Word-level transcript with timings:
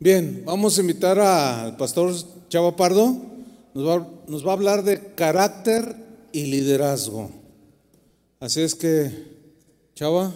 Bien, 0.00 0.44
vamos 0.44 0.78
a 0.78 0.80
invitar 0.80 1.18
al 1.18 1.76
pastor 1.76 2.14
Chava 2.48 2.76
Pardo. 2.76 3.20
Nos 3.74 3.84
va, 3.84 4.08
nos 4.28 4.46
va 4.46 4.50
a 4.50 4.54
hablar 4.54 4.84
de 4.84 5.14
carácter 5.16 5.96
y 6.32 6.46
liderazgo. 6.46 7.32
Así 8.38 8.60
es 8.60 8.76
que, 8.76 9.10
Chava, 9.96 10.32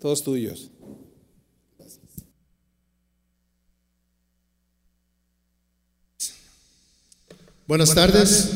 todos 0.00 0.22
tuyos. 0.22 0.70
Buenas, 7.66 7.92
tardes. 7.92 8.50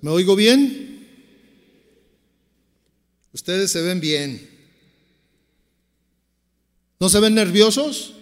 ¿Me 0.00 0.10
oigo 0.10 0.36
bien? 0.36 1.04
Ustedes 3.32 3.72
se 3.72 3.82
ven 3.82 3.98
bien. 3.98 4.57
¿No 7.00 7.08
se 7.08 7.20
ven 7.20 7.34
nerviosos? 7.34 8.12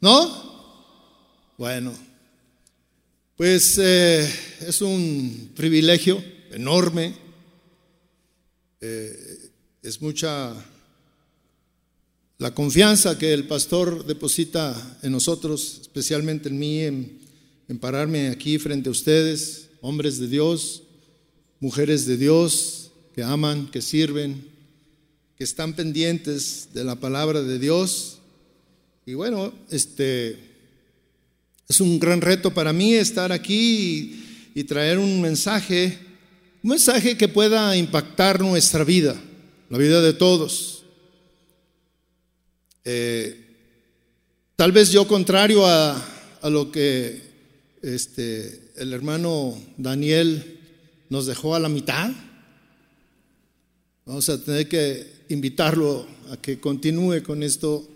¿No? 0.00 0.46
Bueno, 1.58 1.92
pues 3.36 3.76
eh, 3.78 4.26
es 4.60 4.80
un 4.80 5.50
privilegio 5.54 6.24
enorme. 6.50 7.14
Eh, 8.80 9.50
es 9.82 10.00
mucha 10.00 10.54
la 12.38 12.54
confianza 12.54 13.18
que 13.18 13.34
el 13.34 13.46
pastor 13.46 14.06
deposita 14.06 14.98
en 15.02 15.12
nosotros, 15.12 15.78
especialmente 15.82 16.48
en 16.48 16.58
mí, 16.58 16.80
en, 16.80 17.18
en 17.68 17.78
pararme 17.78 18.28
aquí 18.28 18.58
frente 18.58 18.88
a 18.88 18.92
ustedes, 18.92 19.68
hombres 19.82 20.18
de 20.18 20.28
Dios, 20.28 20.82
mujeres 21.60 22.06
de 22.06 22.16
Dios, 22.16 22.90
que 23.14 23.22
aman, 23.22 23.70
que 23.70 23.82
sirven, 23.82 24.55
que 25.36 25.44
están 25.44 25.74
pendientes 25.74 26.70
de 26.72 26.82
la 26.82 26.96
palabra 26.96 27.42
de 27.42 27.58
Dios. 27.58 28.18
Y 29.04 29.14
bueno, 29.14 29.52
este 29.70 30.38
es 31.68 31.80
un 31.80 31.98
gran 31.98 32.22
reto 32.22 32.54
para 32.54 32.72
mí 32.72 32.94
estar 32.94 33.32
aquí 33.32 34.24
y, 34.54 34.64
traer 34.64 34.98
un 34.98 35.20
mensaje, 35.20 35.98
un 36.62 36.70
mensaje 36.70 37.18
que 37.18 37.28
pueda 37.28 37.76
impactar 37.76 38.40
nuestra 38.40 38.82
vida, 38.82 39.14
la 39.68 39.76
vida 39.76 40.00
de 40.00 40.14
todos. 40.14 40.84
Eh, 42.84 43.44
tal 44.54 44.72
vez 44.72 44.90
yo 44.90 45.06
contrario 45.06 45.66
a, 45.66 46.02
a 46.40 46.48
lo 46.48 46.72
que 46.72 47.20
este, 47.82 48.70
el 48.76 48.94
hermano 48.94 49.60
Daniel 49.76 50.60
nos 51.10 51.26
dejó 51.26 51.54
a 51.54 51.60
la 51.60 51.68
mitad, 51.68 52.10
vamos 54.06 54.28
a 54.30 54.42
tener 54.42 54.68
que 54.68 55.15
invitarlo 55.28 56.06
a 56.30 56.36
que 56.36 56.60
continúe 56.60 57.22
con 57.22 57.42
esto. 57.42 57.86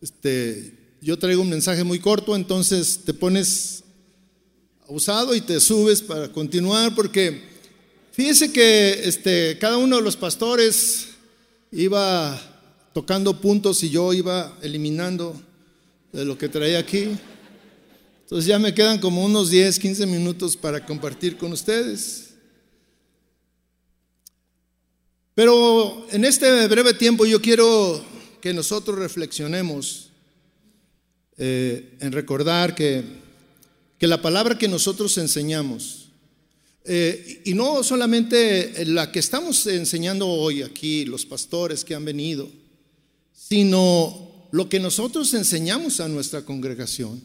Este, 0.00 0.72
yo 1.00 1.18
traigo 1.18 1.42
un 1.42 1.50
mensaje 1.50 1.84
muy 1.84 1.98
corto, 1.98 2.36
entonces 2.36 3.00
te 3.04 3.14
pones 3.14 3.84
abusado 4.88 5.34
y 5.34 5.40
te 5.40 5.60
subes 5.60 6.02
para 6.02 6.30
continuar, 6.30 6.94
porque 6.94 7.42
fíjese 8.12 8.52
que 8.52 9.00
este, 9.04 9.58
cada 9.58 9.78
uno 9.78 9.96
de 9.96 10.02
los 10.02 10.16
pastores 10.16 11.08
iba 11.70 12.40
tocando 12.92 13.40
puntos 13.40 13.82
y 13.82 13.90
yo 13.90 14.12
iba 14.12 14.56
eliminando 14.62 15.40
de 16.12 16.24
lo 16.24 16.36
que 16.36 16.48
traía 16.48 16.78
aquí. 16.78 17.08
Entonces 18.22 18.46
ya 18.46 18.58
me 18.58 18.74
quedan 18.74 18.98
como 18.98 19.24
unos 19.24 19.50
10, 19.50 19.78
15 19.78 20.06
minutos 20.06 20.56
para 20.56 20.84
compartir 20.84 21.36
con 21.36 21.52
ustedes. 21.52 22.31
Pero 25.34 26.06
en 26.10 26.24
este 26.24 26.66
breve 26.68 26.94
tiempo 26.94 27.24
yo 27.24 27.40
quiero 27.40 28.04
que 28.40 28.52
nosotros 28.52 28.98
reflexionemos 28.98 30.10
eh, 31.38 31.96
en 32.00 32.12
recordar 32.12 32.74
que, 32.74 33.02
que, 33.98 34.06
la 34.06 34.20
palabra 34.20 34.58
que 34.58 34.68
nosotros 34.68 35.16
enseñamos, 35.16 36.10
eh, 36.84 37.42
y 37.44 37.54
no 37.54 37.82
solamente 37.82 38.84
la 38.86 39.10
que 39.10 39.20
estamos 39.20 39.66
enseñando 39.66 40.28
hoy 40.28 40.62
aquí, 40.62 41.04
los 41.04 41.24
pastores 41.24 41.84
que 41.84 41.94
han 41.94 42.04
venido, 42.04 42.50
sino 43.32 44.48
lo 44.50 44.68
que 44.68 44.80
nosotros 44.80 45.32
enseñamos 45.32 46.00
a 46.00 46.08
nuestra 46.08 46.44
congregación. 46.44 47.22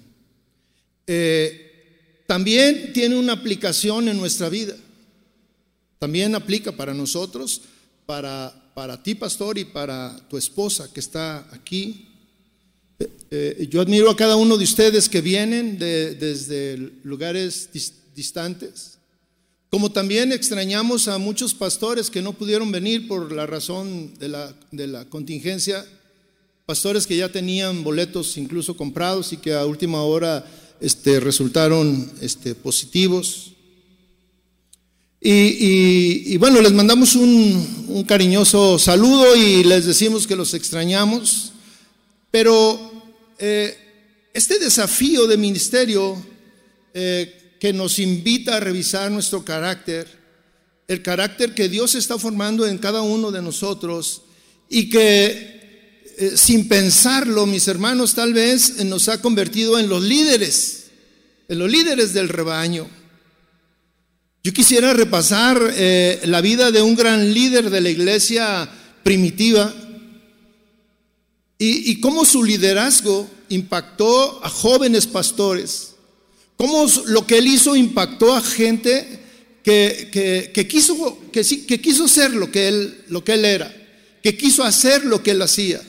Eh, 1.06 2.24
también 2.26 2.94
tiene 2.94 3.18
una 3.18 3.34
aplicación 3.34 4.08
en 4.08 4.18
nuestra 4.18 4.50
vida. 4.50 4.76
También 6.00 6.36
aplica 6.36 6.72
para 6.72 6.94
nosotros, 6.94 7.62
para, 8.08 8.72
para 8.74 9.04
ti, 9.04 9.14
pastor, 9.14 9.60
y 9.60 9.66
para 9.66 10.20
tu 10.28 10.38
esposa 10.38 10.92
que 10.92 11.00
está 11.00 11.48
aquí. 11.52 12.08
Eh, 13.00 13.08
eh, 13.30 13.68
yo 13.70 13.82
admiro 13.82 14.10
a 14.10 14.18
cada 14.18 14.36
uno 14.36 14.58
de 14.58 14.64
ustedes 14.64 15.08
que 15.08 15.22
vienen 15.22 15.78
desde 15.78 16.78
lugares 17.04 17.70
distantes. 18.16 18.98
Como 19.70 19.92
también 19.92 20.32
extrañamos 20.32 21.08
a 21.08 21.20
muchos 21.20 21.54
pastores 21.54 22.10
que 22.10 22.24
no 22.24 22.34
pudieron 22.34 22.72
venir 22.72 23.08
por 23.08 23.32
la 23.32 23.46
razón 23.46 24.16
de 24.18 24.30
la, 24.30 24.56
de 24.72 24.88
la 24.88 25.06
contingencia 25.06 25.86
pastores 26.68 27.08
que 27.08 27.16
ya 27.16 27.32
tenían 27.32 27.82
boletos 27.82 28.36
incluso 28.36 28.76
comprados 28.76 29.32
y 29.32 29.38
que 29.38 29.54
a 29.54 29.66
última 29.66 30.04
hora 30.04 30.46
este, 30.82 31.22
resultaron 31.22 32.12
este, 32.20 32.56
positivos. 32.56 33.54
Y, 35.30 36.38
bueno, 36.38 36.62
les 36.62 36.72
mandamos 36.72 37.16
un, 37.16 38.06
cariñoso 38.08 38.80
saludo 38.80 39.36
y 39.36 39.62
les 39.66 39.86
decimos 39.86 40.26
que 40.26 40.38
los 40.38 40.54
extrañamos, 40.54 41.52
pero 42.32 42.80
eh, 43.38 43.78
este 44.34 44.58
desafío 44.58 45.28
de 45.28 45.36
ministerio 45.36 46.16
eh, 46.94 47.58
que 47.60 47.74
nos 47.74 48.00
invita 48.00 48.56
a 48.56 48.60
revisar 48.62 49.12
nuestro 49.12 49.44
carácter, 49.44 50.08
el 50.88 51.02
carácter 51.02 51.54
que 51.54 51.68
Dios 51.68 51.96
está 51.96 52.18
formando 52.18 52.66
en 52.66 52.78
cada 52.78 53.02
uno 53.02 53.30
de 53.30 53.42
nosotros 53.42 54.22
y 54.70 54.90
que 54.90 56.06
eh, 56.18 56.38
sin 56.38 56.70
pensarlo, 56.70 57.46
mis 57.46 57.68
hermanos, 57.68 58.16
tal 58.16 58.32
vez 58.32 58.82
nos 58.86 59.10
ha 59.10 59.22
convertido 59.22 59.78
en 59.78 59.90
los 59.90 60.02
líderes, 60.02 60.86
en 61.50 61.60
los 61.60 61.70
líderes 61.70 62.14
del 62.14 62.30
rebaño. 62.30 62.88
Yo 64.48 64.54
quisiera 64.54 64.94
repasar 64.94 65.62
eh, 65.76 66.22
la 66.24 66.40
vida 66.40 66.72
de 66.72 66.82
un 66.82 66.96
gran 66.96 67.34
líder 67.34 67.70
de 67.70 67.82
la 67.82 67.90
iglesia 67.90 68.70
primitiva 69.04 69.76
y, 71.60 72.00
cómo 72.00 72.24
su 72.24 72.46
liderazgo 72.46 73.30
impactó 73.50 74.42
a 74.42 74.48
jóvenes 74.48 75.06
pastores, 75.06 75.96
cómo 76.56 76.86
lo 77.08 77.28
que 77.28 77.40
él 77.40 77.48
hizo 77.48 77.76
impactó 77.76 78.34
a 78.34 78.42
gente 78.42 79.20
que, 79.66 80.52
que, 80.54 80.66
quiso, 80.66 81.20
que, 81.34 81.44
que 81.44 81.82
quiso 81.82 82.08
ser 82.08 82.32
lo 82.32 82.50
que, 82.50 82.70
él, 82.70 83.04
lo 83.10 83.26
que 83.26 83.34
él 83.34 83.44
era, 83.44 83.76
que 84.24 84.38
quiso 84.38 84.64
hacer 84.64 85.04
lo 85.04 85.22
que 85.22 85.32
él 85.32 85.42
hacía. 85.42 85.82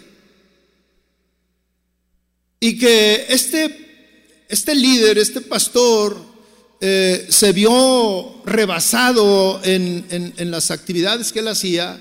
Y 2.59 2.77
que 2.77 3.27
este, 3.29 4.47
este 4.49 4.75
líder, 4.75 5.17
este 5.17 5.43
pastor, 5.43 6.38
eh, 6.81 7.27
se 7.29 7.53
vio 7.53 8.41
rebasado 8.45 9.61
en, 9.65 10.33
las 10.51 10.71
actividades 10.71 11.33
que 11.33 11.41
él 11.41 11.49
hacía, 11.49 12.01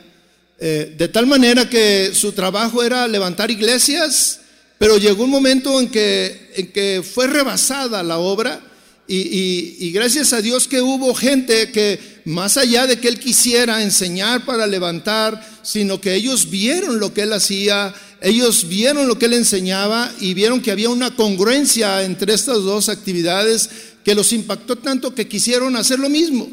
eh, 0.60 0.94
de 0.96 1.08
tal 1.08 1.26
manera 1.26 1.68
que 1.68 2.12
su 2.14 2.32
trabajo 2.32 2.84
era 2.84 3.08
levantar 3.08 3.50
iglesias, 3.50 4.42
pero 4.78 4.98
llegó 4.98 5.24
un 5.24 5.32
momento 5.32 5.80
en 5.80 5.90
que, 5.90 6.52
en 6.56 6.72
que 6.72 7.02
fue 7.04 7.26
rebasada 7.26 8.04
la 8.04 8.20
obra 8.20 8.62
y, 9.08 9.78
y, 9.80 9.92
gracias 9.92 10.34
a 10.34 10.42
Dios 10.42 10.68
que 10.68 10.82
hubo 10.82 11.16
gente 11.16 11.72
que 11.72 12.22
más 12.26 12.58
allá 12.58 12.86
de 12.86 13.00
que 13.00 13.08
él 13.08 13.20
quisiera 13.20 13.82
enseñar 13.82 14.44
para 14.44 14.68
levantar, 14.68 15.42
sino 15.64 16.02
que 16.02 16.14
ellos 16.14 16.50
vieron 16.50 17.00
lo 17.00 17.14
que 17.14 17.22
él 17.22 17.32
hacía, 17.32 17.96
ellos 18.20 18.68
vieron 18.68 19.08
lo 19.08 19.18
que 19.18 19.28
él 19.28 19.34
enseñaba 19.34 20.12
y 20.20 20.34
vieron 20.34 20.62
que 20.62 20.72
había 20.72 20.90
una 20.90 21.16
congruencia 21.16 22.04
entre 22.04 22.34
estas 22.34 22.58
dos 22.58 22.90
actividades 22.90 23.70
que 24.08 24.16
los 24.16 24.32
impactó 24.32 24.78
tanto 24.78 25.14
que 25.14 25.28
quisieron 25.28 25.76
hacer 25.76 26.00
lo 26.00 26.08
mismo, 26.08 26.50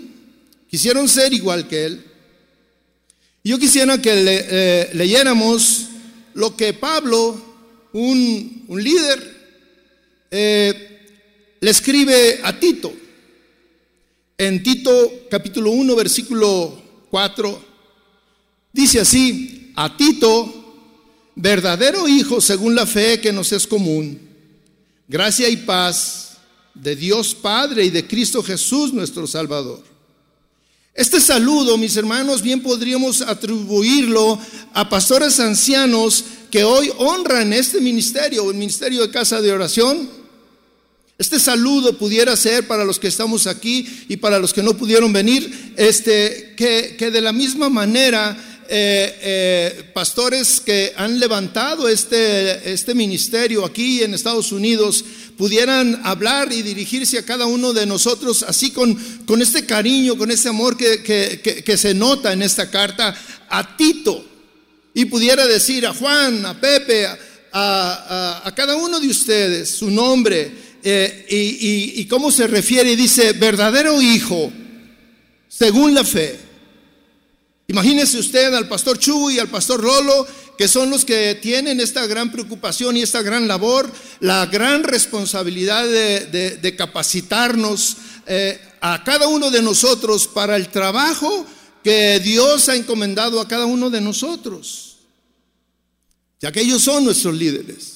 quisieron 0.68 1.08
ser 1.08 1.32
igual 1.32 1.68
que 1.68 1.84
él. 1.84 2.04
Yo 3.44 3.60
quisiera 3.60 4.02
que 4.02 4.10
eh, 4.12 4.90
leyéramos 4.92 5.84
lo 6.34 6.56
que 6.56 6.72
Pablo, 6.72 7.40
un, 7.92 8.64
líder, 8.68 9.36
eh, 10.32 11.06
le 11.60 11.70
escribe 11.70 12.40
a 12.42 12.58
Tito. 12.58 12.92
En 14.36 14.60
Tito 14.60 15.12
capítulo 15.30 15.70
1, 15.70 15.94
versículo 15.94 16.82
4, 17.08 17.64
dice 18.72 18.98
así, 18.98 19.70
a 19.76 19.96
Tito, 19.96 21.30
verdadero 21.36 22.08
Hijo 22.08 22.40
según 22.40 22.74
la 22.74 22.84
fe 22.84 23.20
que 23.20 23.32
nos 23.32 23.52
es 23.52 23.64
común, 23.64 24.18
gracia 25.06 25.48
y 25.48 25.58
paz 25.58 26.24
de 26.75 26.97
Dios 26.97 27.35
Padre 27.35 27.85
y 27.85 27.91
de 27.91 28.06
Cristo 28.06 28.43
Jesús 28.43 28.93
nuestro 28.93 29.26
Salvador. 29.26 29.82
Este 30.93 31.21
saludo, 31.21 31.76
mis 31.76 31.97
hermanos, 31.97 32.41
bien 32.41 32.62
podríamos 32.62 33.21
atribuirlo 33.21 34.38
a 34.75 34.88
pastores 34.88 35.41
ancianos 35.41 36.25
que 36.50 36.62
hoy 36.62 36.91
honran 36.99 37.53
este 37.53 37.81
ministerio, 37.81 38.49
el 38.50 38.56
ministerio 38.56 39.03
de 39.03 39.11
casa 39.11 39.41
de 39.41 39.53
oración. 39.53 40.09
Este 41.19 41.41
saludo 41.41 41.99
pudiera 41.99 42.37
ser 42.37 42.67
para 42.69 42.85
los 42.85 43.00
que 43.00 43.09
estamos 43.09 43.49
aquí 43.49 44.05
y 44.09 44.17
para 44.19 44.38
los 44.38 44.53
que 44.53 44.62
no 44.62 44.76
pudieron 44.76 45.12
venir, 45.12 45.75
este, 45.76 46.55
que, 46.56 46.94
que 46.97 47.11
de 47.11 47.21
la 47.21 47.32
misma 47.32 47.69
manera 47.69 48.37
eh, 48.67 49.19
eh, 49.21 49.91
pastores 49.93 50.59
que 50.59 50.94
han 50.97 51.19
levantado 51.19 51.87
este, 51.87 52.73
este 52.73 52.94
ministerio 52.94 53.62
aquí 53.62 54.03
en 54.03 54.15
Estados 54.15 54.53
Unidos 54.53 55.05
pudieran 55.36 56.00
hablar 56.04 56.52
y 56.52 56.62
dirigirse 56.62 57.19
a 57.19 57.25
cada 57.25 57.46
uno 57.46 57.72
de 57.72 57.86
nosotros 57.86 58.42
así 58.42 58.70
con, 58.70 58.94
con 59.26 59.42
este 59.42 59.66
cariño, 59.66 60.16
con 60.16 60.31
este 60.31 60.48
amor 60.48 60.76
que, 60.76 61.02
que, 61.02 61.76
se 61.76 61.94
nota 61.94 62.32
en 62.32 62.42
esta 62.42 62.70
carta 62.70 63.14
a 63.48 63.76
Tito 63.76 64.25
y 64.94 65.06
pudiera 65.06 65.46
decir 65.46 65.86
a 65.86 65.94
Juan, 65.94 66.46
a 66.46 66.60
Pepe, 66.60 67.06
a, 67.06 68.42
a, 68.44 68.54
cada 68.54 68.76
uno 68.76 69.00
de 69.00 69.08
ustedes 69.08 69.70
su 69.70 69.90
nombre 69.90 70.52
eh, 70.82 71.26
y, 71.28 71.37
y, 71.37 72.00
y 72.00 72.04
cómo 72.06 72.30
se 72.30 72.46
refiere 72.46 72.92
y 72.92 72.96
dice 72.96 73.32
verdadero 73.32 74.00
hijo 74.00 74.52
según 75.48 75.94
la 75.94 76.04
fe. 76.04 76.38
Imagínese 77.69 78.19
usted 78.19 78.52
al 78.52 78.69
pastor 78.69 78.98
Chu 78.98 79.30
y 79.30 79.38
al 79.38 79.48
pastor 79.48 79.80
Rolo, 79.80 80.26
que 80.56 80.68
son 80.68 80.90
los 80.90 81.04
que 81.04 81.34
tienen 81.36 81.80
esta 81.80 82.06
gran 82.06 82.30
preocupación 82.30 82.96
y 82.96 83.02
esta 83.02 83.22
gran 83.22 83.48
labor, 83.48 83.90
la 84.20 84.46
gran 84.46 84.82
responsabilidad 84.84 85.84
de, 85.84 86.74
capacitarnos 86.76 87.96
eh, 88.26 88.60
a 88.80 89.02
cada 89.04 89.28
uno 89.28 89.50
de 89.50 89.62
nosotros 89.62 90.28
para 90.28 90.56
el 90.56 90.68
trabajo 90.68 91.46
que 91.82 92.20
Dios 92.20 92.68
ha 92.68 92.76
encomendado 92.76 93.40
a 93.40 93.48
cada 93.48 93.66
uno 93.66 93.90
de 93.90 94.00
nosotros, 94.00 94.98
ya 96.40 96.50
que 96.52 96.60
ellos 96.60 96.82
son 96.82 97.04
nuestros 97.04 97.34
líderes. 97.34 97.92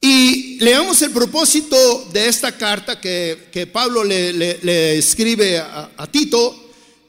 Y 0.00 0.58
leamos 0.58 1.00
el 1.02 1.12
propósito 1.12 2.08
de 2.12 2.26
esta 2.26 2.56
carta 2.56 3.00
que, 3.00 3.70
Pablo 3.72 4.02
le, 4.02 4.98
escribe 4.98 5.58
a 5.58 6.06
Tito 6.10 6.61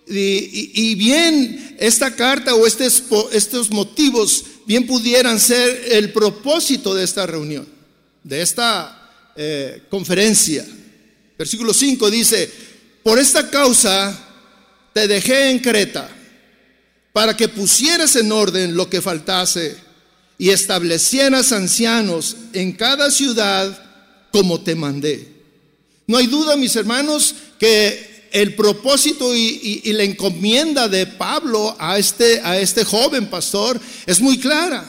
y, 0.07 0.95
bien 0.95 1.75
esta 1.79 2.15
carta 2.15 2.55
o 2.55 2.67
estos, 2.67 3.03
estos 3.31 3.71
motivos 3.71 4.45
bien 4.65 4.85
pudieran 4.85 5.39
ser 5.39 5.85
el 5.91 6.11
propósito 6.11 6.93
de 6.93 7.03
esta 7.03 7.25
reunión, 7.25 7.67
de 8.23 8.41
esta 8.41 9.31
eh, 9.35 9.83
conferencia. 9.89 10.65
Versículo 11.37 11.73
5 11.73 12.09
dice, 12.11 12.49
por 13.01 13.19
esta 13.19 13.49
causa 13.49 14.17
te 14.93 15.07
dejé 15.07 15.49
en 15.49 15.59
Creta 15.59 16.09
para 17.11 17.35
que 17.35 17.47
pusieras 17.47 18.15
en 18.15 18.31
orden 18.31 18.75
lo 18.75 18.89
que 18.89 19.01
faltase 19.01 19.75
y 20.37 20.49
establecieras 20.49 21.51
ancianos 21.51 22.35
en 22.53 22.73
cada 22.73 23.11
ciudad 23.11 23.79
como 24.31 24.61
te 24.61 24.75
mandé. 24.75 25.31
No 26.07 26.17
hay 26.17 26.27
duda, 26.27 26.57
mis 26.57 26.75
hermanos, 26.75 27.35
que 27.59 28.12
el 28.33 28.55
propósito 28.55 29.33
y, 29.35 29.81
la 29.93 30.03
encomienda 30.03 30.89
de 30.89 31.05
Pablo 31.05 31.75
a 31.79 31.99
este, 31.99 32.41
a 32.43 32.59
este 32.59 32.83
joven 32.83 33.27
pastor 33.27 33.79
es 34.07 34.19
muy 34.19 34.39
clara. 34.39 34.83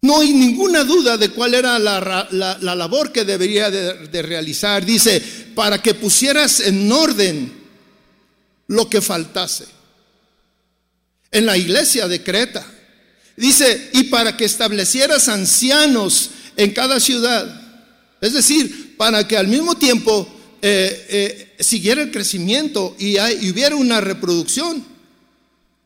No 0.00 0.20
hay 0.20 0.32
ninguna 0.32 0.84
duda 0.84 1.16
de 1.16 1.30
cuál 1.30 1.54
era 1.54 1.78
la, 1.80 2.28
labor 2.60 3.10
que 3.10 3.24
debería 3.24 3.68
de, 3.68 4.22
realizar. 4.22 4.86
Dice, 4.86 5.20
para 5.56 5.82
que 5.82 5.94
pusieras 5.94 6.60
en 6.60 6.90
orden 6.90 7.52
lo 8.68 8.88
que 8.88 9.00
faltase. 9.00 9.66
En 11.32 11.46
la 11.46 11.56
iglesia 11.56 12.06
de 12.06 12.22
Creta. 12.22 12.64
Dice, 13.36 13.90
y 13.92 14.04
para 14.04 14.36
que 14.36 14.44
establecieras 14.44 15.28
ancianos 15.28 16.30
en 16.56 16.70
cada 16.70 17.00
ciudad. 17.00 17.60
Es 18.20 18.34
decir, 18.34 18.96
para 18.96 19.26
que 19.26 19.36
al 19.36 19.48
mismo 19.48 19.74
tiempo 19.76 20.28
eh, 20.64 21.06
eh, 21.08 21.54
siguiera 21.58 22.02
el 22.02 22.12
crecimiento 22.12 22.94
y, 22.96 23.18
hubiera 23.50 23.74
una 23.74 24.00
reproducción, 24.00 24.84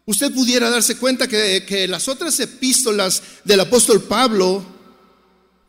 usted 0.05 0.31
pudiera 0.35 0.69
darse 0.69 0.99
cuenta 0.99 1.27
que, 1.27 1.87
las 1.89 2.09
otras 2.09 2.39
epístolas 2.41 3.23
del 3.43 3.61
apóstol 3.61 4.03
Pablo, 4.03 4.63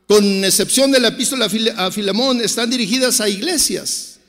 con 0.09 0.44
excepción 0.44 0.92
de 0.92 1.00
la 1.00 1.07
epístola 1.07 1.50
a 1.77 1.89
Filemón, 1.89 2.42
están 2.42 2.69
dirigidas 2.69 3.21
a 3.21 3.30
iglesias. 3.30 4.19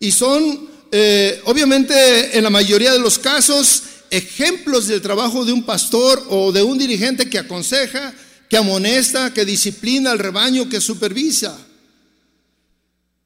Y 0.00 0.10
son, 0.10 0.70
eh, 0.90 1.42
obviamente, 1.44 2.38
en 2.38 2.44
la 2.44 2.50
mayoría 2.50 2.94
de 2.94 3.00
los 3.00 3.18
casos, 3.18 3.82
ejemplos 4.10 4.86
del 4.86 5.02
trabajo 5.02 5.44
de 5.44 5.52
un 5.52 5.64
pastor 5.64 6.24
o 6.30 6.50
de 6.50 6.62
un 6.62 6.78
dirigente 6.78 7.28
que 7.28 7.38
aconseja, 7.38 8.14
que 8.48 8.56
amonesta, 8.56 9.34
que 9.34 9.44
disciplina 9.44 10.12
al 10.12 10.18
rebaño, 10.18 10.66
que 10.66 10.80
supervisa. 10.80 11.58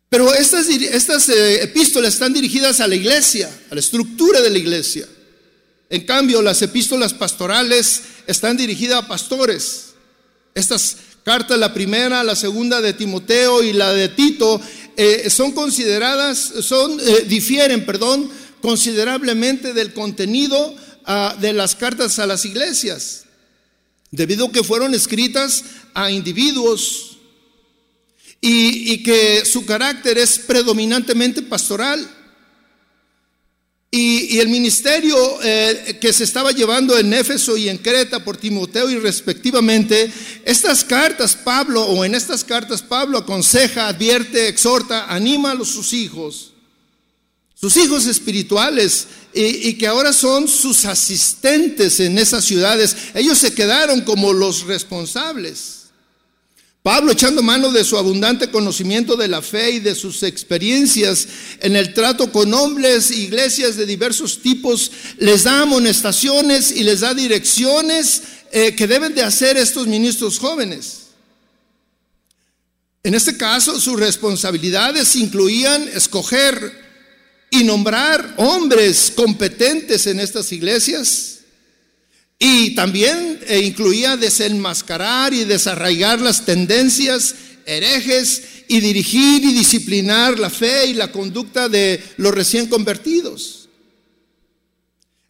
Pero 0.09 0.33
estas, 0.35 0.69
estas 0.69 1.29
eh, 1.29 1.63
epístolas 1.63 2.15
están 2.15 2.33
dirigidas 2.33 2.81
a 2.81 2.89
la 2.89 2.95
iglesia, 2.95 3.51
a 3.71 3.75
la 3.75 3.81
estructura 3.81 4.41
de 4.41 4.51
la 4.51 4.59
iglesia. 4.59 5.07
En 5.91 6.05
cambio, 6.07 6.41
las 6.41 6.63
epístolas 6.63 7.13
pastorales 7.13 8.03
están 8.27 8.57
dirigidas 8.57 9.03
a 9.03 9.09
pastores. 9.09 9.91
Estas 10.55 10.97
cartas, 11.25 11.59
la 11.59 11.75
primera, 11.75 12.23
la 12.25 12.37
segunda 12.37 12.81
de 12.81 12.95
Timoteo 12.95 13.63
y 13.63 13.73
la 13.75 13.93
de 13.93 14.09
Tito, 14.09 14.61
eh, 14.97 15.29
son 15.31 15.53
consideradas, 15.53 16.39
son, 16.63 16.99
eh, 17.01 17.25
difieren, 17.27 17.85
perdón, 17.85 18.31
considerablemente 18.63 19.75
del 19.75 19.93
contenido 19.93 20.75
ah, 21.05 21.37
de 21.39 21.53
las 21.53 21.75
cartas 21.75 22.19
a 22.19 22.27
las 22.27 22.45
iglesias, 22.45 23.25
debido 24.11 24.47
a 24.47 24.53
que 24.53 24.65
fueron 24.65 24.95
escritas 24.95 25.65
a 25.95 26.11
individuos 26.11 27.18
y, 28.41 29.03
que 29.03 29.45
su 29.45 29.65
carácter 29.65 30.19
es 30.19 30.39
predominantemente 30.39 31.43
pastoral. 31.43 32.09
Y, 33.91 34.39
el 34.39 34.49
ministerio 34.49 35.17
eh, 35.43 35.99
que 36.01 36.13
se 36.13 36.25
estaba 36.25 36.53
llevando 36.53 36.97
en 36.99 37.13
Éfeso 37.13 37.57
y 37.57 37.69
en 37.69 37.79
Creta 37.79 38.23
por 38.23 38.37
Timoteo 38.37 38.91
y 38.91 38.97
respectivamente, 38.97 40.13
estas 40.45 40.85
cartas 40.85 41.35
Pablo, 41.35 41.83
o 41.83 42.05
en 42.05 42.15
estas 42.15 42.45
cartas 42.45 42.83
Pablo 42.83 43.19
aconseja, 43.19 43.89
advierte, 43.89 44.49
exhorta, 44.49 45.07
anima 45.07 45.53
a 45.53 45.65
sus 45.65 45.93
hijos, 45.93 46.53
sus 47.55 47.77
hijos 47.77 48.07
espirituales, 48.07 49.07
y 49.35 49.75
que 49.75 49.87
ahora 49.87 50.13
son 50.13 50.49
sus 50.49 50.85
asistentes 50.85 52.01
en 52.01 52.19
esas 52.19 52.45
ciudades. 52.45 52.97
Ellos 53.15 53.39
se 53.39 53.55
quedaron 53.55 54.01
como 54.01 54.33
los 54.33 54.63
responsables. 54.63 55.78
Pablo, 56.89 57.13
echando 57.13 57.43
mano 57.43 57.71
de 57.71 57.85
su 57.85 57.99
abundante 57.99 58.51
conocimiento 58.51 59.15
de 59.15 59.29
la 59.29 59.43
fe 59.43 59.73
y 59.73 59.79
de 59.79 59.95
sus 59.95 60.23
experiencias 60.23 61.29
en 61.61 61.77
el 61.77 61.93
trato 61.93 62.33
con 62.33 62.55
hombres, 62.55 63.11
iglesias 63.11 63.77
de 63.77 63.85
diversos 63.85 64.41
tipos, 64.41 64.91
les 65.19 65.45
da 65.45 65.61
amonestaciones 65.61 66.71
y 66.71 66.85
les 66.85 67.01
da 67.01 67.13
direcciones 67.13 68.23
eh, 68.53 68.75
que 68.75 68.87
deben 68.87 69.15
de 69.15 69.21
hacer 69.21 69.59
estos 69.59 69.87
ministros 69.87 70.39
jóvenes. 70.39 71.09
En 73.03 73.15
este 73.15 73.37
caso, 73.37 73.79
sus 73.79 74.01
responsabilidades 74.01 75.15
incluían 75.15 75.87
escoger 75.89 76.73
y 77.51 77.65
nombrar 77.65 78.33
hombres 78.39 79.13
competentes 79.15 80.07
en 80.07 80.21
estas 80.21 80.53
iglesias 80.53 81.38
y 82.39 82.75
también 82.75 83.41
eh, 83.47 83.61
incluía 83.61 84.17
desenmascarar 84.17 85.35
y 85.35 85.45
desarraigar 85.45 86.21
las 86.21 86.45
tendencias 86.45 87.35
herejes 87.67 88.43
y 88.69 88.81
dirigir 88.81 89.45
y 89.45 89.53
disciplinar 89.53 90.39
la 90.39 90.51
fe 90.51 90.87
y 90.87 90.95
la 90.95 91.11
conducta 91.11 91.69
de 91.69 92.03
los 92.17 92.33
recién 92.33 92.69
convertidos. 92.69 93.69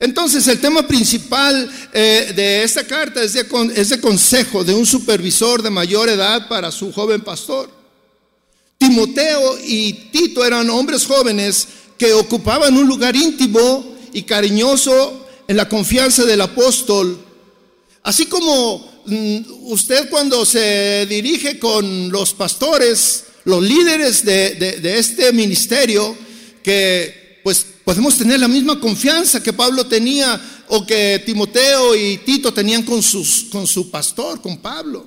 Entonces 0.01 0.47
el 0.47 0.61
tema 0.61 0.87
principal 0.87 1.69
eh, 1.93 2.33
de 2.37 2.63
esta 2.63 2.87
carta 2.87 3.23
es 3.23 3.33
de, 3.33 3.47
es 3.75 3.89
de 3.89 4.01
consejo 4.01 4.63
de 4.63 4.75
un 4.75 4.87
supervisor 4.87 5.63
de 5.63 5.71
mayor 5.71 6.09
edad 6.09 6.47
para 6.47 6.71
su 6.71 6.93
joven 6.93 7.23
pastor. 7.23 7.71
Timoteo 8.77 9.59
y 9.65 9.93
Tito 10.13 10.45
eran 10.45 10.71
hombres 10.71 11.05
jóvenes 11.05 11.67
que 11.97 12.13
ocupaban 12.13 12.77
un 12.77 12.87
lugar 12.87 13.17
íntimo 13.17 13.97
y 14.13 14.23
cariñoso 14.23 15.28
en 15.49 15.57
la 15.57 15.67
confianza 15.69 16.25
del 16.27 16.43
apóstol, 16.43 17.19
así 18.03 18.27
como 18.27 19.03
mm, 19.07 19.39
usted 19.73 20.11
cuando 20.11 20.45
se 20.45 21.07
dirige 21.07 21.59
con 21.59 22.11
los 22.11 22.35
pastores, 22.35 23.25
los 23.45 23.63
líderes 23.63 24.27
de, 24.27 24.99
este 24.99 25.33
ministerio, 25.33 26.15
que 26.63 27.41
pues 27.43 27.67
podemos 27.83 28.19
tener 28.19 28.39
la 28.39 28.49
misma 28.49 28.79
confianza 28.79 29.43
que 29.43 29.55
Pablo 29.55 29.87
tenía 29.87 30.39
o 30.69 30.85
que 30.85 31.23
Timoteo 31.25 31.97
y 31.97 32.19
Tito 32.19 32.53
tenían 32.53 32.83
con, 32.83 33.01
con 33.51 33.67
su 33.67 33.91
pastor, 33.91 34.43
con 34.43 34.59
Pablo. 34.59 35.07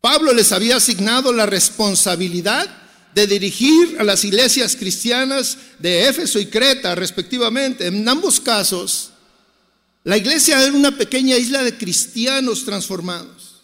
Pablo 0.00 0.32
les 0.32 0.52
había 0.52 0.76
asignado 0.76 1.32
la 1.32 1.44
responsabilidad 1.44 2.87
de 3.14 3.26
dirigir 3.26 3.96
a 3.98 4.04
las 4.04 4.24
iglesias 4.24 4.76
cristianas 4.76 5.58
de 5.78 6.08
Éfeso 6.08 6.38
y 6.38 6.46
Creta, 6.46 6.94
respectivamente. 6.94 7.86
En 7.86 8.08
ambos 8.08 8.40
casos, 8.40 9.10
la 10.04 10.16
iglesia 10.16 10.62
era 10.62 10.72
una 10.72 10.96
pequeña 10.96 11.36
isla 11.36 11.62
de 11.62 11.76
cristianos 11.76 12.64
transformados. 12.64 13.62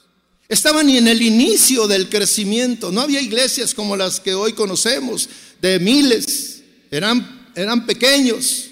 Estaban 0.49 0.89
en 0.91 1.09
el 1.09 1.23
inicio 1.23 1.87
del 1.87 2.09
crecimiento. 2.09 2.93
No 2.93 3.01
había 3.01 3.21
iglesias 3.21 3.73
como 3.73 3.97
las 3.97 4.21
que 4.21 4.35
hoy 4.35 4.53
conocemos, 4.53 5.29
de 5.61 5.79
miles. 5.79 6.63
Eran, 6.91 7.51
eran 7.55 7.87
pequeños. 7.87 8.67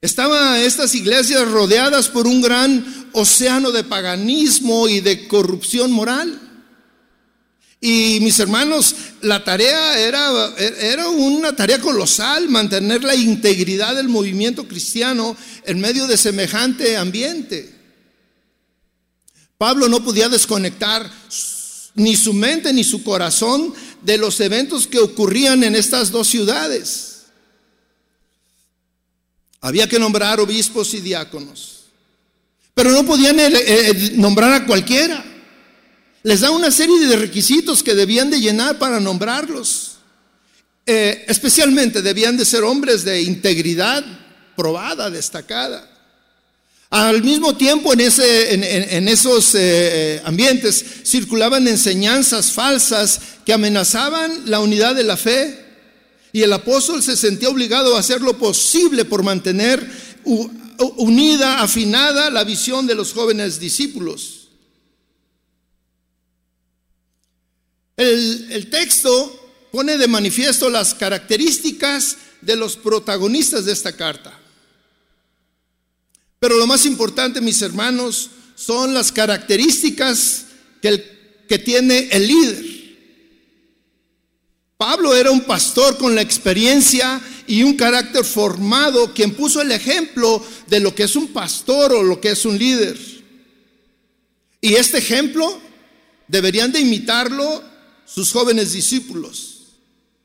Estaban 0.00 0.60
estas 0.60 0.94
iglesias 0.94 1.46
rodeadas 1.50 2.08
por 2.08 2.26
un 2.26 2.40
gran 2.40 3.10
océano 3.12 3.70
de 3.70 3.84
paganismo 3.84 4.88
y 4.88 5.00
de 5.00 5.28
corrupción 5.28 5.92
moral. 5.92 6.49
Y 7.80 8.18
mis 8.20 8.38
hermanos, 8.38 8.94
la 9.22 9.42
tarea 9.42 9.98
era, 9.98 10.54
era 10.58 11.08
una 11.08 11.56
tarea 11.56 11.80
colosal, 11.80 12.48
mantener 12.50 13.02
la 13.02 13.14
integridad 13.14 13.94
del 13.94 14.08
movimiento 14.08 14.68
cristiano 14.68 15.34
en 15.64 15.80
medio 15.80 16.06
de 16.06 16.18
semejante 16.18 16.98
ambiente. 16.98 17.74
Pablo 19.56 19.88
no 19.88 20.04
podía 20.04 20.28
desconectar 20.28 21.10
ni 21.94 22.16
su 22.16 22.34
mente 22.34 22.72
ni 22.72 22.84
su 22.84 23.02
corazón 23.02 23.74
de 24.02 24.18
los 24.18 24.40
eventos 24.40 24.86
que 24.86 24.98
ocurrían 24.98 25.64
en 25.64 25.74
estas 25.74 26.10
dos 26.10 26.28
ciudades. 26.28 27.10
Había 29.62 29.88
que 29.88 29.98
nombrar 29.98 30.40
obispos 30.40 30.94
y 30.94 31.00
diáconos. 31.00 31.84
Pero 32.74 32.92
no 32.92 33.04
podían 33.04 33.38
eh, 33.40 33.50
eh, 33.52 34.12
nombrar 34.14 34.52
a 34.52 34.66
cualquiera. 34.66 35.24
Les 36.22 36.40
da 36.40 36.50
una 36.50 36.70
serie 36.70 36.98
de 37.06 37.16
requisitos 37.16 37.82
que 37.82 37.94
debían 37.94 38.30
de 38.30 38.40
llenar 38.40 38.78
para 38.78 39.00
nombrarlos. 39.00 39.92
Eh, 40.86 41.24
especialmente 41.28 42.02
debían 42.02 42.36
de 42.36 42.44
ser 42.44 42.64
hombres 42.64 43.04
de 43.04 43.22
integridad 43.22 44.04
probada, 44.56 45.08
destacada. 45.08 45.88
Al 46.90 47.22
mismo 47.22 47.56
tiempo 47.56 47.92
en, 47.92 48.00
ese, 48.00 48.52
en, 48.52 49.08
esos 49.08 49.56
ambientes 50.24 50.84
circulaban 51.04 51.68
enseñanzas 51.68 52.50
falsas 52.50 53.20
que 53.46 53.52
amenazaban 53.52 54.50
la 54.50 54.58
unidad 54.58 54.96
de 54.96 55.04
la 55.04 55.16
fe 55.16 55.56
y 56.32 56.42
el 56.42 56.52
apóstol 56.52 57.02
se 57.02 57.16
sentía 57.16 57.48
obligado 57.48 57.96
a 57.96 58.00
hacer 58.00 58.20
lo 58.20 58.36
posible 58.38 59.04
por 59.04 59.22
mantener 59.22 59.88
unida, 60.96 61.60
afinada 61.60 62.30
la 62.30 62.44
visión 62.44 62.86
de 62.86 62.94
los 62.94 63.12
jóvenes 63.12 63.60
discípulos. 63.60 64.39
El, 68.00 68.68
texto 68.70 69.68
pone 69.70 69.98
de 69.98 70.08
manifiesto 70.08 70.70
las 70.70 70.94
características 70.94 72.16
de 72.40 72.56
los 72.56 72.74
protagonistas 72.74 73.66
de 73.66 73.72
esta 73.72 73.94
carta. 73.94 74.40
Pero 76.38 76.56
lo 76.56 76.66
más 76.66 76.86
importante, 76.86 77.42
mis 77.42 77.60
hermanos, 77.60 78.30
son 78.54 78.94
las 78.94 79.12
características 79.12 80.46
que, 80.80 81.44
que 81.46 81.58
tiene 81.58 82.08
el 82.10 82.26
líder. 82.26 82.64
Pablo 84.78 85.14
era 85.14 85.30
un 85.30 85.42
pastor 85.42 85.98
con 85.98 86.14
la 86.14 86.22
experiencia 86.22 87.20
y 87.46 87.62
un 87.62 87.76
carácter 87.76 88.24
formado, 88.24 89.12
quien 89.12 89.34
puso 89.34 89.60
el 89.60 89.72
ejemplo 89.72 90.42
de 90.68 90.80
lo 90.80 90.94
que 90.94 91.02
es 91.02 91.16
un 91.16 91.28
pastor 91.34 91.92
o 91.92 92.02
lo 92.02 92.18
que 92.18 92.30
es 92.30 92.46
un 92.46 92.58
líder. 92.58 92.98
Y 94.62 94.76
este 94.76 94.96
ejemplo 94.96 95.60
deberían 96.28 96.72
de 96.72 96.80
imitarlo 96.80 97.69
sus 98.12 98.32
jóvenes 98.32 98.72
discípulos. 98.72 99.56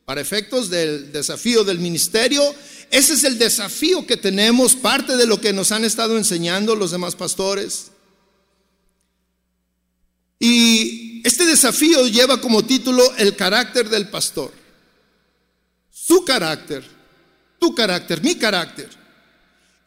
Para 0.05 0.21
efectos 0.21 0.69
del 0.69 1.11
desafío 1.11 1.63
del 1.63 1.79
ministerio, 1.79 2.43
ese 2.91 3.13
es 3.13 3.23
el 3.23 3.39
desafío 3.39 4.05
que 4.05 4.17
tenemos, 4.17 4.75
parte 4.75 5.17
de 5.17 5.25
lo 5.25 5.41
que 5.41 5.53
nos 5.53 5.71
han 5.71 5.83
estado 5.83 6.17
enseñando 6.17 6.75
los 6.75 6.91
demás 6.91 7.15
pastores. 7.15 7.87
Y 10.39 11.21
este 11.25 11.45
desafío 11.45 12.07
lleva 12.07 12.39
como 12.39 12.63
título 12.63 13.03
el 13.17 13.35
carácter 13.35 13.89
del 13.89 14.09
pastor. 14.09 14.51
Su 15.91 16.23
carácter, 16.23 16.83
tu 17.57 17.73
carácter, 17.73 18.21
mi 18.21 18.35
carácter. 18.35 18.89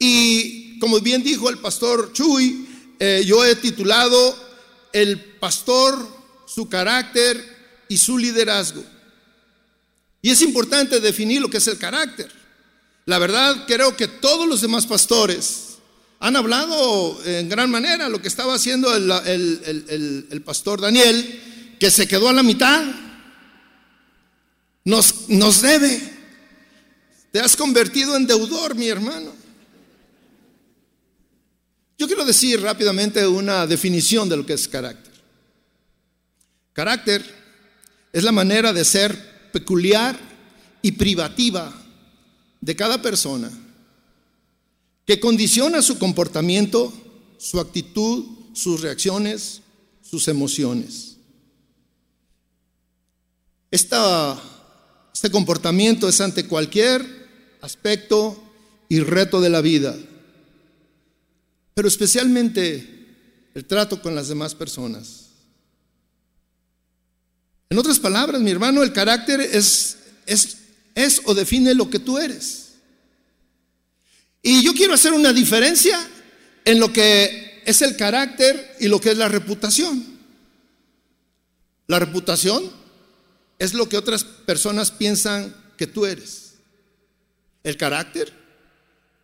Y 0.01 0.81
como 0.81 1.01
bien 1.01 1.23
dijo 1.23 1.49
el 1.49 1.59
pastor 1.59 2.13
Chuy, 2.13 2.67
eh, 2.99 3.23
yo 3.25 3.45
he 3.45 3.55
titulado 3.55 4.37
El 4.93 5.21
pastor, 5.37 5.97
su 6.47 6.69
carácter 6.69 7.58
y 7.89 7.97
su 7.97 8.19
liderazgo. 8.19 8.85
Y 10.21 10.31
es 10.31 10.43
importante 10.43 11.01
definir 11.01 11.41
lo 11.41 11.51
que 11.51 11.59
es 11.59 11.67
el 11.69 11.79
carácter. 11.79 12.31
La 13.07 13.19
verdad, 13.19 13.65
creo 13.67 13.97
que 13.97 14.09
todos 14.09 14.47
los 14.47 14.61
demás 14.61 14.87
pastores 14.87 15.79
han 16.21 16.37
hablado 16.37 17.25
en 17.25 17.49
gran 17.49 17.71
manera 17.71 18.09
lo 18.09 18.21
que 18.21 18.29
estaba 18.29 18.55
haciendo 18.55 18.95
el, 18.95 20.43
pastor 20.45 20.81
Daniel, 20.81 21.77
que 21.79 21.91
se 21.91 22.09
quedó 22.09 22.29
a 22.29 22.33
la 22.33 22.43
mitad. 22.43 22.85
Nos, 24.85 25.29
nos 25.29 25.63
debe. 25.63 26.19
Te 27.31 27.41
has 27.41 27.57
convertido 27.57 28.17
en 28.17 28.27
deudor, 28.27 28.75
mi 28.75 28.89
hermano. 28.89 29.33
Yo 31.99 32.07
quiero 32.07 32.25
decir 32.25 32.61
rápidamente 32.61 33.27
una 33.27 33.67
definición 33.67 34.29
de 34.29 34.37
lo 34.37 34.47
que 34.47 34.55
es 34.55 34.67
carácter. 34.69 35.13
Carácter 36.73 37.38
es 38.13 38.25
la 38.25 38.33
manera 38.33 38.73
de 38.73 38.85
ser 38.85 39.51
peculiar 39.53 40.19
y 40.83 40.93
privativa 40.93 41.75
de 42.61 42.77
cada 42.77 43.01
persona 43.01 43.51
que 45.05 45.21
condiciona 45.21 45.81
su 45.83 45.99
comportamiento, 45.99 46.93
su 47.39 47.61
actitud, 47.61 48.27
sus 48.53 48.81
reacciones, 48.83 49.63
sus 50.03 50.29
emociones. 50.29 51.17
este 53.71 55.31
comportamiento 55.31 56.09
es 56.09 56.21
ante 56.21 56.47
cualquier 56.47 57.05
aspecto 57.61 58.43
y 58.89 59.01
reto 59.01 59.41
de 59.41 59.51
la 59.51 59.61
vida, 59.61 59.97
pero 61.75 61.89
especialmente 61.89 63.51
el 63.55 63.65
trato 63.65 64.01
con 64.01 64.15
las 64.15 64.29
demás 64.29 64.55
personas. 64.55 65.28
En 67.71 67.79
otras 67.79 67.99
palabras, 67.99 68.41
mi 68.41 68.51
hermano, 68.51 68.83
el 68.83 68.93
carácter 68.93 69.41
es, 69.41 69.99
es, 70.27 70.57
es 70.95 71.21
o 71.25 71.35
define 71.35 71.75
lo 71.75 71.91
que 71.91 71.99
tú 71.99 72.19
eres. 72.19 72.69
Y 74.43 74.63
yo 74.63 74.73
quiero 74.73 74.95
hacer 74.95 75.13
una 75.13 75.33
diferencia 75.33 75.99
en 76.65 76.81
lo 76.81 76.93
que 76.93 77.63
es 77.65 77.83
el 77.83 77.97
carácter 77.97 78.77
y 78.81 78.89
lo 78.89 79.01
que 79.01 79.11
es 79.11 79.19
la 79.19 79.29
reputación. 79.29 80.19
La 81.87 81.99
reputación 81.99 82.71
es 83.59 83.75
lo 83.75 83.89
que 83.89 83.99
otras 83.99 84.25
personas 84.25 84.91
piensan 84.91 85.55
que 85.77 85.87
tú 85.87 86.07
eres. 86.07 86.55
El 87.65 87.77
carácter 87.77 88.33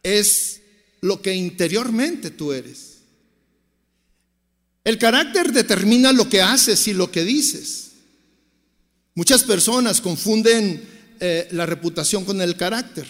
es 0.03 0.61
lo 1.01 1.23
que 1.23 1.35
interiormente 1.35 2.31
tú 2.31 2.53
eres. 2.53 2.99
El 4.85 4.99
carácter 4.99 5.53
determina 5.53 6.13
lo 6.13 6.29
que 6.29 6.43
haces 6.43 6.87
y 6.89 6.93
lo 6.93 7.11
que 7.11 7.25
dices. 7.25 7.93
Muchas 9.15 9.45
personas 9.45 10.01
confunden 10.01 11.17
eh, 11.21 11.49
la 11.53 11.67
reputación 11.67 12.25
con 12.25 12.41
el 12.41 12.57
carácter. 12.57 13.07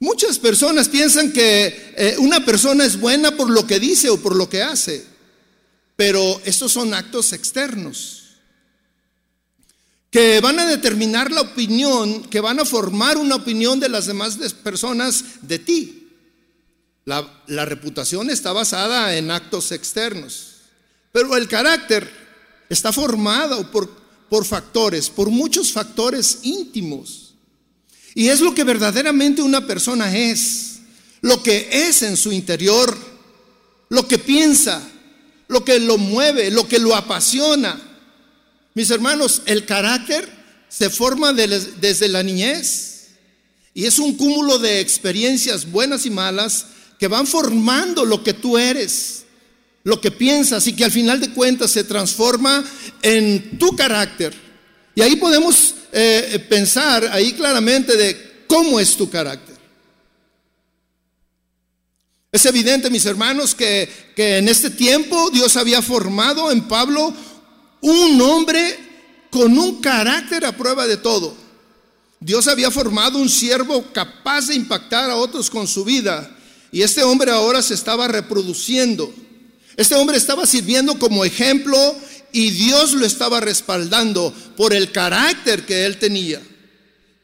Muchas 0.00 0.38
personas 0.38 0.88
piensan 0.88 1.32
que 1.32 1.94
eh, 1.96 2.16
una 2.18 2.44
persona 2.44 2.84
es 2.84 2.98
buena 2.98 3.36
por 3.36 3.48
lo 3.48 3.66
que 3.66 3.78
dice 3.78 4.10
o 4.10 4.20
por 4.20 4.34
lo 4.34 4.48
que 4.48 4.62
hace, 4.62 5.04
pero 5.94 6.40
estos 6.44 6.72
son 6.72 6.92
actos 6.92 7.32
externos 7.32 8.22
que 10.10 10.40
van 10.40 10.60
a 10.60 10.66
determinar 10.66 11.32
la 11.32 11.40
opinión, 11.40 12.22
que 12.24 12.38
van 12.40 12.60
a 12.60 12.64
formar 12.64 13.16
una 13.16 13.34
opinión 13.34 13.80
de 13.80 13.88
las 13.88 14.06
demás 14.06 14.36
personas 14.62 15.24
de 15.42 15.58
ti. 15.58 16.08
La, 17.04 17.42
la 17.48 17.64
reputación 17.64 18.30
está 18.30 18.52
basada 18.52 19.16
en 19.16 19.30
actos 19.30 19.72
externos, 19.72 20.54
pero 21.10 21.36
el 21.36 21.48
carácter 21.48 22.08
está 22.68 22.92
formado 22.92 23.70
por, 23.72 24.03
por 24.34 24.44
factores, 24.44 25.10
por 25.10 25.30
muchos 25.30 25.70
factores 25.70 26.40
íntimos. 26.42 27.34
Y 28.16 28.30
es 28.30 28.40
lo 28.40 28.52
que 28.52 28.64
verdaderamente 28.64 29.42
una 29.42 29.64
persona 29.64 30.12
es, 30.12 30.78
lo 31.20 31.40
que 31.40 31.68
es 31.70 32.02
en 32.02 32.16
su 32.16 32.32
interior, 32.32 32.98
lo 33.90 34.08
que 34.08 34.18
piensa, 34.18 34.82
lo 35.46 35.64
que 35.64 35.78
lo 35.78 35.98
mueve, 35.98 36.50
lo 36.50 36.66
que 36.66 36.80
lo 36.80 36.96
apasiona. 36.96 37.80
Mis 38.74 38.90
hermanos, 38.90 39.42
el 39.46 39.66
carácter 39.66 40.28
se 40.68 40.90
forma 40.90 41.32
desde 41.32 42.08
la 42.08 42.24
niñez 42.24 43.10
y 43.72 43.84
es 43.84 44.00
un 44.00 44.16
cúmulo 44.16 44.58
de 44.58 44.80
experiencias 44.80 45.70
buenas 45.70 46.06
y 46.06 46.10
malas 46.10 46.66
que 46.98 47.06
van 47.06 47.28
formando 47.28 48.04
lo 48.04 48.24
que 48.24 48.34
tú 48.34 48.58
eres, 48.58 49.23
lo 49.84 50.00
que 50.00 50.10
piensas 50.10 50.66
y 50.66 50.74
que 50.74 50.84
al 50.84 50.90
final 50.90 51.20
de 51.20 51.30
cuentas 51.30 51.70
se 51.70 51.84
transforma 51.84 52.64
en 53.02 53.58
tu 53.58 53.76
carácter 53.76 54.34
Y 54.94 55.02
ahí 55.02 55.16
podemos 55.16 55.74
eh, 55.92 56.44
pensar 56.48 57.06
ahí 57.12 57.32
claramente 57.34 57.96
de 57.96 58.44
cómo 58.46 58.80
es 58.80 58.96
tu 58.96 59.10
carácter. 59.10 59.54
Es 62.32 62.44
evidente, 62.46 62.90
mis 62.90 63.06
hermanos, 63.06 63.54
que, 63.54 63.88
que 64.16 64.38
en 64.38 64.48
este 64.48 64.70
tiempo 64.70 65.30
Dios 65.30 65.56
había 65.56 65.82
formado 65.82 66.50
en 66.50 66.66
Pablo 66.66 67.14
un 67.80 68.20
hombre 68.22 68.76
con 69.30 69.56
un 69.58 69.80
carácter 69.80 70.44
a 70.44 70.56
prueba 70.56 70.86
de 70.86 70.96
todo. 70.96 71.36
Dios 72.18 72.48
había 72.48 72.70
formado 72.70 73.18
un 73.18 73.28
siervo 73.28 73.84
capaz 73.92 74.46
de 74.46 74.54
impactar 74.54 75.10
a 75.10 75.16
otros 75.16 75.50
con 75.50 75.68
su 75.68 75.84
vida. 75.84 76.34
Y 76.72 76.82
este 76.82 77.02
hombre 77.02 77.30
ahora 77.30 77.62
se 77.62 77.74
estaba 77.74 78.08
reproduciendo. 78.08 79.12
Este 79.76 79.94
hombre 79.94 80.16
estaba 80.16 80.46
sirviendo 80.46 80.98
como 80.98 81.24
ejemplo 81.24 81.96
y 82.32 82.50
Dios 82.50 82.94
lo 82.94 83.06
estaba 83.06 83.40
respaldando 83.40 84.32
por 84.56 84.74
el 84.74 84.90
carácter 84.92 85.64
que 85.66 85.84
él 85.84 85.98
tenía. 85.98 86.40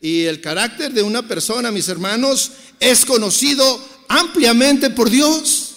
Y 0.00 0.24
el 0.24 0.40
carácter 0.40 0.92
de 0.92 1.02
una 1.02 1.26
persona, 1.26 1.70
mis 1.70 1.88
hermanos, 1.88 2.52
es 2.78 3.04
conocido 3.04 3.84
ampliamente 4.08 4.90
por 4.90 5.10
Dios. 5.10 5.76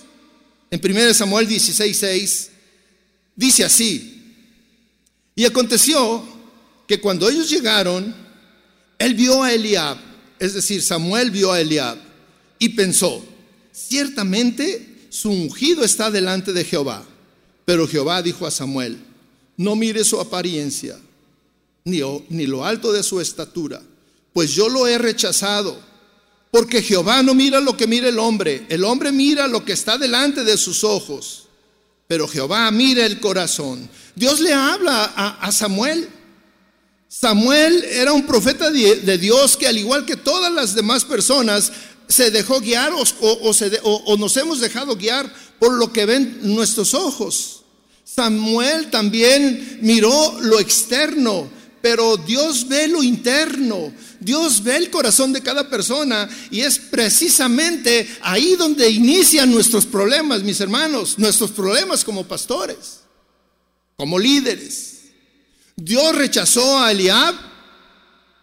En 0.72 0.80
1 0.84 1.14
Samuel 1.14 1.48
16:6 1.48 2.48
dice 3.36 3.64
así: 3.66 4.14
y 5.36 5.46
aconteció 5.46 6.24
que 6.88 7.00
cuando 7.00 7.30
ellos 7.30 7.50
llegaron, 7.50 8.16
él 9.00 9.14
vio 9.16 9.42
a 9.42 9.52
Eliab, 9.52 9.98
es 10.40 10.54
decir, 10.54 10.82
Samuel 10.82 11.32
vio 11.32 11.52
a 11.52 11.60
Eliab 11.60 11.98
y 12.60 12.70
pensó, 12.70 13.26
ciertamente 13.72 14.93
su 15.14 15.30
ungido 15.30 15.84
está 15.86 16.10
delante 16.10 16.54
de 16.54 16.66
Jehová. 16.66 17.06
Pero 17.66 17.88
Jehová 17.88 18.24
dijo 18.24 18.48
a 18.48 18.52
Samuel, 18.52 18.98
no 19.56 19.76
mire 19.76 20.04
su 20.04 20.20
apariencia, 20.20 21.00
ni, 21.86 22.02
ni 22.30 22.48
lo 22.48 22.66
alto 22.66 22.92
de 22.92 23.04
su 23.04 23.22
estatura, 23.22 23.80
pues 24.34 24.52
yo 24.52 24.68
lo 24.70 24.88
he 24.88 24.98
rechazado. 24.98 25.80
Porque 26.50 26.82
Jehová 26.82 27.22
no 27.22 27.36
mira 27.36 27.60
lo 27.60 27.78
que 27.78 27.86
mira 27.86 28.10
el 28.10 28.18
hombre, 28.18 28.66
el 28.70 28.84
hombre 28.84 29.12
mira 29.12 29.48
lo 29.48 29.64
que 29.64 29.74
está 29.74 30.00
delante 30.00 30.44
de 30.44 30.58
sus 30.58 30.84
ojos, 30.84 31.48
pero 32.08 32.28
Jehová 32.28 32.70
mira 32.72 33.06
el 33.06 33.20
corazón. 33.20 33.88
Dios 34.16 34.40
le 34.40 34.52
habla 34.52 35.14
a, 35.16 35.52
Samuel. 35.52 36.10
Samuel 37.08 37.84
era 37.84 38.14
un 38.14 38.26
profeta 38.26 38.72
de, 38.72 39.18
Dios 39.20 39.58
que 39.58 39.68
al 39.68 39.78
igual 39.78 40.06
que 40.06 40.16
todas 40.16 40.52
las 40.52 40.74
demás 40.74 41.06
personas 41.06 41.72
se 42.08 42.32
dejó 42.32 42.60
guiar 42.60 42.92
o, 42.94 44.18
nos 44.18 44.38
hemos 44.38 44.60
dejado 44.60 44.96
guiar 44.96 45.32
por 45.60 45.74
lo 45.74 45.92
que 45.92 46.06
ven 46.06 46.40
nuestros 46.42 46.94
ojos. 46.94 47.64
Samuel 48.04 48.90
también 48.90 49.80
miró 49.82 50.38
lo 50.42 50.60
externo, 50.60 51.50
pero 51.82 52.18
Dios 52.18 52.68
ve 52.68 52.88
lo 52.88 53.02
interno. 53.02 53.94
Dios 54.20 54.64
ve 54.64 54.78
el 54.78 54.90
corazón 54.90 55.34
de 55.34 55.42
cada 55.42 55.70
persona 55.70 56.30
y 56.52 56.62
es 56.62 56.80
precisamente 56.80 58.08
ahí 58.22 58.56
donde 58.56 58.90
inician 58.90 59.52
nuestros 59.52 59.86
problemas, 59.86 60.44
mis 60.44 60.62
hermanos, 60.62 61.18
nuestros 61.18 61.52
problemas 61.52 62.04
como 62.04 62.26
pastores 62.26 63.04
como 63.96 64.20
líderes. 64.20 65.04
Dios 65.76 66.16
rechazó 66.16 66.80
a 66.80 66.92
Eliab 66.92 67.36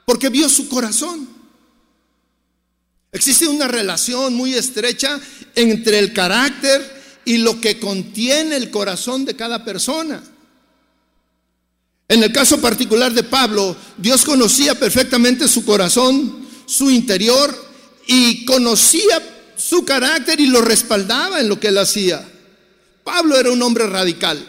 porque 0.05 0.29
vio 0.29 0.49
su 0.49 0.69
corazón. 0.69 1.29
Existe 3.13 3.49
una 3.49 3.67
relación 3.67 4.35
muy 4.35 4.55
estrecha 4.55 5.21
entre 5.55 5.99
el 5.99 6.13
carácter 6.13 7.01
y 7.25 7.39
lo 7.39 7.61
que 7.61 7.81
contiene 7.81 8.57
el 8.57 8.71
corazón 8.71 9.25
de 9.25 9.35
cada 9.35 9.65
persona. 9.65 10.23
En 12.09 12.23
el 12.23 12.33
caso 12.33 12.61
particular 12.61 13.13
de 13.13 13.25
Pablo, 13.25 13.77
Dios 13.97 14.25
conocía 14.25 14.79
perfectamente 14.79 15.49
su 15.49 15.65
corazón, 15.65 16.47
su 16.67 16.91
interior, 16.91 17.71
y 18.07 18.45
conocía 18.45 19.23
su 19.57 19.85
carácter 19.85 20.41
y 20.41 20.47
lo 20.47 20.63
respaldaba 20.63 21.41
en 21.41 21.49
lo 21.49 21.61
que 21.61 21.69
él 21.69 21.79
hacía. 21.79 22.27
Pablo 23.05 23.39
era 23.39 23.53
un 23.53 23.63
hombre 23.63 23.87
radical. 23.87 24.45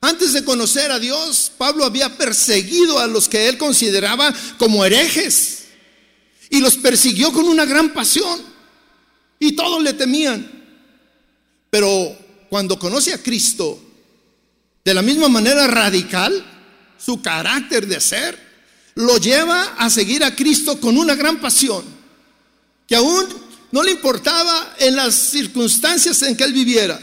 Antes 0.00 0.32
de 0.32 0.44
conocer 0.44 0.92
a 0.92 1.00
Dios, 1.00 1.50
Pablo 1.58 1.84
había 1.84 2.16
perseguido 2.16 3.00
a 3.00 3.08
los 3.08 3.28
que 3.28 3.48
él 3.48 3.58
consideraba 3.58 4.32
como 4.58 4.84
herejes 4.84 5.57
y 6.50 6.60
los 6.60 6.76
persiguió 6.76 7.32
con 7.32 7.46
una 7.46 7.64
gran 7.64 7.92
pasión 7.92 8.40
y 9.38 9.52
todos 9.52 9.82
le 9.82 9.92
temían. 9.92 10.50
Pero 11.70 12.16
cuando 12.48 12.78
conoce 12.78 13.12
a 13.12 13.22
Cristo, 13.22 13.80
de 14.84 14.94
la 14.94 15.02
misma 15.02 15.28
manera 15.28 15.66
radical, 15.66 16.44
su 16.98 17.20
carácter 17.20 17.86
de 17.86 18.00
ser, 18.00 18.48
lo 18.94 19.18
lleva 19.18 19.74
a 19.78 19.90
seguir 19.90 20.24
a 20.24 20.34
Cristo 20.34 20.80
con 20.80 20.96
una 20.96 21.14
gran 21.14 21.40
pasión, 21.40 21.84
que 22.86 22.96
aún 22.96 23.26
no 23.70 23.82
le 23.82 23.92
importaba 23.92 24.74
en 24.78 24.96
las 24.96 25.14
circunstancias 25.14 26.22
en 26.22 26.36
que 26.36 26.44
él 26.44 26.52
viviera. 26.52 26.98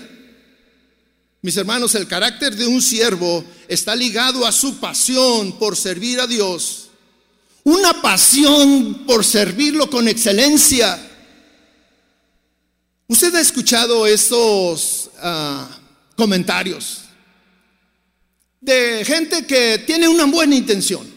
Mis 1.41 1.55
hermanos, 1.57 1.93
el 1.93 2.07
carácter 2.07 2.55
de 2.55 2.65
un 2.65 2.81
siervo 2.81 3.45
está 3.67 3.95
ligado 3.95 4.47
a 4.47 4.51
su 4.51 4.77
pasión 4.79 5.59
por 5.59 5.77
servir 5.77 6.19
a 6.19 6.25
Dios. 6.25 6.84
Una 7.65 7.99
pasión 7.99 9.05
por 9.07 9.25
servirlo 9.25 9.89
con 9.89 10.07
excelencia. 10.07 10.99
Usted 13.07 13.33
ha 13.33 13.41
escuchado 13.41 14.05
estos 14.05 15.09
ah, 15.19 15.67
comentarios 16.15 17.01
de 18.61 19.03
gente 19.03 19.47
que 19.47 19.79
tiene 19.79 20.07
una 20.07 20.25
buena 20.25 20.55
intención 20.55 21.11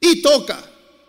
y 0.00 0.22
toca, 0.22 0.58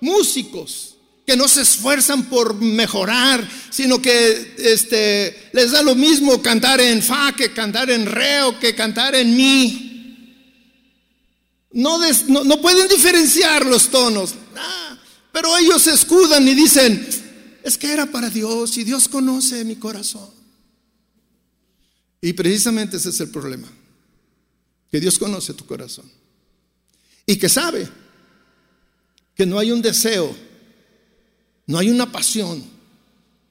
músicos, 0.02 0.98
que 1.26 1.38
no 1.38 1.48
se 1.48 1.62
esfuerzan 1.62 2.26
por 2.26 2.56
mejorar, 2.56 3.48
sino 3.70 4.02
que 4.02 4.56
este, 4.58 5.50
les 5.54 5.72
da 5.72 5.82
lo 5.82 5.96
mismo 5.96 6.42
cantar 6.42 6.82
en 6.82 7.02
fa 7.02 7.34
que 7.34 7.54
cantar 7.54 7.90
en 7.90 8.06
re 8.06 8.44
o 8.44 8.60
que 8.60 8.76
cantar 8.76 9.16
en 9.16 9.38
mi. 9.38 9.87
No, 11.72 12.00
pueden 12.62 12.88
diferenciar 12.88 13.66
los 13.66 13.90
tonos, 13.90 14.36
ah, 14.56 14.98
pero 15.32 15.56
ellos 15.58 15.82
se 15.82 15.94
escudan 15.94 16.48
y 16.48 16.56
dicen, 16.56 17.08
es 17.64 17.78
que 17.78 17.92
era 17.92 18.06
para 18.06 18.30
Dios 18.30 18.78
y 18.78 18.84
Dios 18.84 19.08
conoce 19.08 19.64
mi 19.66 19.76
corazón. 19.76 20.30
Y 22.22 22.34
precisamente 22.34 22.98
ese 22.98 23.10
es 23.10 23.20
el 23.20 23.30
problema, 23.30 23.68
que 24.90 25.00
Dios 25.00 25.20
conoce 25.20 25.54
tu 25.54 25.66
corazón 25.66 26.10
y 27.26 27.38
que 27.38 27.50
sabe 27.50 27.88
que 29.36 29.46
no 29.46 29.60
hay 29.60 29.72
un 29.72 29.82
deseo 29.82 30.48
no 31.68 31.78
hay 31.78 31.90
una 31.90 32.10
pasión 32.12 32.64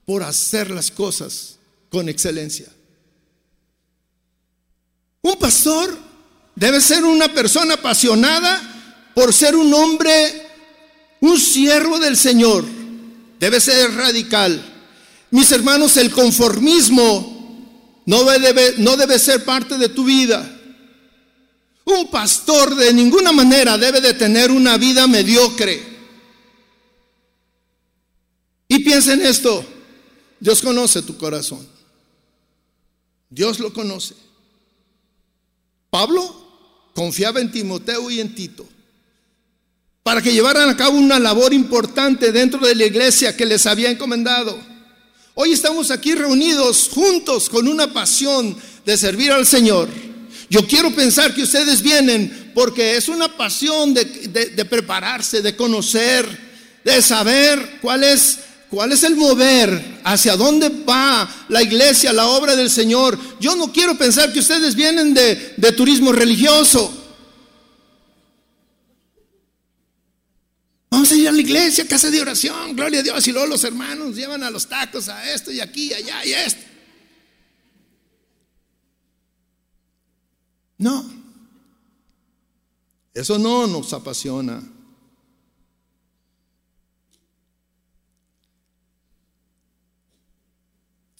por 0.07 0.23
hacer 0.23 0.71
las 0.71 0.91
cosas 0.91 1.59
con 1.91 2.09
excelencia. 2.09 2.67
Un 5.21 5.37
pastor 5.39 5.97
debe 6.57 6.81
ser 6.81 7.05
una 7.05 7.29
persona 7.29 7.75
apasionada 7.75 9.13
por 9.15 9.33
ser 9.33 9.55
un 9.55 9.73
hombre, 9.73 10.49
un 11.21 11.39
siervo 11.39 11.99
del 11.99 12.17
Señor. 12.17 12.65
Debe 13.39 13.61
ser 13.61 13.95
radical. 13.95 14.61
Mis 15.31 15.53
hermanos, 15.53 15.97
el 15.99 16.11
conformismo 16.11 18.03
no 18.07 18.25
debe, 18.25 19.19
ser 19.19 19.45
parte 19.45 19.77
de 19.77 19.91
tu 19.91 20.05
vida. 20.05 20.53
Un 21.85 22.11
pastor 22.11 22.75
de 22.75 22.93
ninguna 22.93 23.33
manera 23.33 23.77
debe 23.79 24.01
de 24.01 24.15
tener 24.15 24.51
una 24.51 24.77
vida 24.79 25.07
mediocre. 25.07 25.95
Y 28.69 28.81
piensa 28.81 29.13
en 29.13 29.25
esto, 29.25 29.65
Dios 30.41 30.63
conoce 30.63 31.03
tu 31.03 31.17
corazón. 31.17 31.67
Dios 33.29 33.61
lo 33.61 33.73
conoce. 33.73 34.15
Pablo 35.91 36.46
confiaba 36.97 37.41
en 37.41 37.53
Timoteo 37.53 38.11
y 38.11 38.21
en 38.21 38.35
Tito 38.35 38.67
para 40.03 40.23
que 40.23 40.33
llevaran 40.33 40.69
a 40.69 40.77
cabo 40.77 40.97
una 40.97 41.19
labor 41.19 41.53
importante 41.53 42.33
dentro 42.33 42.61
de 42.61 42.75
la 42.75 42.87
iglesia 42.87 43.37
que 43.37 43.45
les 43.45 43.67
había 43.67 43.91
encomendado. 43.91 44.57
Hoy 45.35 45.53
estamos 45.53 45.91
aquí 45.91 46.15
reunidos 46.15 46.89
juntos 46.89 47.51
con 47.51 47.69
una 47.69 47.93
pasión 47.93 48.57
de 48.85 48.97
servir 48.97 49.31
al 49.33 49.47
Señor. 49.47 49.89
Yo 50.49 50.67
quiero 50.67 50.95
pensar 50.95 51.35
que 51.35 51.43
ustedes 51.43 51.83
vienen 51.83 52.53
porque 52.55 52.97
es 52.97 53.09
una 53.09 53.37
pasión 53.37 53.93
de, 53.93 54.05
de 54.05 54.65
prepararse, 54.65 55.43
de 55.43 55.57
conocer, 55.57 56.25
de 56.85 57.03
saber 57.03 57.79
cuál 57.83 58.05
es 58.05 58.39
¿Cuál 58.71 58.93
es 58.93 59.03
el 59.05 59.17
mover? 59.17 60.01
¿Hacia 60.05 60.37
dónde 60.37 60.69
va 60.69 61.29
la 61.49 61.63
iglesia, 61.63 62.13
la 62.13 62.27
obra 62.27 62.57
del 62.57 62.71
Señor? 62.71 63.19
Yo 63.41 63.55
no 63.55 63.73
quiero 63.73 63.97
pensar 63.97 64.33
que 64.33 64.41
ustedes 64.41 64.75
vienen 64.75 65.15
de, 65.15 65.55
de 65.57 65.73
turismo 65.73 66.13
religioso. 66.13 67.05
Vamos 70.91 71.11
a 71.13 71.15
ir 71.15 71.29
a 71.29 71.33
la 71.33 71.41
iglesia, 71.41 71.87
casa 71.87 72.11
de 72.11 72.21
oración, 72.21 72.75
gloria 72.75 73.01
a 73.01 73.03
Dios. 73.03 73.29
Y 73.29 73.33
luego 73.33 73.47
los 73.47 73.63
hermanos 73.65 74.17
llevan 74.17 74.43
a 74.43 74.51
los 74.51 74.67
tacos 74.67 75.09
a 75.09 75.33
esto 75.33 75.53
y 75.53 75.61
aquí, 75.61 75.93
allá 75.93 76.25
y 76.25 76.33
esto. 76.33 76.63
No. 80.79 81.09
Eso 83.15 83.39
no 83.39 83.67
nos 83.67 83.93
apasiona. 83.93 84.63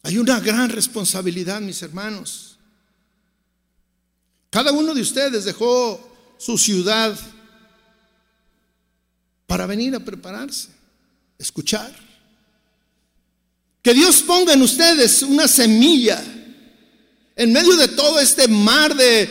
Hay 0.07 0.19
una 0.19 0.39
gran 0.39 0.71
responsabilidad, 0.71 1.61
mis 1.61 1.83
hermanos. 1.83 2.59
Cada 4.51 4.71
uno 4.71 4.95
de 4.95 5.01
ustedes 5.01 5.45
dejó 5.45 6.37
su 6.39 6.57
ciudad 6.57 7.19
para 9.49 9.67
venir 9.67 9.97
a 9.97 9.99
prepararse, 9.99 10.69
escuchar. 11.37 11.93
Que 13.83 13.95
Dios 13.95 14.23
ponga 14.23 14.53
en 14.53 14.63
ustedes 14.63 15.23
una 15.23 15.49
semilla 15.49 16.23
en 17.35 17.53
medio 17.53 17.75
de 17.75 17.89
todo 17.89 18.21
este 18.21 18.47
mar 18.47 18.95
de, 18.95 19.29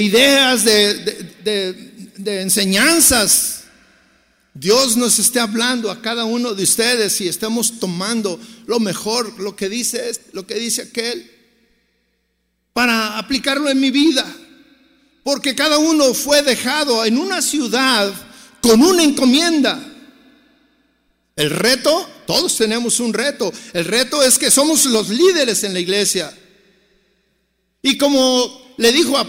ideas, 0.00 0.64
de, 0.64 2.40
enseñanzas. 2.40 3.63
Dios 4.54 4.96
nos 4.96 5.18
esté 5.18 5.40
hablando 5.40 5.90
a 5.90 6.00
cada 6.00 6.24
uno 6.24 6.54
de 6.54 6.62
ustedes 6.62 7.20
y 7.20 7.26
estemos 7.26 7.80
tomando 7.80 8.38
lo 8.66 8.78
mejor, 8.78 9.40
lo 9.40 9.56
que 9.56 9.68
dice, 9.68 10.12
lo 10.32 10.46
que 10.46 10.54
dice 10.54 10.82
aquel, 10.82 11.28
para 12.72 13.18
aplicarlo 13.18 13.68
en 13.68 13.80
mi 13.80 13.90
vida. 13.90 14.24
Porque 15.24 15.56
cada 15.56 15.78
uno 15.78 16.14
fue 16.14 16.42
dejado 16.42 17.04
en 17.04 17.18
una 17.18 17.42
ciudad 17.42 18.12
con 18.60 18.80
una 18.80 19.02
encomienda. 19.02 19.82
El 21.34 21.50
reto, 21.50 22.08
todos 22.26 22.56
tenemos 22.56 23.00
un 23.00 23.12
reto. 23.12 23.52
El 23.72 23.86
reto 23.86 24.22
es 24.22 24.38
que 24.38 24.52
somos 24.52 24.84
los 24.86 25.08
líderes 25.08 25.64
en 25.64 25.72
la 25.72 25.80
iglesia. 25.80 26.32
Y 27.82 27.98
como 27.98 28.74
le 28.76 28.92
dijo 28.92 29.16
a, 29.18 29.26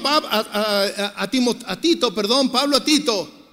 a, 1.15 1.81
Tito, 1.81 2.13
perdón, 2.13 2.51
Pablo 2.51 2.77
a 2.77 2.83
Tito, 2.83 3.44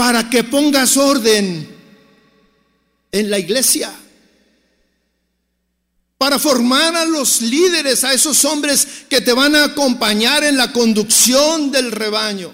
para 0.00 0.30
que 0.30 0.44
pongas 0.44 0.96
orden 0.96 1.68
en 3.12 3.30
la 3.30 3.38
iglesia, 3.38 3.92
para 6.16 6.38
formar 6.38 6.96
a 6.96 7.04
los 7.04 7.42
líderes, 7.42 8.02
a 8.04 8.14
esos 8.14 8.46
hombres 8.46 9.04
que 9.10 9.20
te 9.20 9.34
van 9.34 9.54
a 9.54 9.64
acompañar 9.64 10.42
en 10.42 10.56
la 10.56 10.72
conducción 10.72 11.70
del 11.70 11.92
rebaño. 11.92 12.50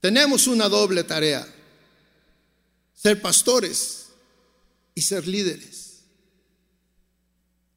Tenemos 0.00 0.46
una 0.46 0.68
doble 0.68 1.02
tarea, 1.02 1.44
ser 2.94 3.20
pastores 3.20 4.06
y 4.94 5.02
ser 5.02 5.26
líderes. 5.26 5.81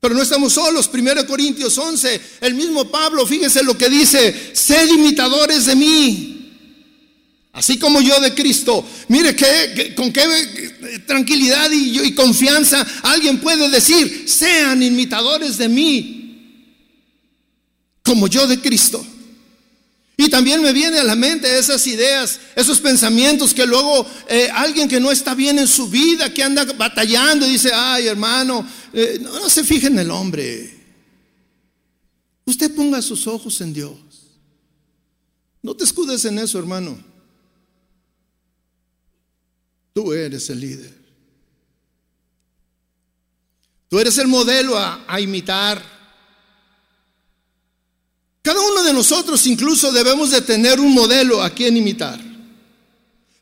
Pero 0.06 0.14
no 0.14 0.22
estamos 0.22 0.54
solos. 0.54 0.88
1 0.94 1.26
Corintios 1.26 1.76
11, 1.76 2.22
el 2.42 2.54
mismo 2.54 2.92
Pablo, 2.92 3.26
fíjese 3.26 3.64
lo 3.64 3.76
que 3.76 3.90
dice, 3.90 4.52
sed 4.54 4.88
imitadores 4.88 5.66
de 5.66 5.76
mí. 5.76 6.52
Así 7.52 7.80
como 7.80 8.00
yo 8.02 8.20
de 8.20 8.36
Cristo. 8.36 8.88
Mire 9.08 9.36
que, 9.36 9.96
con 9.96 10.14
qué 10.14 11.02
tranquilidad 11.08 11.72
y, 11.72 12.02
y 12.02 12.14
confianza 12.14 12.86
alguien 13.02 13.42
puede 13.42 13.68
decir, 13.68 14.26
sean 14.28 14.84
imitadores 14.84 15.58
de 15.58 15.70
mí, 15.70 16.62
como 18.04 18.28
yo 18.28 18.46
de 18.46 18.60
Cristo. 18.60 19.04
Y 20.18 20.30
también 20.30 20.62
me 20.62 20.72
viene 20.72 21.00
a 21.00 21.04
la 21.04 21.16
mente 21.16 21.60
esas 21.60 21.86
ideas, 21.88 22.40
esos 22.56 22.80
pensamientos 22.80 23.54
que 23.54 23.66
luego 23.66 24.08
eh, 24.30 24.50
alguien 24.54 24.88
que 24.88 25.00
no 25.00 25.12
está 25.12 25.36
bien 25.36 25.60
en 25.60 25.68
su 25.68 25.90
vida, 25.90 26.34
que 26.34 26.42
anda 26.42 26.64
batallando 26.64 27.46
y 27.46 27.52
dice, 27.52 27.72
ay 27.74 28.08
hermano, 28.08 28.66
eh, 28.94 29.20
no 29.22 29.50
se 29.50 29.64
fije 29.66 29.88
en 29.88 30.00
el 30.00 30.10
hombre. 30.10 30.74
Usted 32.46 32.74
ponga 32.74 33.02
sus 33.02 33.28
ojos 33.28 33.60
en 33.60 33.74
Dios. 33.74 33.98
No 35.62 35.76
te 35.76 35.84
escudes 35.84 36.24
en 36.24 36.40
eso, 36.40 36.60
hermano. 36.60 36.98
Tú 39.94 40.14
eres 40.14 40.50
el 40.50 40.62
líder. 40.62 40.94
Tú 43.90 44.00
eres 44.00 44.18
el 44.18 44.28
modelo 44.28 44.78
a 44.78 45.20
imitar. 45.20 45.95
Cada 48.46 48.62
uno 48.62 48.84
de 48.84 48.94
nosotros 48.94 49.48
incluso 49.48 49.92
debemos 49.92 50.30
de 50.30 50.40
tener 50.40 50.80
un 50.80 50.94
modelo 50.94 51.42
a 51.42 51.50
quien 51.50 51.76
imitar. 51.78 52.22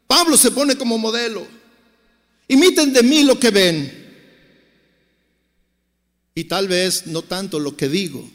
Pablo 0.07 0.37
se 0.37 0.49
pone 0.49 0.77
como 0.77 0.97
modelo. 0.97 1.45
Imiten 2.47 2.93
de 2.93 3.03
mí 3.03 3.23
lo 3.23 3.37
que 3.37 3.49
ven. 3.49 4.01
Y 6.33 6.45
tal 6.45 6.69
vez 6.69 7.05
no 7.07 7.21
tanto 7.21 7.59
lo 7.59 7.75
que 7.75 7.89
digo. 7.89 8.25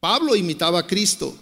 Pablo 0.00 0.34
imitaba 0.34 0.80
a 0.80 0.86
Cristo. 0.88 1.38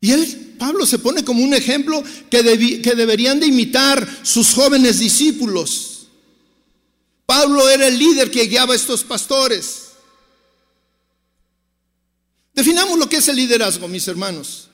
Y 0.00 0.12
él, 0.12 0.54
Pablo 0.58 0.86
se 0.86 0.98
pone 0.98 1.22
como 1.22 1.44
un 1.44 1.52
ejemplo 1.52 2.02
que, 2.30 2.80
que 2.82 2.94
deberían 2.94 3.38
de 3.38 3.48
imitar 3.48 4.08
sus 4.22 4.54
jóvenes 4.54 4.98
discípulos. 4.98 6.08
Pablo 7.26 7.68
era 7.68 7.86
el 7.86 7.98
líder 7.98 8.30
que 8.30 8.46
guiaba 8.46 8.72
a 8.72 8.76
estos 8.76 9.04
pastores. 9.04 9.87
Definamos 12.58 12.98
lo 12.98 13.08
que 13.08 13.18
es 13.18 13.28
el 13.28 13.36
liderazgo, 13.36 13.86
mis 13.86 14.08
hermanos. 14.08 14.66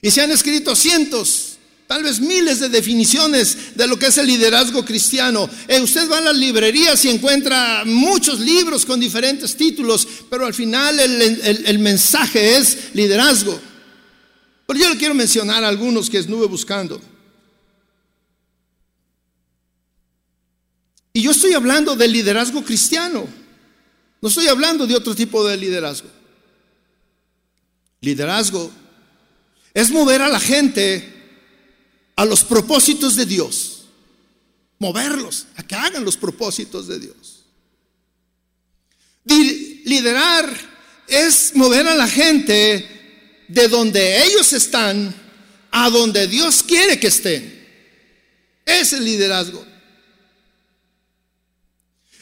Y 0.00 0.08
se 0.12 0.20
han 0.20 0.30
escrito 0.30 0.76
cientos, 0.76 1.56
tal 1.88 2.04
vez 2.04 2.20
miles 2.20 2.60
de 2.60 2.68
definiciones 2.68 3.74
de 3.74 3.88
lo 3.88 3.98
que 3.98 4.06
es 4.06 4.18
el 4.18 4.28
liderazgo 4.28 4.84
cristiano. 4.84 5.50
Eh, 5.66 5.80
usted 5.80 6.08
va 6.08 6.18
a 6.18 6.20
las 6.20 6.36
librerías 6.36 7.04
y 7.06 7.10
encuentra 7.10 7.82
muchos 7.84 8.38
libros 8.38 8.86
con 8.86 9.00
diferentes 9.00 9.56
títulos, 9.56 10.06
pero 10.30 10.46
al 10.46 10.54
final 10.54 11.00
el, 11.00 11.78
mensaje 11.80 12.56
es 12.56 12.94
liderazgo. 12.94 13.60
Pero 14.68 14.78
yo 14.78 14.90
le 14.90 14.96
quiero 14.96 15.14
mencionar 15.14 15.64
algunos 15.64 16.08
que 16.08 16.18
estuve 16.18 16.46
buscando. 16.46 17.00
Y 21.14 21.20
yo 21.20 21.32
estoy 21.32 21.54
hablando 21.54 21.96
del 21.96 22.12
liderazgo 22.12 22.62
cristiano. 22.64 23.26
No 24.22 24.28
estoy 24.28 24.46
hablando 24.46 24.86
de 24.86 24.94
otro 24.94 25.16
tipo 25.16 25.44
de 25.44 25.56
liderazgo. 25.56 26.22
Liderazgo 28.04 28.70
es 29.72 29.90
mover 29.90 30.22
a 30.22 30.28
la 30.28 30.40
gente 30.40 31.12
a 32.16 32.24
los 32.24 32.44
propósitos 32.44 33.16
de 33.16 33.26
Dios. 33.26 33.86
Moverlos 34.78 35.46
a 35.56 35.62
que 35.62 35.74
hagan 35.74 36.04
los 36.04 36.16
propósitos 36.16 36.86
de 36.86 37.00
Dios. 37.00 37.44
Liderar 39.24 40.48
es 41.08 41.52
mover 41.54 41.86
a 41.86 41.94
la 41.94 42.08
gente 42.08 43.44
de 43.48 43.68
donde 43.68 44.24
ellos 44.24 44.52
están 44.52 45.14
a 45.70 45.90
donde 45.90 46.26
Dios 46.26 46.62
quiere 46.62 46.98
que 47.00 47.08
estén. 47.08 47.66
Es 48.64 48.92
el 48.92 49.04
liderazgo. 49.04 49.73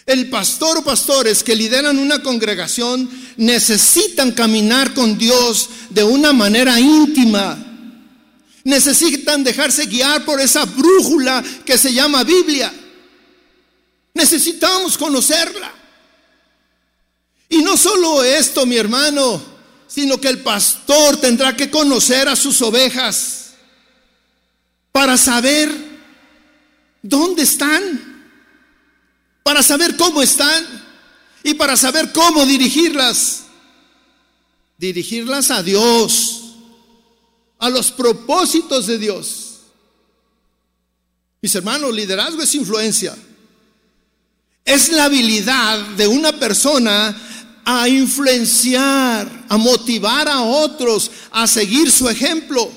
El 0.05 0.29
pastor 0.31 0.79
o 0.79 0.85
pastores 0.85 1.43
que 1.43 1.55
lideran 1.55 1.99
una 1.99 2.23
congregación 2.23 3.09
necesitan 3.37 4.33
caminar 4.33 4.95
con 4.95 5.17
Dios 5.17 5.69
de 5.91 6.03
una 6.03 6.33
manera 6.33 6.81
íntima. 6.81 7.57
Necesitan 8.65 9.45
dejarse 9.45 9.87
guiar 9.87 10.25
por 10.25 10.41
esa 10.41 10.65
brújula 10.65 11.43
que 11.65 11.79
se 11.79 11.93
llama 11.93 12.25
Biblia. 12.25 12.73
Necesitamos 14.15 14.99
conocerla. 14.99 15.73
Y 17.49 17.59
no 17.59 17.77
solo 17.77 18.25
esto, 18.25 18.67
mi 18.67 18.77
hermano, 18.77 19.41
sino 19.87 20.21
que 20.21 20.29
el 20.29 20.41
pastor 20.41 21.19
tendrá 21.19 21.57
que 21.57 21.71
conocer 21.71 22.29
a 22.29 22.35
sus 22.35 22.61
ovejas 22.63 23.53
para 24.91 25.17
saber 25.17 25.71
dónde 27.03 27.43
están 27.43 28.12
para 29.43 29.63
saber 29.63 29.97
cómo 29.97 30.23
están 30.23 30.65
y 31.43 31.55
para 31.55 31.77
saber 31.77 32.13
cómo 32.13 32.47
dirigirlas. 32.47 33.45
Dirigirlas 34.79 35.51
a 35.51 35.63
Dios, 35.63 36.43
a 37.59 37.71
los 37.71 37.91
propósitos 37.91 38.87
de 38.87 38.99
Dios. 38.99 39.49
Mis 41.41 41.55
hermanos, 41.55 41.93
liderazgo 41.95 42.43
es 42.43 42.55
influencia. 42.55 43.17
Es 44.65 44.91
la 44.91 45.05
habilidad 45.05 45.79
de 45.97 46.07
una 46.07 46.33
persona 46.33 47.17
a 47.65 47.89
influenciar, 47.89 49.45
a 49.49 49.57
motivar 49.57 50.29
a 50.29 50.43
otros 50.43 51.11
a 51.31 51.47
seguir 51.47 51.91
su 51.91 52.09
ejemplo. 52.09 52.71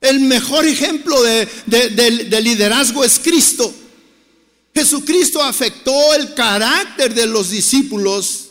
El 0.00 0.20
mejor 0.20 0.66
ejemplo 0.66 1.22
de, 1.22 1.46
de 1.66 2.40
liderazgo 2.42 3.04
es 3.04 3.18
Cristo. 3.18 3.74
Jesucristo 4.74 5.42
afectó 5.42 6.14
el 6.14 6.34
carácter 6.34 7.14
de 7.14 7.26
los 7.26 7.50
discípulos 7.50 8.50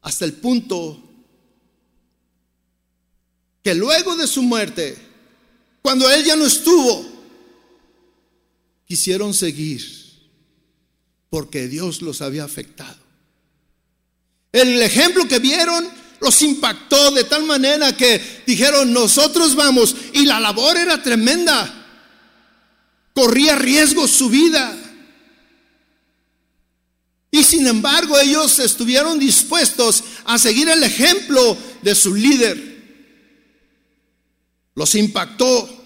hasta 0.00 0.24
el 0.24 0.32
punto 0.34 1.00
que 3.62 3.74
luego 3.74 4.16
de 4.16 4.26
su 4.26 4.42
muerte, 4.42 4.96
cuando 5.82 6.10
él 6.10 6.24
ya 6.24 6.36
no 6.36 6.46
estuvo, 6.46 7.06
quisieron 8.86 9.34
seguir 9.34 10.04
porque 11.30 11.68
Dios 11.68 12.02
los 12.02 12.22
había 12.22 12.44
afectado. 12.44 12.98
El 14.52 14.80
ejemplo 14.80 15.26
que 15.26 15.40
vieron 15.40 15.88
los 16.20 16.40
impactó 16.42 17.10
de 17.10 17.24
tal 17.24 17.44
manera 17.44 17.96
que 17.96 18.42
dijeron, 18.46 18.92
nosotros 18.92 19.54
vamos. 19.54 19.96
Y 20.12 20.26
la 20.26 20.40
labor 20.40 20.76
era 20.76 21.02
tremenda. 21.02 21.83
Corría 23.14 23.54
riesgo 23.54 24.08
su 24.08 24.28
vida. 24.28 24.76
Y 27.30 27.42
sin 27.44 27.66
embargo 27.66 28.18
ellos 28.18 28.58
estuvieron 28.58 29.18
dispuestos 29.18 30.04
a 30.24 30.38
seguir 30.38 30.68
el 30.68 30.82
ejemplo 30.82 31.56
de 31.82 31.94
su 31.94 32.14
líder. 32.14 32.74
Los 34.74 34.94
impactó. 34.96 35.82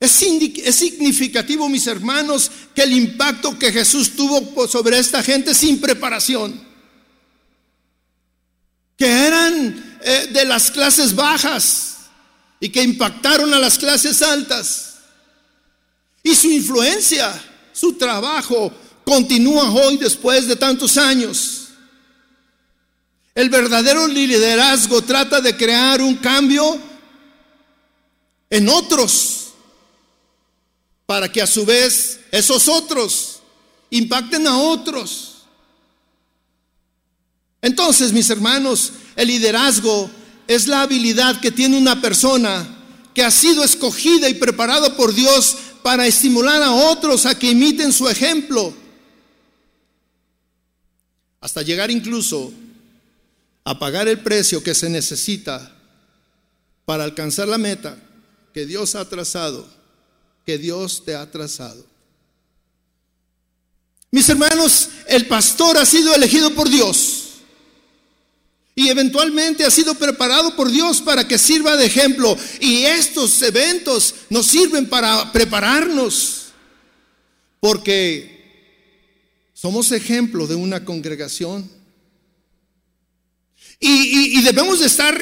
Es, 0.00 0.12
significativo, 0.12 1.68
mis 1.68 1.86
hermanos, 1.86 2.50
que 2.74 2.82
el 2.82 2.92
impacto 2.92 3.58
que 3.58 3.72
Jesús 3.72 4.14
tuvo 4.14 4.68
sobre 4.68 4.98
esta 4.98 5.22
gente 5.22 5.54
sin 5.54 5.80
preparación, 5.80 6.66
que 8.96 9.06
eran 9.06 9.98
eh, 10.02 10.28
de 10.32 10.44
las 10.44 10.70
clases 10.70 11.14
bajas 11.14 11.97
y 12.60 12.68
que 12.70 12.82
impactaron 12.82 13.52
a 13.54 13.58
las 13.58 13.78
clases 13.78 14.20
altas. 14.22 14.96
Y 16.22 16.34
su 16.34 16.50
influencia, 16.50 17.40
su 17.72 17.94
trabajo, 17.94 18.72
continúa 19.04 19.70
hoy 19.70 19.96
después 19.96 20.46
de 20.46 20.56
tantos 20.56 20.96
años. 20.96 21.68
El 23.34 23.50
verdadero 23.50 24.08
liderazgo 24.08 25.02
trata 25.02 25.40
de 25.40 25.56
crear 25.56 26.02
un 26.02 26.16
cambio 26.16 26.78
en 28.50 28.68
otros 28.68 29.48
para 31.06 31.30
que 31.30 31.40
a 31.40 31.46
su 31.46 31.64
vez 31.64 32.20
esos 32.32 32.68
otros 32.68 33.40
impacten 33.90 34.46
a 34.46 34.58
otros. 34.58 35.36
Entonces, 37.62 38.12
mis 38.12 38.28
hermanos, 38.30 38.92
el 39.16 39.28
liderazgo 39.28 40.10
es 40.48 40.66
la 40.66 40.82
habilidad 40.82 41.40
que 41.40 41.52
tiene 41.52 41.78
una 41.78 42.00
persona 42.00 42.66
que 43.14 43.22
ha 43.22 43.30
sido 43.30 43.62
escogida 43.62 44.28
y 44.28 44.34
preparada 44.34 44.96
por 44.96 45.14
Dios 45.14 45.56
para 45.82 46.06
estimular 46.06 46.62
a 46.62 46.72
otros 46.72 47.26
a 47.26 47.38
que 47.38 47.50
imiten 47.50 47.92
su 47.92 48.08
ejemplo, 48.08 48.74
hasta 51.40 51.62
llegar 51.62 51.90
incluso 51.90 52.52
a 53.62 53.78
pagar 53.78 54.08
el 54.08 54.20
precio 54.20 54.62
que 54.62 54.74
se 54.74 54.88
necesita 54.88 55.76
para 56.84 57.04
alcanzar 57.04 57.46
la 57.46 57.58
meta 57.58 57.96
que 58.52 58.66
Dios 58.66 58.94
ha 58.94 59.08
trazado 59.08 59.78
que 60.48 60.56
Dios 60.56 61.04
te 61.04 61.14
ha 61.14 61.30
trazado. 61.30 61.84
Mis 64.10 64.26
hermanos, 64.30 64.88
el 65.06 65.26
pastor 65.26 65.76
ha 65.76 65.84
sido 65.84 66.14
elegido 66.14 66.54
por 66.54 66.70
Dios 66.70 67.27
y 68.78 68.90
eventualmente 68.90 69.64
ha 69.64 69.72
sido 69.72 69.96
preparado 69.96 70.54
por 70.54 70.70
Dios 70.70 71.02
para 71.02 71.26
que 71.26 71.36
sirva 71.36 71.76
de 71.76 71.84
ejemplo. 71.84 72.38
Y 72.60 72.84
estos 72.84 73.42
eventos 73.42 74.14
nos 74.30 74.46
sirven 74.46 74.86
para 74.88 75.32
prepararnos, 75.32 76.52
porque 77.58 78.38
somos 79.52 79.90
ejemplo 79.90 80.46
de 80.46 80.54
una 80.54 80.84
congregación 80.84 81.68
y, 83.80 84.42
debemos 84.42 84.80
de 84.80 84.86
estar 84.86 85.16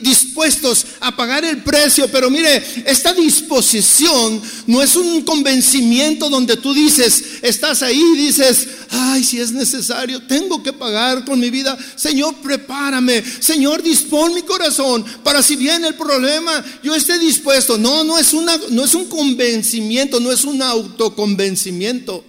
dispuestos 0.00 0.86
a 1.00 1.14
pagar 1.14 1.44
el 1.44 1.62
precio, 1.62 2.08
pero 2.10 2.30
mire, 2.30 2.64
esta 2.86 3.12
disposición 3.12 4.40
no 4.66 4.82
es 4.82 4.96
un 4.96 5.22
convencimiento 5.22 6.30
donde 6.30 6.56
tú 6.56 6.72
dices, 6.72 7.22
estás 7.42 7.82
ahí 7.82 8.02
y 8.14 8.16
dices, 8.16 8.66
ay, 8.88 9.22
si 9.22 9.38
es 9.38 9.52
necesario, 9.52 10.22
tengo 10.22 10.62
que 10.62 10.72
pagar 10.72 11.22
con 11.26 11.38
mi 11.38 11.50
vida. 11.50 11.76
Señor, 11.96 12.36
prepárame. 12.36 13.22
Señor, 13.40 13.82
dispón 13.82 14.32
mi 14.32 14.42
corazón 14.42 15.04
para 15.22 15.42
si 15.42 15.56
viene 15.56 15.88
el 15.88 15.94
problema, 15.94 16.64
yo 16.82 16.94
esté 16.94 17.18
dispuesto. 17.18 17.76
No, 17.76 18.04
no 18.04 18.18
es, 18.18 18.32
una, 18.32 18.58
no 18.70 18.86
es 18.86 18.94
un 18.94 19.04
convencimiento, 19.06 20.18
no 20.18 20.32
es 20.32 20.44
un 20.44 20.62
autoconvencimiento. 20.62 22.24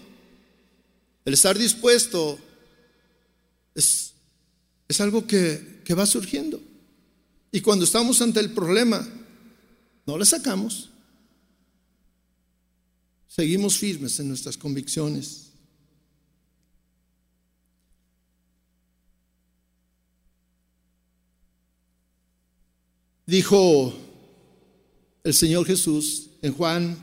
El 1.23 1.35
estar 1.35 1.57
dispuesto 1.57 2.37
es 3.75 4.08
es 4.89 4.99
algo 4.99 5.25
que, 5.25 5.77
va 5.91 6.05
surgiendo. 6.05 6.61
Y 7.51 7.61
cuando 7.61 7.85
estamos 7.85 8.21
ante 8.21 8.39
el 8.39 8.51
problema, 8.51 9.07
no 10.05 10.17
le 10.17 10.25
sacamos. 10.25 10.89
Seguimos 13.27 13.77
firmes 13.77 14.19
en 14.19 14.27
nuestras 14.27 14.55
convicciones. 14.55 15.47
Dijo 23.25 23.93
el 25.23 25.33
Señor 25.33 25.65
Jesús 25.65 26.29
en 26.41 26.53
Juan 26.53 26.97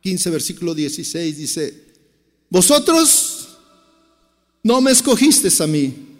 15, 0.00 0.30
versículo 0.30 0.74
16, 0.74 1.36
dice, 1.36 1.94
vosotros 2.50 3.58
no 4.62 4.80
me 4.80 4.90
escogisteis 4.90 5.60
a 5.60 5.66
mí 5.66 6.11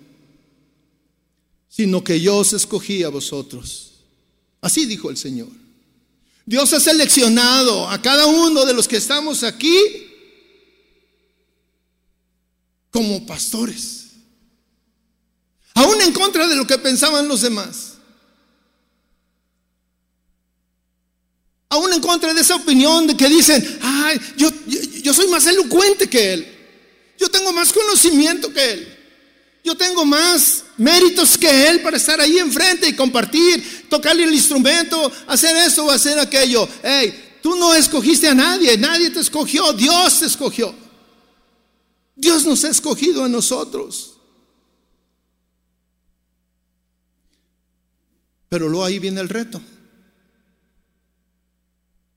sino 1.75 2.05
que 2.05 2.21
yo 2.21 2.37
os 2.37 2.53
escogí 2.53 3.03
a 3.03 3.09
vosotros. 3.09 3.93
Así 4.61 4.85
dijo 4.85 5.09
el 5.09 5.17
Señor. 5.17 5.49
Dios 6.45 6.71
ha 6.75 6.81
seleccionado 6.81 7.89
a 7.89 8.03
cada 8.03 8.27
uno 8.27 8.67
de 8.67 8.75
los 8.75 8.87
que 8.87 8.99
estamos 8.99 9.43
aquí 9.43 9.75
como 12.91 13.25
pastores. 13.25 14.09
Aún 15.73 15.99
en 16.03 16.13
contra 16.13 16.47
de 16.47 16.57
lo 16.57 16.67
que 16.67 16.77
pensaban 16.77 17.27
los 17.27 17.41
demás. 17.41 17.95
Aún 21.71 21.91
en 21.91 22.01
contra 22.03 22.35
de 22.35 22.43
esa 22.43 22.57
opinión 22.57 23.07
de 23.07 23.17
que 23.17 23.31
dicen, 23.31 23.79
ay, 23.81 24.21
yo, 24.37 24.51
yo, 24.67 24.79
yo 25.05 25.15
soy 25.15 25.27
más 25.29 25.47
elocuente 25.47 26.11
que 26.11 26.35
él. 26.35 26.59
Yo 27.19 27.31
tengo 27.31 27.51
más 27.51 27.73
conocimiento 27.73 28.53
que 28.53 28.73
él. 28.73 28.92
Yo 29.65 29.77
tengo 29.77 30.05
más 30.05 30.65
méritos 30.77 31.39
que 31.39 31.69
Él 31.69 31.83
para 31.83 31.97
estar 31.97 32.21
ahí 32.21 32.39
enfrente 32.39 32.89
y 32.89 32.97
compartir, 32.97 33.87
tocarle 33.89 34.25
el 34.25 34.35
instrumento, 34.35 35.11
hacer 35.27 35.57
eso 35.57 35.87
o 35.87 35.91
hacer 35.91 36.19
aquello. 36.19 36.69
Hey, 36.83 37.39
tú 37.43 37.55
no 37.55 37.73
escogiste 37.73 38.27
a 38.27 38.35
nadie, 38.35 38.77
nadie 38.77 39.11
te 39.11 39.21
escogió, 39.21 39.73
Dios 39.73 40.19
te 40.19 40.27
escogió. 40.27 40.75
Dios 42.17 42.45
nos 42.45 42.65
ha 42.65 42.71
escogido 42.71 43.25
a 43.25 43.29
nosotros. 43.29 44.19
Pero 48.49 48.69
luego 48.69 48.85
ahí 48.85 48.99
viene 48.99 49.21
el 49.21 49.29
reto. 49.29 49.63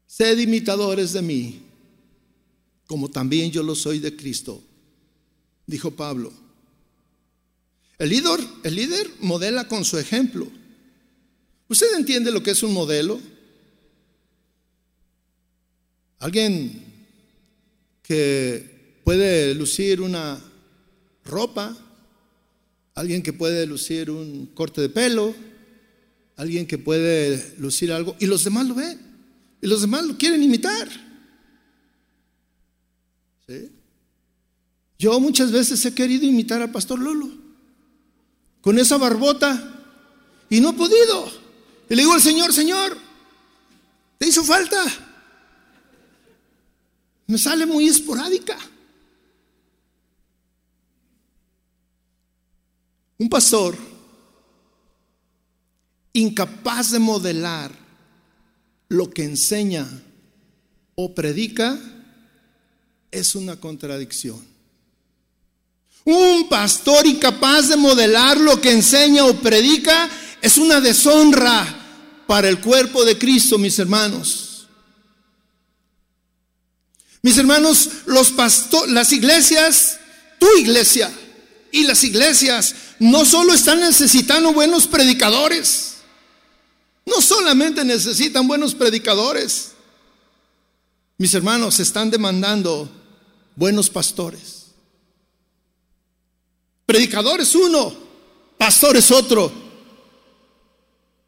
Sed 0.08 0.40
imitadores 0.40 1.14
de 1.14 1.22
mí, 1.22 1.62
como 2.88 3.10
también 3.10 3.52
yo 3.52 3.62
lo 3.62 3.76
soy 3.76 4.00
de 4.00 4.16
Cristo, 4.16 4.64
dijo 5.68 5.92
Pablo. 5.92 6.45
El 7.98 8.10
líder, 8.10 8.40
el 8.64 8.76
líder 8.76 9.10
modela 9.22 9.68
con 9.68 9.86
su 9.86 9.98
ejemplo. 9.98 10.48
¿Usted 11.70 11.96
entiende 11.96 12.32
lo 12.32 12.44
que 12.44 12.52
es 12.52 12.62
un 12.62 12.74
modelo? 12.74 13.20
Alguien 16.20 16.84
que 18.04 19.00
puede 19.04 19.56
lucir 19.56 20.02
una 20.02 20.40
ropa, 21.24 21.76
alguien 22.94 23.24
que 23.24 23.34
puede 23.34 23.66
lucir 23.66 24.12
un 24.12 24.48
corte 24.48 24.82
de 24.82 24.90
pelo, 24.90 25.34
alguien 26.36 26.68
que 26.68 26.78
puede 26.78 27.56
lucir 27.60 27.92
algo, 27.92 28.16
y 28.20 28.26
los 28.26 28.44
demás 28.44 28.68
lo 28.68 28.76
ven, 28.76 29.00
y 29.62 29.68
los 29.68 29.82
demás 29.82 30.06
lo 30.06 30.18
quieren 30.18 30.44
imitar. 30.44 30.88
Yo 35.00 35.20
muchas 35.20 35.52
veces 35.52 35.86
he 35.86 35.94
querido 35.94 36.26
imitar 36.26 36.62
al 36.62 36.72
pastor 36.72 37.00
Lolo 37.00 37.45
con 38.66 38.80
esa 38.80 38.98
barbota 38.98 39.86
y 40.50 40.60
no 40.60 40.72
he 40.72 40.74
podido. 40.74 41.32
Y 41.88 41.94
le 41.94 42.02
digo 42.02 42.14
al 42.14 42.22
Señor, 42.22 42.52
Señor, 42.52 42.98
¿te 44.18 44.28
hizo 44.28 44.44
falta? 44.44 44.84
Me 47.28 47.38
sale 47.38 47.68
muy 47.68 47.88
esporádica. 47.88 48.58
Un 53.20 53.30
pastor 53.30 53.78
incapaz 56.14 56.90
de 56.90 56.98
modelar 56.98 57.72
lo 58.90 59.12
que 59.12 59.26
enseña 59.26 59.88
o 60.96 61.14
predica 61.14 61.80
es 63.12 63.36
una 63.36 63.60
contradicción. 63.60 64.55
Un 66.06 66.48
pastor 66.48 67.08
incapaz 67.08 67.68
de 67.68 67.76
modelar 67.76 68.40
lo 68.40 68.62
que 68.62 68.72
enseña 68.72 69.26
o 69.26 69.34
predica 69.42 70.08
es 70.40 70.58
una 70.58 70.80
deshonra 70.80 71.66
para 72.28 72.48
el 72.48 72.62
cuerpo 72.62 73.04
de 73.04 73.18
Cristo, 73.18 73.58
mis 73.58 73.80
hermanos. 73.80 74.68
Mis 77.24 77.40
hermanos, 77.40 77.90
los 78.06 78.32
las 78.88 79.12
iglesias, 79.12 80.00
tu 80.40 80.48
iglesia, 80.58 81.12
Y 81.72 81.84
las 81.84 82.04
iglesias 82.04 82.76
no 83.00 83.26
solo 83.26 83.54
están 83.54 83.80
necesitando 83.82 84.54
buenos 84.54 84.86
predicadores, 84.88 85.96
no 87.06 87.20
solamente 87.20 87.84
necesitan 87.84 88.48
buenos 88.48 88.76
predicadores, 88.76 89.72
mis 91.18 91.34
hermanos 91.34 91.80
están 91.80 92.12
demandando 92.12 92.90
buenos 93.56 93.90
pastores. 93.90 94.65
Predicadores 96.86 97.56
uno, 97.56 97.94
pastores 98.58 99.10
otro. 99.12 99.52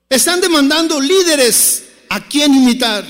Están 0.10 0.40
demandando 0.40 1.02
líderes 1.02 1.84
a 2.10 2.26
quien 2.28 2.54
imitar. 2.54 3.06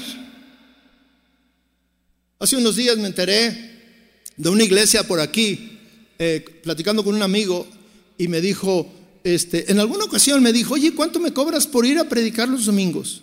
Hace 2.39 2.55
unos 2.55 2.75
días 2.75 2.97
me 2.97 3.07
enteré 3.07 3.67
de 4.35 4.49
una 4.49 4.63
iglesia 4.63 5.05
por 5.05 5.19
aquí, 5.19 5.79
eh, 6.19 6.43
platicando 6.63 7.03
con 7.03 7.15
un 7.15 7.23
amigo, 7.23 7.67
y 8.17 8.27
me 8.27 8.41
dijo, 8.41 8.91
este, 9.23 9.71
en 9.71 9.79
alguna 9.79 10.05
ocasión 10.05 10.41
me 10.41 10.53
dijo, 10.53 10.75
oye, 10.75 10.93
¿cuánto 10.93 11.19
me 11.19 11.33
cobras 11.33 11.67
por 11.67 11.85
ir 11.85 11.99
a 11.99 12.07
predicar 12.07 12.47
los 12.47 12.65
domingos? 12.65 13.21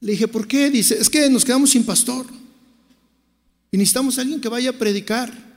Le 0.00 0.12
dije, 0.12 0.28
¿por 0.28 0.46
qué? 0.46 0.70
Dice, 0.70 0.96
es 0.98 1.10
que 1.10 1.28
nos 1.30 1.44
quedamos 1.44 1.70
sin 1.70 1.84
pastor. 1.84 2.26
Y 3.70 3.76
necesitamos 3.76 4.18
a 4.18 4.20
alguien 4.22 4.40
que 4.40 4.48
vaya 4.48 4.70
a 4.70 4.74
predicar. 4.74 5.53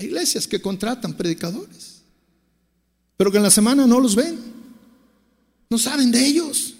Hay 0.00 0.06
iglesias 0.06 0.48
que 0.48 0.62
contratan 0.62 1.12
predicadores, 1.12 2.00
pero 3.18 3.30
que 3.30 3.36
en 3.36 3.42
la 3.42 3.50
semana 3.50 3.86
no 3.86 4.00
los 4.00 4.16
ven. 4.16 4.38
No 5.68 5.76
saben 5.76 6.10
de 6.10 6.24
ellos. 6.24 6.72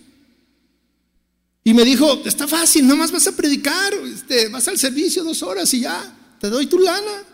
Y 1.63 1.75
me 1.75 1.85
dijo, 1.85 2.23
está 2.25 2.49
fácil, 2.49 2.85
nada 2.85 2.97
más 2.97 3.13
vas 3.13 3.27
a 3.27 3.37
predicar, 3.37 3.93
este, 3.93 4.49
vas 4.49 4.67
al 4.69 4.79
servicio 4.79 5.23
dos 5.23 5.43
horas 5.43 5.75
y 5.75 5.81
ya, 5.81 6.17
te 6.41 6.49
doy 6.49 6.65
tu 6.67 6.79
lana. 6.79 7.25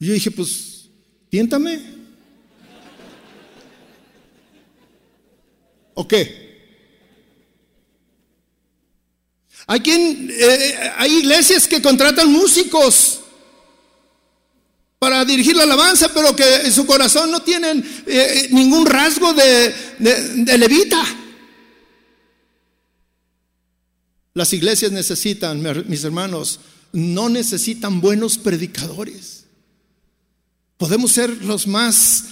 Y 0.00 0.06
yo 0.06 0.14
dije, 0.14 0.30
pues, 0.30 0.88
tiéntame. 1.28 1.74
¿O 5.92 6.08
qué? 6.08 6.46
Hay, 9.66 9.80
quien, 9.80 10.30
eh, 10.32 10.92
hay 10.96 11.12
iglesias 11.12 11.68
que 11.68 11.82
contratan 11.82 12.32
músicos 12.32 13.15
para 14.98 15.24
dirigir 15.24 15.54
la 15.56 15.64
alabanza, 15.64 16.12
pero 16.12 16.34
que 16.34 16.62
en 16.62 16.72
su 16.72 16.86
corazón 16.86 17.30
no 17.30 17.42
tienen 17.42 17.84
eh, 18.06 18.48
ningún 18.50 18.86
rasgo 18.86 19.32
de, 19.34 19.74
de 19.98 20.58
levita. 20.58 21.04
Las 24.34 24.52
iglesias 24.52 24.92
necesitan, 24.92 25.62
mis 25.88 26.04
hermanos, 26.04 26.60
no 26.92 27.28
necesitan 27.28 28.00
buenos 28.00 28.36
predicadores. 28.36 29.44
Podemos 30.76 31.12
ser 31.12 31.30
los 31.44 31.66
más 31.66 32.24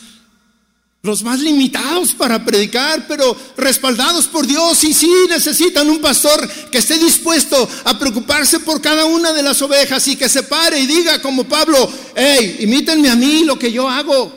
los 1.05 1.23
más 1.23 1.39
limitados 1.41 2.15
para 2.15 2.43
predicar, 2.43 3.07
pero 3.07 3.37
respaldados 3.59 4.27
por 4.27 4.47
Dios 4.47 4.83
y 4.85 4.95
sí 4.95 5.13
necesitan 5.29 5.91
un 5.91 6.01
pastor 6.01 6.51
que 6.71 6.79
esté 6.79 6.97
dispuesto 6.99 7.69
a 7.85 7.99
preocuparse 7.99 8.61
por 8.61 8.81
cada 8.81 9.05
una 9.05 9.35
de 9.35 9.43
las 9.43 9.61
ovejas 9.61 10.09
y 10.09 10.17
que 10.17 10.31
se 10.31 10.45
pare 10.45 10.81
y 10.81 10.87
diga 10.87 11.21
como 11.21 11.45
Pablo, 11.45 11.93
hey, 12.17 12.57
imítenme 12.61 13.11
a 13.11 13.17
mí 13.17 13.45
lo 13.45 13.59
que 13.59 13.71
yo 13.71 13.87
hago. 13.87 14.33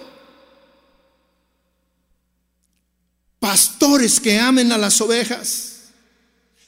Pastores 3.40 4.20
que 4.20 4.38
amen 4.38 4.70
a 4.74 4.78
las 4.78 5.00
ovejas. 5.00 5.76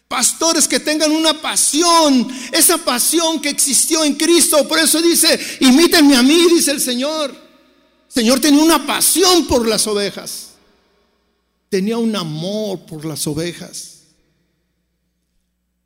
Pastores 0.07 0.65
que 0.69 0.79
tengan 0.79 1.11
una 1.11 1.41
pasión, 1.41 2.25
esa 2.53 2.77
pasión 2.77 3.41
que 3.41 3.49
existió 3.49 4.05
en 4.05 4.15
Cristo. 4.15 4.65
Por 4.65 4.79
eso 4.79 5.01
dice, 5.01 5.57
imítenme 5.59 6.15
a 6.15 6.23
mí, 6.23 6.47
dice 6.53 6.71
el 6.71 6.79
Señor. 6.79 7.48
Señor 8.09 8.41
tenía 8.41 8.61
una 8.63 8.85
pasión 8.85 9.47
por 9.47 9.67
las 9.67 9.85
ovejas. 9.87 10.49
Tenía 11.69 11.97
un 11.97 12.15
amor 12.15 12.85
por 12.87 13.05
las 13.05 13.25
ovejas. 13.27 13.99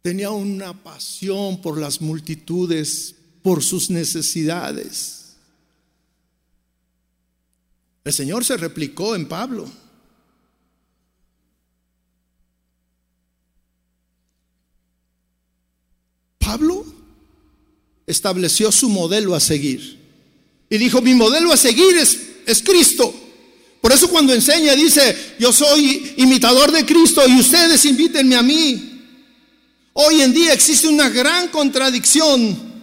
Tenía 0.01 0.31
una 0.31 0.73
pasión 0.83 1.62
por 1.62 1.77
las 1.77 2.01
multitudes, 2.01 3.15
por 3.41 3.62
sus 3.62 3.89
necesidades. 3.89 5.36
El 8.05 8.13
Señor 8.13 8.43
se 8.45 8.57
replicó 8.57 9.15
en 9.15 9.27
Pablo. 9.27 9.69
Pablo 16.38 16.86
estableció 18.05 18.71
su 18.71 18.89
modelo 18.89 19.36
a 19.36 19.39
seguir. 19.39 20.02
Y 20.69 20.78
dijo, 20.78 21.02
mi 21.02 21.13
modelo 21.13 21.52
a 21.52 21.58
seguir 21.58 21.97
es, 21.97 22.17
es 22.45 22.62
Cristo. 22.62 23.13
Por 23.82 23.91
eso 23.91 24.10
cuando 24.10 24.34
enseña 24.34 24.76
dice, 24.76 25.36
yo 25.39 25.52
soy 25.52 26.13
imitador 26.17 26.71
de 26.71 26.86
Cristo 26.86 27.21
y 27.28 27.38
ustedes 27.39 27.84
invítenme 27.84 28.36
a 28.36 28.41
mí. 28.41 28.91
Hoy 29.91 30.21
en 30.21 30.34
día 30.34 30.54
existe 30.54 30.88
una 30.88 31.10
gran 31.10 31.49
contradicción 31.49 32.73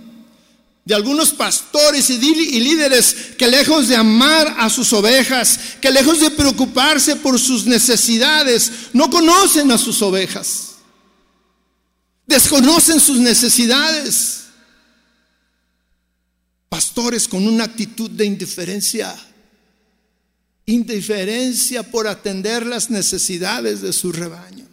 de 0.84 0.94
algunos 0.94 1.30
pastores 1.32 2.10
y 2.10 2.18
líderes 2.60 3.16
que 3.38 3.48
lejos 3.48 3.88
de 3.88 3.96
amar 3.96 4.56
a 4.58 4.68
sus 4.68 4.92
ovejas, 4.92 5.58
que 5.80 5.90
lejos 5.90 6.20
de 6.20 6.30
preocuparse 6.30 7.16
por 7.16 7.38
sus 7.38 7.64
necesidades, 7.64 8.70
no 8.92 9.08
conocen 9.08 9.70
a 9.70 9.78
sus 9.78 10.02
ovejas, 10.02 10.72
desconocen 12.26 13.00
sus 13.00 13.18
necesidades 13.18 14.39
pastores 16.70 17.26
con 17.26 17.46
una 17.46 17.64
actitud 17.64 18.08
de 18.10 18.24
indiferencia, 18.24 19.14
indiferencia 20.66 21.82
por 21.82 22.06
atender 22.06 22.64
las 22.64 22.90
necesidades 22.90 23.82
de 23.82 23.92
su 23.92 24.12
rebaño. 24.12 24.66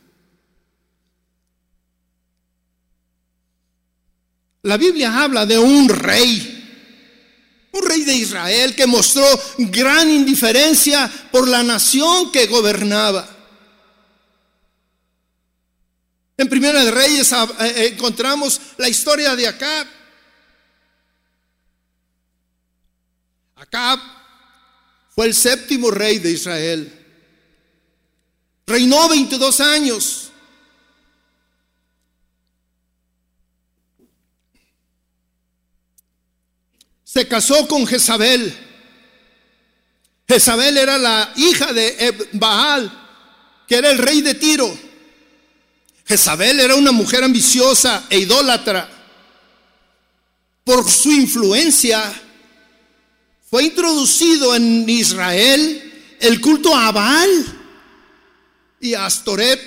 La 4.61 4.77
Biblia 4.77 5.23
habla 5.23 5.45
de 5.47 5.57
un 5.57 5.89
rey, 5.89 7.69
un 7.71 7.81
rey 7.81 8.03
de 8.03 8.15
Israel 8.15 8.75
que 8.75 8.85
mostró 8.85 9.25
gran 9.57 10.07
indiferencia 10.09 11.11
por 11.31 11.47
la 11.47 11.63
nación 11.63 12.31
que 12.31 12.45
gobernaba. 12.45 13.27
En 16.37 16.47
Primera 16.47 16.85
de 16.85 16.91
Reyes 16.91 17.31
eh, 17.31 17.93
encontramos 17.93 18.61
la 18.77 18.87
historia 18.87 19.35
de 19.35 19.47
Acab, 19.47 19.96
Acab 23.57 23.99
fue 25.15 25.25
el 25.25 25.33
séptimo 25.33 25.89
rey 25.89 26.19
de 26.19 26.29
Israel. 26.29 27.05
Reinó 28.67 29.09
22 29.09 29.59
años. 29.61 30.29
Se 37.03 37.27
casó 37.27 37.67
con 37.67 37.87
Jezabel. 37.87 38.55
Jezabel 40.27 40.77
era 40.77 40.99
la 40.99 41.33
hija 41.35 41.73
de 41.73 42.29
Baal, 42.33 42.91
que 43.67 43.75
era 43.75 43.89
el 43.89 43.97
rey 43.97 44.21
de 44.21 44.35
Tiro. 44.35 44.77
Jezabel 46.05 46.59
era 46.59 46.75
una 46.75 46.91
mujer 46.91 47.23
ambiciosa 47.23 48.05
e 48.09 48.19
idólatra. 48.19 48.87
Por 50.63 50.87
su 50.87 51.11
influencia, 51.11 52.26
fue 53.49 53.63
introducido 53.63 54.55
en 54.55 54.87
Israel 54.89 56.17
el 56.19 56.41
culto 56.41 56.75
a 56.75 56.91
Baal 56.91 57.45
y 58.81 58.93
a 58.93 59.05
Astoret. 59.05 59.59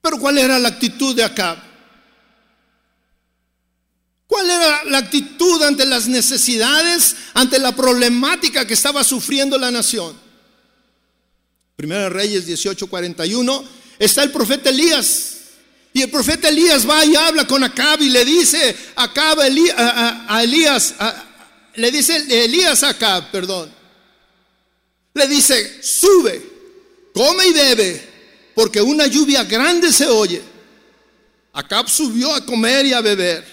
Pero 0.00 0.18
¿cuál 0.18 0.38
era 0.38 0.58
la 0.58 0.68
actitud 0.68 1.14
de 1.14 1.24
Acab? 1.24 1.58
¿Cuál 4.26 4.48
era 4.48 4.84
la 4.84 4.98
actitud 4.98 5.62
ante 5.64 5.84
las 5.84 6.06
necesidades, 6.06 7.16
ante 7.34 7.58
la 7.58 7.74
problemática 7.76 8.66
que 8.66 8.74
estaba 8.74 9.04
sufriendo 9.04 9.58
la 9.58 9.70
nación? 9.70 10.16
Primera 11.76 12.08
Reyes 12.08 12.46
18:41 12.46 13.64
está 13.98 14.22
el 14.22 14.30
profeta 14.30 14.70
Elías 14.70 15.39
y 15.92 16.02
el 16.02 16.10
profeta 16.10 16.48
Elías 16.48 16.88
va 16.88 17.04
y 17.04 17.16
habla 17.16 17.46
con 17.46 17.64
Acab 17.64 18.00
y 18.00 18.10
le 18.10 18.24
dice 18.24 18.76
Acab 18.94 19.40
a, 19.40 19.46
Elías, 20.42 20.94
le 21.74 21.90
dice 21.90 22.44
Elías 22.44 22.82
a 22.84 22.90
Acab, 22.90 23.30
perdón. 23.30 23.72
Le 25.14 25.26
dice, 25.26 25.82
sube, 25.82 26.40
come 27.12 27.48
y 27.48 27.52
bebe, 27.52 28.08
porque 28.54 28.80
una 28.80 29.06
lluvia 29.08 29.42
grande 29.42 29.92
se 29.92 30.06
oye. 30.06 30.40
Acab 31.52 31.88
subió 31.88 32.32
a 32.32 32.46
comer 32.46 32.86
y 32.86 32.92
a 32.92 33.00
beber. 33.00 33.44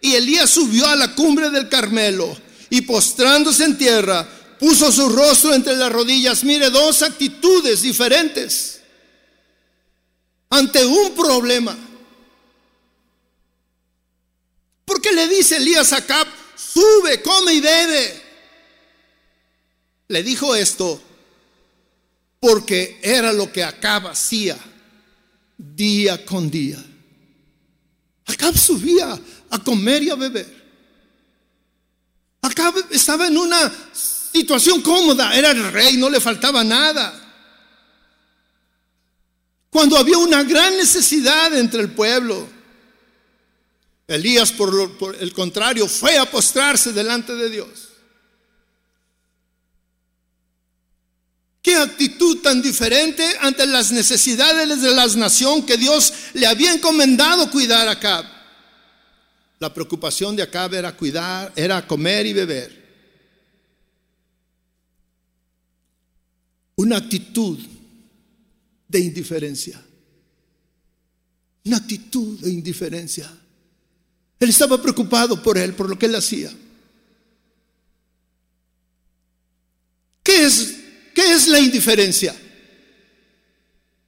Y 0.00 0.16
Elías 0.16 0.50
subió 0.50 0.88
a 0.88 0.96
la 0.96 1.14
cumbre 1.14 1.48
del 1.50 1.68
Carmelo 1.68 2.36
y 2.70 2.80
postrándose 2.80 3.62
en 3.62 3.78
tierra, 3.78 4.28
puso 4.58 4.90
su 4.90 5.08
rostro 5.08 5.54
entre 5.54 5.76
las 5.76 5.92
rodillas. 5.92 6.42
Mire, 6.42 6.70
dos 6.70 7.02
actitudes 7.02 7.82
diferentes 7.82 8.81
ante 10.52 10.84
un 10.84 11.14
problema. 11.14 11.74
¿Por 14.84 15.00
qué 15.00 15.10
le 15.12 15.26
dice 15.26 15.56
Elías 15.56 15.94
a 15.94 15.98
Acab, 15.98 16.26
sube, 16.54 17.22
come 17.22 17.54
y 17.54 17.60
bebe? 17.60 18.22
Le 20.08 20.22
dijo 20.22 20.54
esto 20.54 21.02
porque 22.38 23.00
era 23.02 23.32
lo 23.32 23.50
que 23.50 23.64
Acab 23.64 24.08
hacía 24.08 24.58
día 25.56 26.22
con 26.26 26.50
día. 26.50 26.84
Acab 28.26 28.54
subía 28.54 29.18
a 29.48 29.58
comer 29.64 30.02
y 30.02 30.10
a 30.10 30.16
beber. 30.16 30.62
Acab 32.42 32.74
estaba 32.90 33.26
en 33.26 33.38
una 33.38 33.72
situación 33.94 34.82
cómoda, 34.82 35.34
era 35.34 35.52
el 35.52 35.72
rey, 35.72 35.96
no 35.96 36.10
le 36.10 36.20
faltaba 36.20 36.62
nada. 36.62 37.21
Cuando 39.72 39.96
había 39.96 40.18
una 40.18 40.42
gran 40.42 40.76
necesidad 40.76 41.56
entre 41.56 41.80
el 41.80 41.92
pueblo, 41.92 42.46
Elías, 44.06 44.52
por, 44.52 45.16
el 45.18 45.32
contrario, 45.32 45.88
fue 45.88 46.18
a 46.18 46.30
postrarse 46.30 46.92
delante 46.92 47.34
de 47.34 47.48
Dios. 47.48 47.88
Qué 51.62 51.74
actitud 51.74 52.42
tan 52.42 52.60
diferente 52.60 53.24
ante 53.40 53.64
las 53.64 53.92
necesidades 53.92 54.82
de 54.82 54.94
la 54.94 55.06
nación 55.06 55.64
que 55.64 55.78
Dios 55.78 56.12
le 56.34 56.46
había 56.46 56.74
encomendado 56.74 57.50
cuidar 57.50 57.88
a 57.88 57.92
Acab. 57.92 58.26
La 59.58 59.72
preocupación 59.72 60.36
de 60.36 60.42
Acab 60.42 60.74
era 60.74 60.94
cuidar, 60.94 61.50
era 61.56 61.86
comer 61.86 62.26
y 62.26 62.34
beber. 62.34 62.82
Una 66.76 66.98
actitud 66.98 67.71
de 68.92 69.00
indiferencia. 69.00 69.82
Una 71.64 71.78
actitud 71.78 72.38
de 72.38 72.50
indiferencia. 72.50 73.30
Él 74.38 74.48
estaba 74.48 74.80
preocupado 74.80 75.42
por 75.42 75.56
él, 75.56 75.74
por 75.74 75.88
lo 75.88 75.98
que 75.98 76.06
él 76.06 76.14
hacía. 76.14 76.52
¿Qué 80.22 80.44
es 80.44 80.76
¿Qué 81.14 81.32
es 81.32 81.46
la 81.48 81.58
indiferencia? 81.58 82.34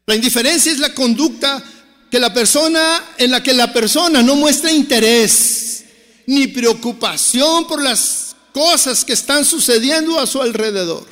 La 0.07 0.15
indiferencia 0.15 0.73
es 0.73 0.79
la 0.79 0.95
conducta 0.95 1.63
que 2.11 2.19
la 2.19 2.33
persona 2.33 3.13
en 3.19 3.31
la 3.31 3.43
que 3.43 3.53
la 3.53 3.73
persona 3.73 4.23
no 4.23 4.37
muestra 4.37 4.71
interés 4.71 5.85
ni 6.27 6.47
preocupación 6.47 7.67
por 7.67 7.83
las 7.83 8.37
cosas 8.53 9.05
que 9.05 9.13
están 9.13 9.45
sucediendo 9.45 10.19
a 10.19 10.27
su 10.27 10.41
alrededor. 10.41 11.07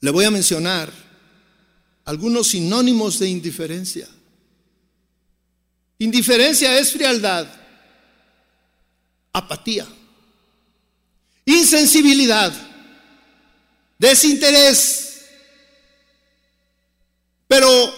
Le 0.00 0.10
voy 0.10 0.24
a 0.24 0.30
mencionar 0.30 1.09
algunos 2.10 2.48
sinónimos 2.48 3.20
de 3.20 3.28
indiferencia. 3.28 4.08
Indiferencia 5.98 6.76
es 6.76 6.90
frialdad, 6.90 7.46
apatía, 9.32 9.86
insensibilidad, 11.44 12.52
desinterés. 13.96 15.20
Pero 17.46 17.94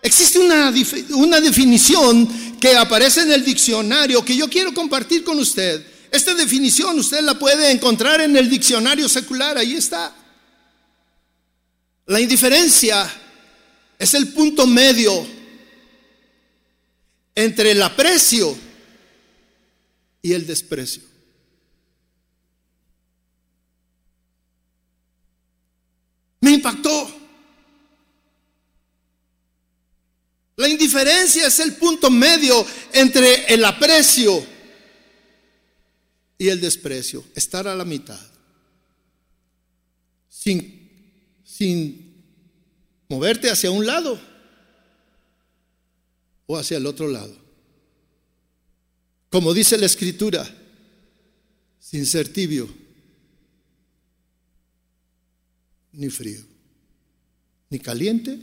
existe 0.00 0.38
una, 0.38 0.72
una 1.10 1.38
definición 1.38 2.58
que 2.58 2.74
aparece 2.74 3.20
en 3.20 3.32
el 3.32 3.44
diccionario 3.44 4.24
que 4.24 4.34
yo 4.34 4.48
quiero 4.48 4.72
compartir 4.72 5.22
con 5.22 5.38
usted. 5.38 5.86
Esta 6.10 6.32
definición 6.32 6.98
usted 6.98 7.20
la 7.20 7.38
puede 7.38 7.70
encontrar 7.70 8.22
en 8.22 8.34
el 8.34 8.48
diccionario 8.48 9.10
secular, 9.10 9.58
ahí 9.58 9.74
está. 9.74 10.16
La 12.06 12.18
indiferencia 12.18 13.24
es 13.98 14.14
el 14.14 14.32
punto 14.32 14.66
medio 14.66 15.26
entre 17.34 17.72
el 17.72 17.82
aprecio 17.82 18.56
y 20.22 20.32
el 20.32 20.46
desprecio. 20.46 21.02
Me 26.40 26.52
impactó. 26.52 27.14
La 30.56 30.68
indiferencia 30.68 31.46
es 31.46 31.60
el 31.60 31.74
punto 31.74 32.10
medio 32.10 32.66
entre 32.92 33.52
el 33.52 33.64
aprecio 33.64 34.46
y 36.38 36.48
el 36.48 36.60
desprecio, 36.60 37.24
estar 37.34 37.68
a 37.68 37.74
la 37.74 37.84
mitad, 37.84 38.20
sin, 40.28 41.42
sin 41.44 42.05
moverte 43.08 43.50
hacia 43.50 43.70
un 43.70 43.86
lado 43.86 44.20
o 46.46 46.56
hacia 46.56 46.76
el 46.76 46.86
otro 46.86 47.08
lado. 47.08 47.36
Como 49.30 49.52
dice 49.52 49.76
la 49.76 49.86
escritura, 49.86 50.48
sin 51.78 52.06
ser 52.06 52.32
tibio 52.32 52.68
ni 55.96 56.10
frío. 56.10 56.42
Ni 57.70 57.78
caliente, 57.78 58.38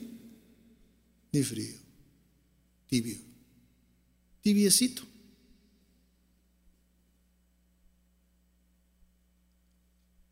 ni 1.31 1.43
frío. 1.43 1.75
Tibio. 2.87 3.17
Tibiecito. 4.41 5.03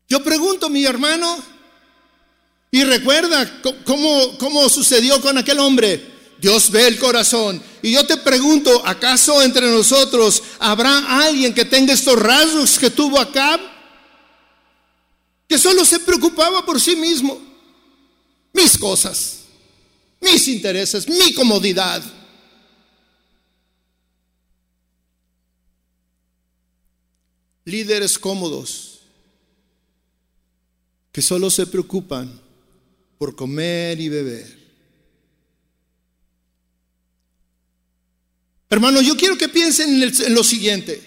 Yo 0.08 0.22
pregunto, 0.22 0.68
mi 0.68 0.84
hermano, 0.84 1.42
y 2.72 2.82
recuerda 2.82 3.62
cómo, 3.84 4.36
cómo 4.38 4.68
sucedió 4.68 5.20
con 5.20 5.38
aquel 5.38 5.60
hombre. 5.60 6.10
Dios 6.40 6.72
ve 6.72 6.88
el 6.88 6.98
corazón. 6.98 7.62
Y 7.82 7.92
yo 7.92 8.04
te 8.04 8.16
pregunto, 8.16 8.82
¿acaso 8.84 9.40
entre 9.42 9.70
nosotros 9.70 10.42
habrá 10.58 11.22
alguien 11.24 11.54
que 11.54 11.64
tenga 11.64 11.92
estos 11.92 12.18
rasgos 12.18 12.76
que 12.80 12.90
tuvo 12.90 13.20
acá? 13.20 13.60
que 15.52 15.58
solo 15.58 15.84
se 15.84 16.00
preocupaba 16.00 16.64
por 16.64 16.80
sí 16.80 16.96
mismo, 16.96 17.38
mis 18.54 18.78
cosas, 18.78 19.40
mis 20.18 20.48
intereses, 20.48 21.06
mi 21.06 21.34
comodidad. 21.34 22.02
Líderes 27.66 28.18
cómodos 28.18 29.00
que 31.12 31.20
solo 31.20 31.50
se 31.50 31.66
preocupan 31.66 32.40
por 33.22 33.36
comer 33.36 34.00
y 34.00 34.08
beber. 34.08 34.58
Hermano, 38.68 39.00
yo 39.00 39.16
quiero 39.16 39.38
que 39.38 39.48
piensen 39.48 40.02
en, 40.02 40.12
en 40.26 40.34
lo 40.34 40.42
siguiente. 40.42 41.00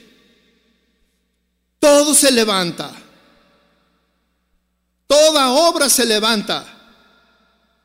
Todo 1.77 2.15
se 2.15 2.31
levanta 2.31 2.95
Toda 5.07 5.51
obra 5.51 5.89
se 5.89 6.05
levanta 6.05 6.65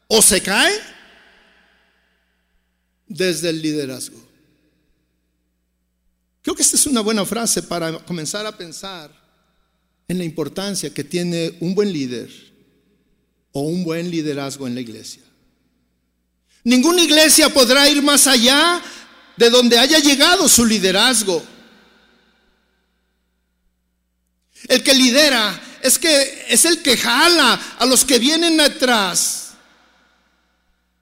o 0.06 0.22
se 0.22 0.40
cae 0.40 0.78
desde 3.08 3.50
el 3.50 3.60
liderazgo. 3.60 4.24
Creo 6.40 6.54
que 6.54 6.62
esta 6.62 6.76
es 6.76 6.86
una 6.86 7.00
buena 7.00 7.26
frase 7.26 7.64
para 7.64 7.98
comenzar 8.04 8.46
a 8.46 8.56
pensar 8.56 9.10
en 10.06 10.18
la 10.18 10.24
importancia 10.24 10.94
que 10.94 11.02
tiene 11.02 11.56
un 11.58 11.74
buen 11.74 11.92
líder 11.92 12.49
o 13.52 13.60
un 13.60 13.84
buen 13.84 14.10
liderazgo 14.10 14.66
en 14.66 14.74
la 14.74 14.80
iglesia. 14.80 15.22
Ninguna 16.64 17.02
iglesia 17.02 17.48
podrá 17.48 17.88
ir 17.88 18.02
más 18.02 18.26
allá 18.26 18.82
de 19.36 19.50
donde 19.50 19.78
haya 19.78 19.98
llegado 19.98 20.48
su 20.48 20.64
liderazgo. 20.66 21.42
El 24.68 24.82
que 24.82 24.94
lidera 24.94 25.60
es 25.82 25.98
que 25.98 26.46
es 26.48 26.64
el 26.66 26.82
que 26.82 26.96
jala 26.96 27.58
a 27.78 27.86
los 27.86 28.04
que 28.04 28.18
vienen 28.18 28.60
atrás. 28.60 29.52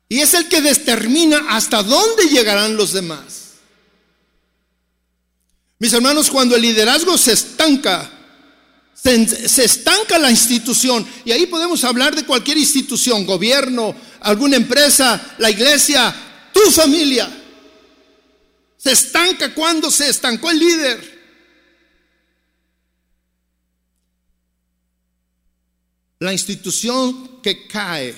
Y 0.09 0.21
es 0.21 0.33
el 0.35 0.49
que 0.49 0.63
determina 0.63 1.47
hasta 1.51 1.83
dónde 1.83 2.29
llegarán 2.29 2.77
los 2.77 2.93
demás. 2.93 3.39
Mis 5.81 5.93
hermanos, 5.93 6.31
cuando 6.31 6.57
el 6.57 6.63
liderazgo 6.63 7.19
se 7.19 7.33
estanca, 7.33 8.11
se, 9.03 9.65
estanca 9.65 10.19
la 10.19 10.31
institución. 10.31 11.07
Y 11.25 11.33
ahí 11.33 11.47
podemos 11.47 11.83
hablar 11.85 12.15
de 12.15 12.25
cualquier 12.25 12.59
institución, 12.59 13.27
gobierno, 13.27 13.95
alguna 14.21 14.57
empresa, 14.57 15.35
la 15.39 15.51
iglesia, 15.51 16.15
tu 16.53 16.71
familia. 16.71 17.31
Se 18.77 18.93
estanca 18.93 19.55
cuando 19.55 19.91
se 19.91 20.09
estancó 20.09 20.51
el 20.51 20.59
líder. 20.59 21.19
La 26.21 26.33
institución 26.33 27.41
que 27.41 27.69
cae 27.69 28.15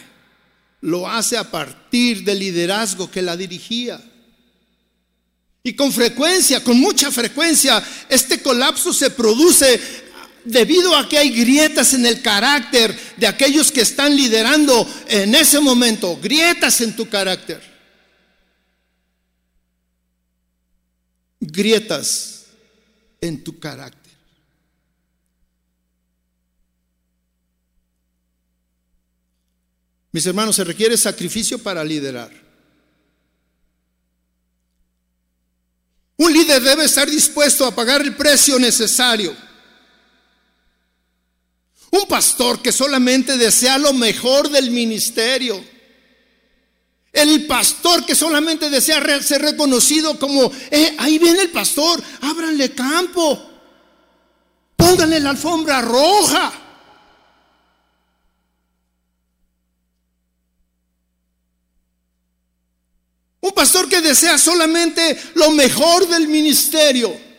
lo 0.81 1.07
hace 1.07 1.37
a 1.37 1.51
partir 1.51 2.25
del 2.25 2.39
liderazgo 2.39 3.11
que 3.11 3.21
la 3.21 3.37
dirigía. 3.37 4.03
Y 5.63 5.75
con 5.75 5.93
frecuencia, 5.93 6.65
con 6.65 6.81
mucha 6.81 7.11
frecuencia, 7.11 7.85
este 8.09 8.41
colapso 8.41 8.95
se 8.95 9.11
produce 9.11 10.09
debido 10.45 10.97
a 10.97 11.09
que 11.09 11.19
hay 11.19 11.31
grietas 11.31 11.95
en 11.95 12.07
el 12.07 12.23
carácter 12.23 12.97
de 13.17 13.27
aquellos 13.27 13.71
que 13.71 13.83
están 13.83 14.15
liderando 14.15 14.89
en 15.09 15.35
ese 15.35 15.61
momento, 15.61 16.19
grietas 16.21 16.81
en 16.81 16.95
tu 16.95 17.09
carácter. 17.09 17.71
grietas 21.41 22.45
en 23.21 23.43
tu 23.43 23.59
carácter. 23.59 23.99
Mis 30.13 30.27
hermanos, 30.27 30.57
se 30.57 30.65
requiere 30.65 30.97
sacrificio 30.97 31.59
para 31.59 31.85
liderar. 31.85 32.31
Un 36.17 36.33
líder 36.33 36.61
debe 36.61 36.85
estar 36.85 37.09
dispuesto 37.09 37.65
a 37.65 37.75
pagar 37.75 38.03
el 38.03 38.15
precio 38.17 38.59
necesario. 38.59 39.35
Un 41.91 42.07
pastor 42.07 42.63
que 42.63 42.73
solamente 42.73 43.37
desea 43.37 43.79
lo 43.79 43.93
mejor 43.93 44.49
del 44.49 44.71
ministerio. 44.71 45.63
El 47.13 47.47
pastor 47.47 48.07
que 48.07 48.15
solamente 48.15 48.71
desea 48.71 49.03
ser 49.21 49.43
reconocido 49.43 50.17
como, 50.19 50.51
eh, 50.71 50.95
ahí 50.99 51.19
viene 51.19 51.43
el 51.43 51.51
pastor, 51.51 52.01
ábranle 52.21 52.73
campo, 52.73 53.51
pónganle 54.77 55.19
la 55.19 55.31
alfombra 55.31 55.81
roja. 55.81 56.53
Un 63.41 63.53
pastor 63.53 63.89
que 63.89 64.01
desea 64.01 64.39
solamente 64.39 65.19
lo 65.35 65.51
mejor 65.51 66.07
del 66.07 66.29
ministerio, 66.29 67.30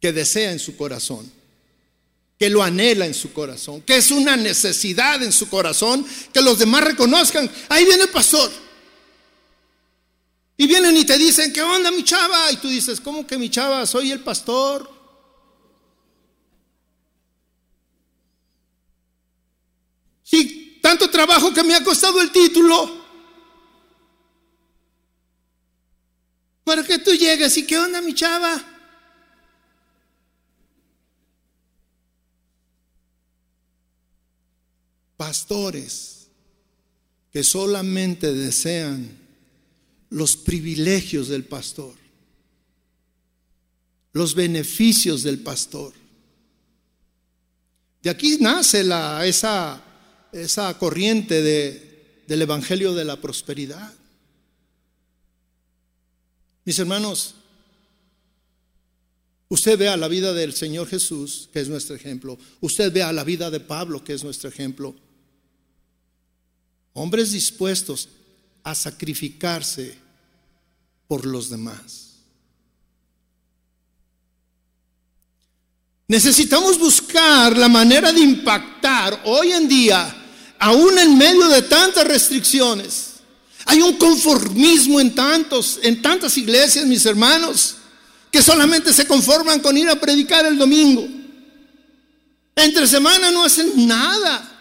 que 0.00 0.12
desea 0.12 0.52
en 0.52 0.58
su 0.58 0.76
corazón, 0.76 1.30
que 2.38 2.48
lo 2.50 2.62
anhela 2.62 3.06
en 3.06 3.14
su 3.14 3.32
corazón, 3.32 3.82
que 3.82 3.96
es 3.96 4.10
una 4.10 4.36
necesidad 4.36 5.22
en 5.22 5.32
su 5.32 5.48
corazón, 5.48 6.06
que 6.32 6.40
los 6.40 6.58
demás 6.58 6.84
reconozcan, 6.84 7.50
ahí 7.68 7.84
viene 7.84 8.04
el 8.04 8.10
pastor. 8.10 8.50
Y 10.56 10.66
vienen 10.66 10.96
y 10.96 11.04
te 11.04 11.16
dicen, 11.16 11.52
¿qué 11.52 11.62
onda 11.62 11.90
mi 11.90 12.02
chava? 12.02 12.50
Y 12.50 12.56
tú 12.56 12.68
dices, 12.68 13.00
¿cómo 13.00 13.26
que 13.26 13.38
mi 13.38 13.48
chava? 13.48 13.86
Soy 13.86 14.10
el 14.10 14.20
pastor. 14.20 14.90
Sí, 20.24 20.78
tanto 20.82 21.08
trabajo 21.08 21.54
que 21.54 21.62
me 21.62 21.76
ha 21.76 21.84
costado 21.84 22.20
el 22.20 22.32
título. 22.32 22.98
Para 26.64 26.82
que 26.82 26.98
tú 26.98 27.12
llegues 27.12 27.56
y 27.56 27.64
qué 27.64 27.78
onda 27.78 28.00
mi 28.00 28.12
chava. 28.12 28.77
Pastores 35.18 36.28
que 37.30 37.44
solamente 37.44 38.32
desean 38.32 39.10
los 40.08 40.34
privilegios 40.34 41.28
del 41.28 41.44
pastor, 41.44 41.94
los 44.14 44.34
beneficios 44.34 45.22
del 45.22 45.40
pastor. 45.40 45.92
De 48.02 48.08
aquí 48.08 48.38
nace 48.40 48.82
la, 48.82 49.26
esa 49.26 49.84
esa 50.32 50.76
corriente 50.78 51.42
de, 51.42 52.22
del 52.26 52.42
Evangelio 52.42 52.94
de 52.94 53.04
la 53.04 53.20
Prosperidad. 53.20 53.92
Mis 56.64 56.78
hermanos, 56.78 57.34
usted 59.48 59.78
vea 59.78 59.96
la 59.96 60.08
vida 60.08 60.34
del 60.34 60.52
Señor 60.52 60.86
Jesús, 60.86 61.48
que 61.52 61.60
es 61.60 61.68
nuestro 61.68 61.96
ejemplo. 61.96 62.38
Usted 62.60 62.92
vea 62.92 63.12
la 63.12 63.24
vida 63.24 63.50
de 63.50 63.60
Pablo, 63.60 64.04
que 64.04 64.12
es 64.12 64.22
nuestro 64.22 64.48
ejemplo. 64.48 64.94
Hombres 66.98 67.30
dispuestos 67.30 68.08
a 68.64 68.74
sacrificarse 68.74 69.96
por 71.06 71.24
los 71.24 71.48
demás. 71.48 72.08
Necesitamos 76.08 76.76
buscar 76.76 77.56
la 77.56 77.68
manera 77.68 78.12
de 78.12 78.18
impactar 78.18 79.20
hoy 79.26 79.52
en 79.52 79.68
día, 79.68 80.12
aún 80.58 80.98
en 80.98 81.16
medio 81.16 81.48
de 81.48 81.62
tantas 81.62 82.04
restricciones. 82.04 83.12
Hay 83.66 83.80
un 83.80 83.96
conformismo 83.96 84.98
en 84.98 85.14
tantos, 85.14 85.78
en 85.82 86.02
tantas 86.02 86.36
iglesias, 86.36 86.84
mis 86.84 87.06
hermanos, 87.06 87.76
que 88.32 88.42
solamente 88.42 88.92
se 88.92 89.06
conforman 89.06 89.60
con 89.60 89.76
ir 89.76 89.88
a 89.88 90.00
predicar 90.00 90.46
el 90.46 90.58
domingo. 90.58 91.06
Entre 92.56 92.88
semana 92.88 93.30
no 93.30 93.44
hacen 93.44 93.86
nada. 93.86 94.57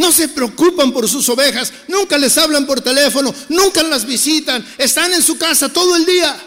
No 0.00 0.10
se 0.12 0.28
preocupan 0.28 0.92
por 0.92 1.06
sus 1.06 1.28
ovejas, 1.28 1.74
nunca 1.86 2.16
les 2.16 2.38
hablan 2.38 2.64
por 2.64 2.80
teléfono, 2.80 3.34
nunca 3.50 3.82
las 3.82 4.06
visitan, 4.06 4.66
están 4.78 5.12
en 5.12 5.22
su 5.22 5.36
casa 5.36 5.68
todo 5.68 5.94
el 5.94 6.06
día. 6.06 6.40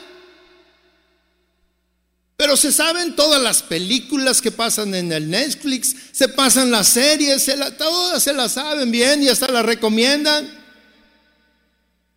Pero 2.35 2.57
se 2.57 2.71
saben 2.71 3.15
todas 3.15 3.39
las 3.39 3.61
películas 3.61 4.41
que 4.41 4.49
pasan 4.49 4.95
en 4.95 5.11
el 5.11 5.29
Netflix, 5.29 5.95
se 6.11 6.29
pasan 6.29 6.71
las 6.71 6.87
series, 6.87 7.45
todas 7.77 8.23
se 8.23 8.33
las 8.33 8.53
saben 8.53 8.89
bien 8.89 9.21
y 9.21 9.29
hasta 9.29 9.47
las 9.49 9.63
recomiendan. 9.63 10.51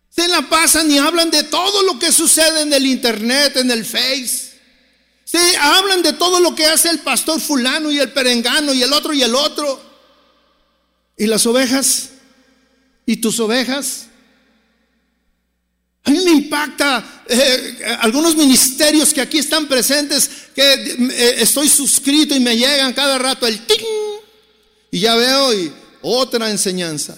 Se 0.09 0.27
la 0.27 0.41
pasan 0.49 0.89
y 0.89 0.97
hablan 0.97 1.29
de 1.29 1.43
todo 1.43 1.83
lo 1.83 1.99
que 1.99 2.11
sucede 2.11 2.61
en 2.61 2.73
el 2.73 2.87
internet, 2.87 3.57
en 3.57 3.69
el 3.69 3.85
Face. 3.85 4.57
Se 5.23 5.55
hablan 5.57 6.01
de 6.01 6.13
todo 6.13 6.39
lo 6.39 6.55
que 6.55 6.65
hace 6.65 6.89
el 6.89 6.97
pastor 7.01 7.39
fulano 7.39 7.91
y 7.91 7.99
el 7.99 8.11
perengano 8.11 8.73
y 8.73 8.81
el 8.81 8.91
otro 8.91 9.13
y 9.13 9.21
el 9.21 9.35
otro. 9.35 9.86
¿Y 11.17 11.25
las 11.25 11.45
ovejas? 11.47 12.09
¿Y 13.05 13.17
tus 13.17 13.39
ovejas? 13.39 14.07
A 16.03 16.11
mí 16.11 16.19
me 16.23 16.31
impacta 16.31 17.23
eh, 17.27 17.97
algunos 17.99 18.35
ministerios 18.35 19.13
que 19.13 19.19
aquí 19.19 19.39
están 19.39 19.67
presentes, 19.67 20.29
que 20.55 20.73
eh, 20.73 21.35
estoy 21.39 21.67
suscrito 21.67 22.33
y 22.33 22.39
me 22.39 22.55
llegan 22.55 22.93
cada 22.93 23.17
rato 23.17 23.45
el 23.45 23.65
ting. 23.65 23.83
Y 24.91 24.99
ya 24.99 25.15
veo 25.15 25.49
otra 26.01 26.49
enseñanza. 26.49 27.17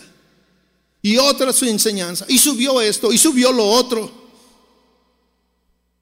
Y 1.01 1.17
otra 1.17 1.53
su 1.53 1.65
enseñanza. 1.65 2.25
Y 2.27 2.39
subió 2.39 2.81
esto 2.81 3.13
y 3.13 3.17
subió 3.17 3.51
lo 3.51 3.67
otro. 3.67 4.11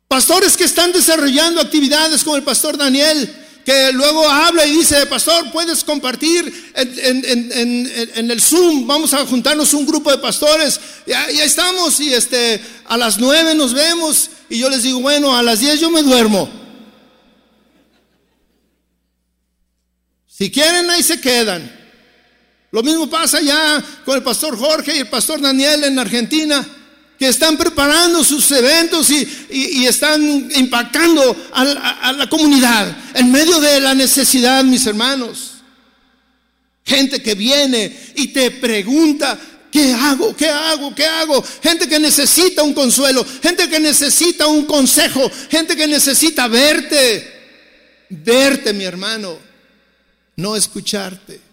Pastores 0.08 0.56
que 0.56 0.64
están 0.64 0.94
desarrollando 0.94 1.60
actividades 1.60 2.24
como 2.24 2.38
el 2.38 2.44
pastor 2.44 2.78
Daniel, 2.78 3.47
que 3.68 3.92
luego 3.92 4.26
habla 4.30 4.66
y 4.66 4.78
dice, 4.78 5.06
pastor, 5.08 5.52
puedes 5.52 5.84
compartir 5.84 6.72
en, 6.74 8.32
el 8.32 8.42
Zoom, 8.42 8.88
vamos 8.88 9.14
a 9.14 9.26
juntarnos 9.26 9.74
un 9.74 9.86
grupo 9.86 10.10
de 10.10 10.20
pastores, 10.20 10.80
ya, 11.06 11.30
ya, 11.30 11.44
estamos 11.44 12.00
y 12.00 12.14
este, 12.14 12.62
a 12.86 12.96
las 12.96 13.18
nueve 13.18 13.54
nos 13.56 13.74
vemos 13.74 14.30
y 14.50 14.60
yo 14.60 14.70
les 14.70 14.84
digo, 14.84 15.02
bueno, 15.02 15.36
a 15.36 15.44
las 15.44 15.60
diez 15.60 15.82
yo 15.82 15.92
me 15.92 16.02
duermo. 16.02 16.50
Si 20.30 20.50
quieren, 20.50 20.90
ahí 20.90 21.04
se 21.04 21.20
quedan. 21.20 21.70
Lo 22.72 22.82
mismo 22.84 23.10
pasa 23.10 23.42
ya 23.42 23.84
con 24.06 24.16
el 24.16 24.24
pastor 24.24 24.58
Jorge 24.58 24.96
y 24.96 25.00
el 25.00 25.10
pastor 25.10 25.42
Daniel 25.42 25.84
en 25.84 26.00
Argentina 26.00 26.66
que 27.18 27.28
están 27.28 27.58
preparando 27.58 28.24
sus 28.24 28.52
eventos 28.52 29.10
y, 29.10 29.86
están 29.86 30.50
impactando 30.56 31.50
a, 31.52 32.14
la 32.14 32.30
comunidad 32.30 32.96
en 33.16 33.32
medio 33.32 33.60
de 33.60 33.80
la 33.80 33.96
necesidad, 33.96 34.64
mis 34.64 34.86
hermanos. 34.86 35.54
Gente 36.86 37.22
que 37.22 37.36
viene 37.36 37.96
y 38.16 38.28
te 38.28 38.52
pregunta, 38.52 39.38
¿qué 39.72 39.94
hago? 39.94 40.36
¿Qué 40.36 40.50
hago? 40.50 40.94
¿Qué 40.94 41.06
hago? 41.06 41.44
Gente 41.64 41.88
que 41.88 42.00
necesita 42.00 42.64
un 42.64 42.74
consuelo, 42.74 43.26
gente 43.42 43.68
que 43.68 43.80
necesita 43.80 44.48
un 44.48 44.66
consejo, 44.66 45.30
gente 45.50 45.76
que 45.76 45.88
necesita 45.88 46.48
verte, 46.48 47.34
verte, 48.10 48.74
mi 48.74 48.84
hermano, 48.84 49.38
no 50.36 50.56
escucharte. 50.56 51.47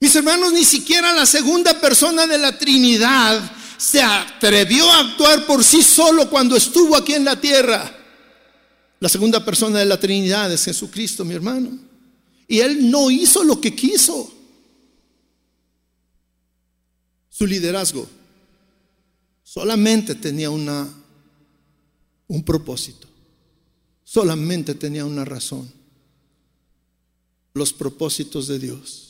Mis 0.00 0.14
hermanos, 0.14 0.52
ni 0.52 0.64
siquiera 0.64 1.12
la 1.12 1.26
segunda 1.26 1.80
persona 1.80 2.26
de 2.26 2.38
la 2.38 2.56
Trinidad 2.56 3.50
se 3.76 4.00
atrevió 4.00 4.90
a 4.90 5.00
actuar 5.00 5.46
por 5.46 5.64
sí 5.64 5.82
solo 5.82 6.30
cuando 6.30 6.56
estuvo 6.56 6.96
aquí 6.96 7.14
en 7.14 7.24
la 7.24 7.40
tierra. 7.40 7.94
La 9.00 9.08
segunda 9.08 9.44
persona 9.44 9.78
de 9.78 9.84
la 9.84 9.98
Trinidad 9.98 10.52
es 10.52 10.64
Jesucristo, 10.64 11.24
mi 11.24 11.34
hermano. 11.34 11.78
Y 12.46 12.60
él 12.60 12.90
no 12.90 13.10
hizo 13.10 13.42
lo 13.44 13.60
que 13.60 13.74
quiso. 13.74 14.32
Su 17.28 17.46
liderazgo 17.46 18.08
solamente 19.42 20.14
tenía 20.14 20.50
una 20.50 20.88
un 22.28 22.44
propósito. 22.44 23.08
Solamente 24.04 24.74
tenía 24.74 25.04
una 25.04 25.24
razón. 25.24 25.70
Los 27.54 27.72
propósitos 27.72 28.46
de 28.46 28.58
Dios 28.58 29.07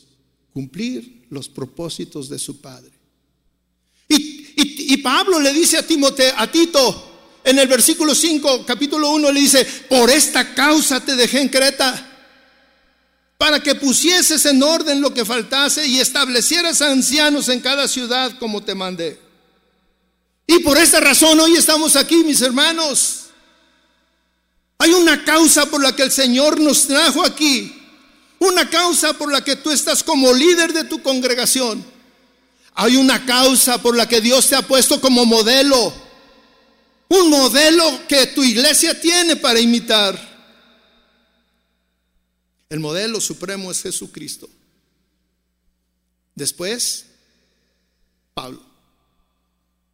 cumplir 0.52 1.26
los 1.30 1.48
propósitos 1.48 2.28
de 2.28 2.38
su 2.38 2.60
Padre. 2.60 2.92
Y, 4.08 4.96
Pablo 4.98 5.38
le 5.38 5.52
dice 5.52 5.78
a 5.78 5.86
Timoteo, 5.86 6.32
a 6.36 6.50
Tito, 6.50 7.40
en 7.44 7.58
el 7.58 7.68
versículo 7.68 8.14
5, 8.14 8.64
capítulo 8.66 9.10
1, 9.12 9.30
le 9.30 9.40
dice, 9.40 9.64
por 9.88 10.10
esta 10.10 10.54
causa 10.54 11.00
te 11.00 11.14
dejé 11.14 11.40
en 11.40 11.48
Creta. 11.48 12.04
para 13.36 13.62
que 13.62 13.76
pusieses 13.76 14.44
en 14.46 14.60
orden 14.60 15.00
lo 15.00 15.14
que 15.14 15.24
faltase 15.24 15.86
y 15.86 16.00
establecieras 16.00 16.82
ancianos 16.82 17.48
en 17.48 17.60
cada 17.60 17.86
ciudad 17.86 18.36
como 18.38 18.64
te 18.64 18.74
mandé. 18.74 19.20
Y 20.44 20.58
por 20.58 20.76
esta 20.76 20.98
razón 20.98 21.38
hoy 21.38 21.54
estamos 21.54 21.94
aquí, 21.94 22.24
mis 22.24 22.42
hermanos. 22.42 23.26
Hay 24.78 24.92
una 24.92 25.24
causa 25.24 25.66
por 25.66 25.82
la 25.82 25.94
que 25.94 26.02
el 26.02 26.10
Señor 26.10 26.58
nos 26.58 26.86
trajo 26.86 27.24
aquí. 27.24 27.77
Una 28.38 28.68
causa 28.70 29.12
por 29.14 29.32
la 29.32 29.42
que 29.42 29.56
tú 29.56 29.70
estás 29.70 30.02
como 30.02 30.32
líder 30.32 30.72
de 30.72 30.84
tu 30.84 31.02
congregación. 31.02 31.84
Hay 32.74 32.96
una 32.96 33.26
causa 33.26 33.82
por 33.82 33.96
la 33.96 34.08
que 34.08 34.20
Dios 34.20 34.48
te 34.48 34.54
ha 34.54 34.62
puesto 34.62 35.00
como 35.00 35.26
modelo. 35.26 35.92
Un 37.08 37.30
modelo 37.30 38.06
que 38.06 38.26
tu 38.26 38.44
iglesia 38.44 39.00
tiene 39.00 39.36
para 39.36 39.58
imitar. 39.58 40.16
El 42.68 42.80
modelo 42.80 43.20
supremo 43.20 43.70
es 43.70 43.82
Jesucristo. 43.82 44.48
Después, 46.34 47.06
Pablo, 48.34 48.62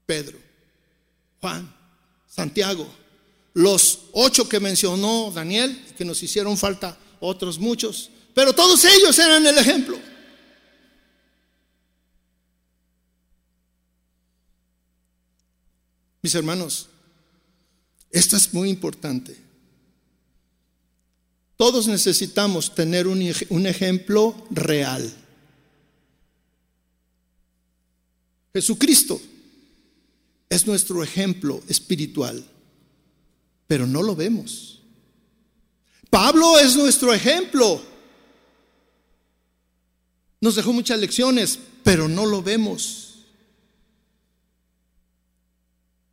Pedro, 0.04 0.38
Juan, 1.40 1.74
Santiago, 2.28 2.86
los 3.54 4.00
ocho 4.12 4.46
que 4.46 4.60
mencionó 4.60 5.30
Daniel, 5.30 5.86
que 5.96 6.04
nos 6.04 6.22
hicieron 6.22 6.58
falta 6.58 6.98
otros 7.20 7.58
muchos, 7.58 8.10
pero 8.34 8.52
todos 8.52 8.84
ellos 8.84 9.18
eran 9.18 9.46
el 9.46 9.56
ejemplo. 9.56 9.98
Mis 16.20 16.34
hermanos, 16.34 16.88
esto 18.10 18.36
es 18.36 18.54
muy 18.54 18.70
importante. 18.70 19.36
Todos 21.56 21.86
necesitamos 21.86 22.74
tener 22.74 23.06
un, 23.06 23.66
ejemplo 23.66 24.34
real. 24.50 25.14
Jesucristo 28.52 29.20
es 30.48 30.66
nuestro 30.66 31.02
ejemplo 31.02 31.62
espiritual, 31.68 32.44
pero 33.66 33.86
no 33.86 34.02
lo 34.02 34.16
vemos. 34.16 34.80
Pablo 36.10 36.58
es 36.58 36.76
nuestro 36.76 37.12
ejemplo. 37.12 37.93
Nos 40.44 40.56
dejó 40.56 40.74
muchas 40.74 40.98
lecciones, 40.98 41.58
pero 41.82 42.06
no 42.06 42.26
lo 42.26 42.42
vemos. 42.42 43.14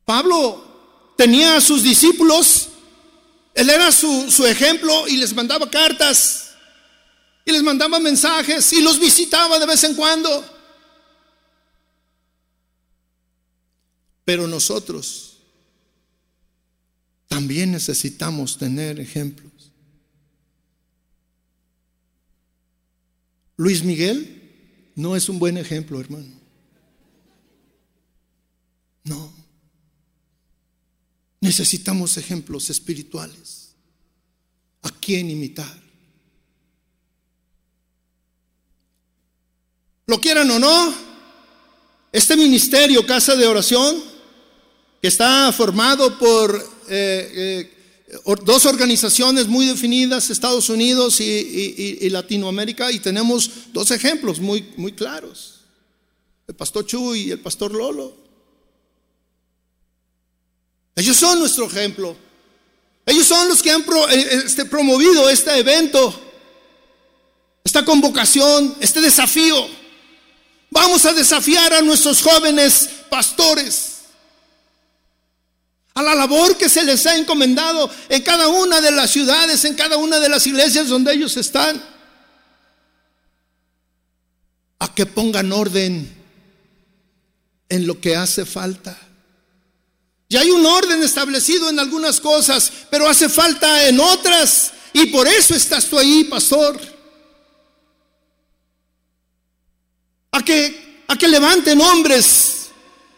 Pablo 0.05 1.13
tenía 1.17 1.57
a 1.57 1.61
sus 1.61 1.84
discípulos 1.84 2.69
él 3.53 3.69
era 3.69 3.91
su, 3.91 4.45
ejemplo 4.47 5.05
y 5.05 5.17
les 5.17 5.34
mandaba 5.34 5.69
cartas 5.69 6.51
y 7.43 7.51
les 7.51 7.61
mandaba 7.61 7.99
mensajes 7.99 8.71
y 8.71 8.82
los 8.82 8.97
visitaba 8.97 9.59
de 9.59 9.65
vez 9.65 9.84
en 9.84 9.95
cuando. 9.95 10.45
Pero 14.23 14.47
nosotros 14.47 15.39
también 17.27 17.73
necesitamos 17.73 18.57
tener 18.57 18.97
ejemplos. 18.97 19.51
Luis 23.58 23.84
Miguel 23.84 24.91
no 24.95 25.16
es 25.16 25.30
un 25.30 25.39
buen 25.39 25.58
ejemplo, 25.58 25.99
hermano. 25.99 26.39
No. 29.04 29.34
Necesitamos 31.39 32.18
ejemplos 32.18 32.70
espirituales. 32.70 33.76
¿A 34.84 34.89
quién 34.89 35.30
imitar? 35.30 35.82
Lo 40.08 40.20
quieran 40.20 40.49
o 40.52 40.60
no, 40.60 40.93
este 42.12 42.36
ministerio, 42.36 43.06
Casa 43.06 43.36
de 43.36 43.47
Oración, 43.47 44.04
que 45.02 45.08
está 45.08 45.52
formado 45.54 46.18
por 46.20 46.54
eh, 46.89 47.32
eh, 47.34 47.80
dos 48.43 48.66
organizaciones 48.66 49.47
muy 49.47 49.66
definidas, 49.66 50.30
Estados 50.30 50.70
Unidos 50.70 51.20
y, 51.22 52.09
Latinoamérica, 52.09 52.91
y 52.91 52.99
tenemos 52.99 53.49
dos 53.74 53.91
ejemplos 53.91 54.39
muy, 54.39 54.74
muy 54.76 54.91
claros, 54.91 55.62
el 56.47 56.55
pastor 56.55 56.86
Chuy 56.86 57.22
y 57.22 57.32
el 57.32 57.39
pastor 57.39 57.72
Lolo. 57.72 58.16
Ellos 60.95 61.16
son 61.16 61.39
nuestro 61.39 61.66
ejemplo. 61.68 62.16
Ellos 63.05 63.26
son 63.26 63.47
los 63.47 63.62
que 63.64 63.72
han 63.72 63.82
eh, 63.82 64.41
este, 64.45 64.66
promovido 64.66 65.30
este 65.30 65.57
evento, 65.57 66.14
esta 67.64 67.84
convocación, 67.84 68.76
este 68.80 69.01
desafío. 69.01 69.68
Vamos 70.70 71.05
a 71.05 71.14
desafiar 71.14 71.74
a 71.74 71.82
nuestros 71.82 72.22
jóvenes 72.22 72.89
pastores 73.09 73.90
a 75.93 76.01
la 76.01 76.15
labor 76.15 76.57
que 76.57 76.69
se 76.69 76.83
les 76.83 77.05
ha 77.05 77.15
encomendado 77.15 77.89
en 78.09 78.21
cada 78.21 78.47
una 78.47 78.79
de 78.79 78.91
las 78.91 79.11
ciudades, 79.11 79.65
en 79.65 79.75
cada 79.75 79.97
una 79.97 80.19
de 80.19 80.29
las 80.29 80.47
iglesias 80.47 80.87
donde 80.87 81.13
ellos 81.13 81.35
están. 81.37 81.83
A 84.79 84.93
que 84.93 85.05
pongan 85.05 85.51
orden 85.51 86.17
en 87.69 87.87
lo 87.87 87.99
que 87.99 88.15
hace 88.15 88.45
falta. 88.45 88.97
Y 90.29 90.37
hay 90.37 90.49
un 90.49 90.65
orden 90.65 91.03
establecido 91.03 91.69
en 91.69 91.77
algunas 91.77 92.21
cosas, 92.21 92.71
pero 92.89 93.07
hace 93.07 93.27
falta 93.27 93.87
en 93.87 93.99
otras. 93.99 94.71
Y 94.93 95.07
por 95.07 95.27
eso 95.27 95.53
estás 95.53 95.85
tú 95.85 95.99
ahí, 95.99 96.23
pastor. 96.23 96.79
A 100.31 100.43
que, 100.43 101.03
a 101.07 101.17
que 101.17 101.27
levanten 101.27 101.81
hombres 101.81 102.61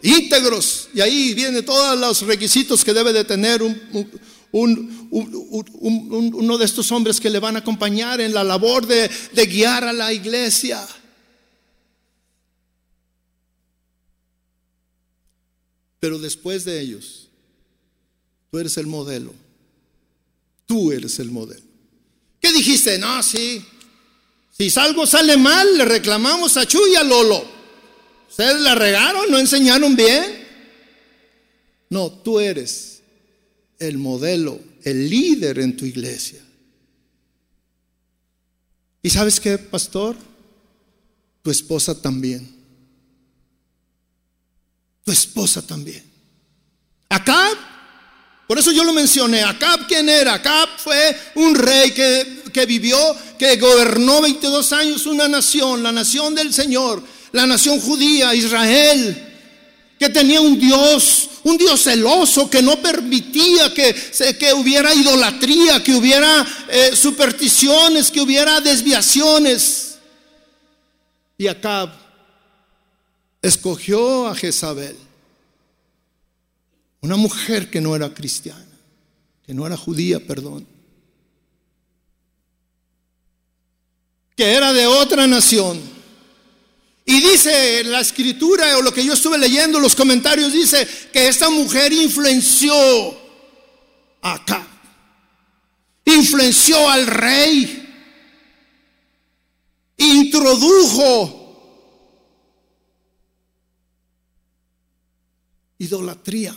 íntegros. 0.03 0.89
Y 0.93 1.01
ahí 1.01 1.33
vienen 1.33 1.65
todos 1.65 1.97
los 1.97 2.21
requisitos 2.27 2.83
que 2.83 2.93
debe 2.93 3.11
de 3.11 3.23
tener 3.23 3.63
uno 4.51 4.77
de 6.57 6.65
estos 6.65 6.91
hombres 6.91 7.19
que 7.19 7.31
le 7.31 7.39
van 7.39 7.55
a 7.55 7.59
acompañar 7.59 8.21
en 8.21 8.33
la 8.33 8.43
labor 8.43 8.85
de, 8.85 9.09
de 9.33 9.45
guiar 9.47 9.85
a 9.85 9.93
la 9.93 10.13
iglesia. 10.13 10.85
Pero 15.99 16.19
después 16.19 16.65
de 16.65 16.81
ellos, 16.81 17.29
tú 18.51 18.59
eres 18.59 18.77
el 18.77 18.87
modelo. 18.87 19.33
Tú 20.65 20.91
eres 20.91 21.17
el 21.19 21.31
modelo. 21.31 21.63
¿Qué 22.41 22.51
dijiste? 22.51 22.97
No, 22.97 23.23
sí. 23.23 23.65
Si 24.51 24.69
algo 24.77 25.07
sale 25.07 25.37
mal, 25.37 25.77
le 25.77 25.85
reclamamos 25.85 26.57
a 26.57 26.65
Chuy 26.65 26.91
y 26.91 26.95
a 26.95 27.03
Lolo. 27.03 27.52
¿Ustedes 28.33 28.61
la 28.61 28.75
regaron? 28.75 29.31
¿No 29.31 29.39
enseñaron 29.39 29.95
bien? 29.95 30.45
No, 31.89 32.11
tú 32.11 32.39
eres 32.39 33.01
el 33.79 33.97
modelo, 33.97 34.59
el 34.83 35.09
líder 35.09 35.59
en 35.59 35.77
tu 35.77 35.85
iglesia. 35.85 36.41
¿Y 39.01 39.09
sabes 39.09 39.39
qué, 39.39 39.57
pastor? 39.57 40.15
Tu 41.41 41.51
esposa 41.51 41.99
también 41.99 42.63
tu 45.03 45.11
esposa 45.11 45.61
también. 45.61 46.03
Acab, 47.09 47.57
por 48.47 48.57
eso 48.57 48.71
yo 48.71 48.83
lo 48.83 48.93
mencioné, 48.93 49.43
Acab, 49.43 49.87
¿quién 49.87 50.09
era? 50.09 50.35
Acab 50.35 50.69
fue 50.77 51.17
un 51.35 51.55
rey 51.55 51.91
que, 51.91 52.43
que 52.51 52.65
vivió, 52.65 52.97
que 53.37 53.57
gobernó 53.57 54.21
22 54.21 54.73
años 54.73 55.05
una 55.05 55.27
nación, 55.27 55.83
la 55.83 55.91
nación 55.91 56.33
del 56.33 56.53
Señor, 56.53 57.03
la 57.33 57.47
nación 57.47 57.81
judía, 57.81 58.33
Israel, 58.35 59.33
que 59.99 60.07
tenía 60.07 60.39
un 60.39 60.59
Dios, 60.59 61.29
un 61.43 61.57
Dios 61.57 61.81
celoso 61.81 62.47
que 62.47 62.61
no 62.61 62.79
permitía 62.79 63.73
que, 63.73 63.95
que 64.39 64.53
hubiera 64.53 64.93
idolatría, 64.93 65.83
que 65.83 65.95
hubiera 65.95 66.45
eh, 66.69 66.95
supersticiones, 66.95 68.11
que 68.11 68.21
hubiera 68.21 68.61
desviaciones. 68.61 69.97
Y 71.35 71.47
Acab 71.47 71.91
escogió 73.41 74.27
a 74.27 74.35
Jezabel, 74.35 74.95
una 77.01 77.15
mujer 77.15 77.71
que 77.71 77.81
no 77.81 77.95
era 77.95 78.13
cristiana, 78.13 78.63
que 79.43 79.55
no 79.55 79.65
era 79.65 79.75
judía, 79.75 80.19
perdón, 80.19 80.67
que 84.35 84.53
era 84.53 84.71
de 84.71 84.85
otra 84.85 85.25
nación. 85.25 85.92
Y 87.05 87.19
dice 87.19 87.83
la 87.83 87.99
escritura, 87.99 88.77
o 88.77 88.81
lo 88.81 88.93
que 88.93 89.03
yo 89.03 89.13
estuve 89.13 89.37
leyendo, 89.37 89.79
los 89.79 89.95
comentarios, 89.95 90.53
dice 90.53 90.87
que 91.11 91.27
esta 91.27 91.49
mujer 91.49 91.91
influenció 91.91 92.73
acá, 94.21 94.65
influenció 96.05 96.89
al 96.89 97.07
rey, 97.07 97.79
introdujo 99.97 101.43
idolatría, 105.83 106.55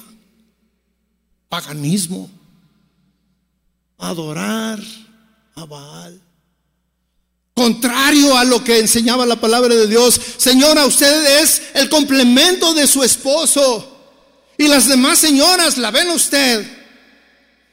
paganismo, 1.48 2.30
adorar 3.98 4.80
a 5.54 5.64
Baal. 5.64 6.25
Contrario 7.56 8.36
a 8.36 8.44
lo 8.44 8.62
que 8.62 8.78
enseñaba 8.80 9.24
la 9.24 9.40
palabra 9.40 9.74
de 9.74 9.86
Dios. 9.86 10.20
Señora, 10.36 10.84
usted 10.84 11.40
es 11.40 11.62
el 11.72 11.88
complemento 11.88 12.74
de 12.74 12.86
su 12.86 13.02
esposo. 13.02 13.94
Y 14.58 14.68
las 14.68 14.86
demás 14.86 15.18
señoras 15.18 15.78
la 15.78 15.90
ven 15.90 16.10
a 16.10 16.12
usted 16.12 16.66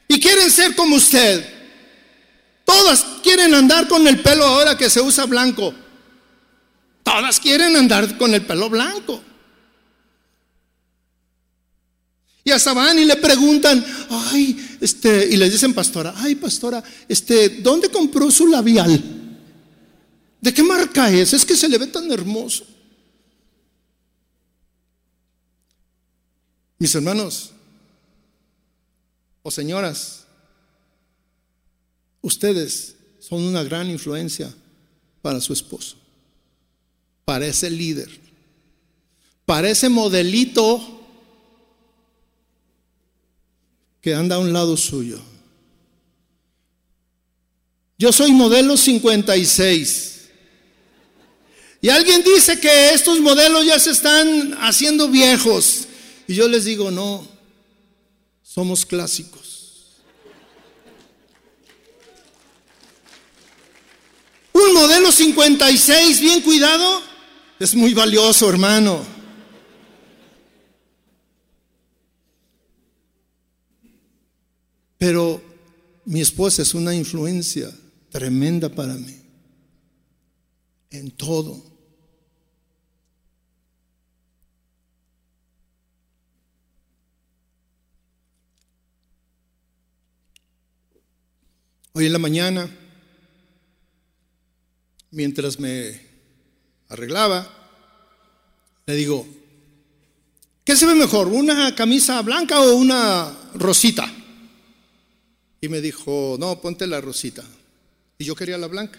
y 0.08 0.18
quieren 0.18 0.50
ser 0.50 0.74
como 0.74 0.96
usted. 0.96 1.46
Todas 2.64 3.04
quieren 3.22 3.54
andar 3.54 3.86
con 3.86 4.08
el 4.08 4.20
pelo 4.20 4.46
ahora 4.46 4.74
que 4.74 4.88
se 4.88 5.02
usa 5.02 5.26
blanco. 5.26 5.74
Todas 7.02 7.38
quieren 7.38 7.76
andar 7.76 8.16
con 8.16 8.32
el 8.32 8.44
pelo 8.46 8.70
blanco. 8.70 9.22
Y 12.42 12.50
hasta 12.50 12.72
van 12.72 12.98
y 12.98 13.04
le 13.04 13.16
preguntan, 13.16 13.84
ay, 14.08 14.76
este, 14.80 15.28
y 15.30 15.36
les 15.36 15.52
dicen, 15.52 15.74
pastora, 15.74 16.14
ay, 16.16 16.36
pastora, 16.36 16.82
este, 17.06 17.50
¿dónde 17.60 17.90
compró 17.90 18.30
su 18.30 18.46
labial? 18.46 19.23
¿De 20.44 20.52
qué 20.52 20.62
marca 20.62 21.10
es? 21.10 21.32
Es 21.32 21.42
que 21.42 21.56
se 21.56 21.66
le 21.66 21.78
ve 21.78 21.86
tan 21.86 22.12
hermoso. 22.12 22.66
Mis 26.78 26.94
hermanos 26.94 27.50
o 29.42 29.50
señoras, 29.50 30.26
ustedes 32.20 32.94
son 33.20 33.42
una 33.42 33.62
gran 33.62 33.88
influencia 33.88 34.54
para 35.22 35.40
su 35.40 35.54
esposo, 35.54 35.96
para 37.24 37.46
ese 37.46 37.70
líder, 37.70 38.10
para 39.46 39.70
ese 39.70 39.88
modelito 39.88 41.00
que 44.02 44.14
anda 44.14 44.36
a 44.36 44.40
un 44.40 44.52
lado 44.52 44.76
suyo. 44.76 45.22
Yo 47.96 48.12
soy 48.12 48.32
modelo 48.32 48.76
56. 48.76 50.13
Y 51.84 51.90
alguien 51.90 52.22
dice 52.22 52.58
que 52.58 52.94
estos 52.94 53.20
modelos 53.20 53.66
ya 53.66 53.78
se 53.78 53.90
están 53.90 54.56
haciendo 54.62 55.10
viejos. 55.10 55.86
Y 56.26 56.34
yo 56.34 56.48
les 56.48 56.64
digo, 56.64 56.90
no, 56.90 57.28
somos 58.42 58.86
clásicos. 58.86 60.00
Un 64.54 64.72
modelo 64.72 65.12
56 65.12 66.20
bien 66.22 66.40
cuidado 66.40 67.02
es 67.60 67.74
muy 67.74 67.92
valioso, 67.92 68.48
hermano. 68.48 69.04
Pero 74.96 75.42
mi 76.06 76.22
esposa 76.22 76.62
es 76.62 76.72
una 76.72 76.94
influencia 76.94 77.70
tremenda 78.08 78.70
para 78.70 78.94
mí 78.94 79.20
en 80.88 81.10
todo. 81.10 81.73
Hoy 91.96 92.06
en 92.06 92.12
la 92.12 92.18
mañana, 92.18 92.68
mientras 95.12 95.60
me 95.60 96.00
arreglaba, 96.88 97.48
le 98.84 98.96
digo, 98.96 99.24
¿qué 100.64 100.74
se 100.74 100.86
ve 100.86 100.96
mejor? 100.96 101.28
¿Una 101.28 101.72
camisa 101.76 102.20
blanca 102.22 102.60
o 102.62 102.74
una 102.74 103.32
rosita? 103.54 104.12
Y 105.60 105.68
me 105.68 105.80
dijo, 105.80 106.36
no, 106.40 106.60
ponte 106.60 106.88
la 106.88 107.00
rosita. 107.00 107.44
Y 108.18 108.24
yo 108.24 108.34
quería 108.34 108.58
la 108.58 108.66
blanca. 108.66 108.98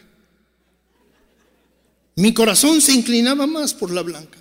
Mi 2.15 2.33
corazón 2.33 2.79
se 2.79 2.93
inclinaba 2.93 3.45
más 3.45 3.73
por 3.73 3.91
la 3.91 4.03
blanca. 4.03 4.39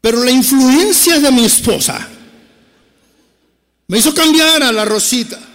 Pero 0.00 0.22
la 0.22 0.30
influencia 0.30 1.18
de 1.18 1.32
mi 1.32 1.46
esposa 1.46 2.08
me 3.88 3.98
hizo 3.98 4.14
cambiar 4.14 4.62
a 4.62 4.70
la 4.70 4.84
rosita. 4.84 5.49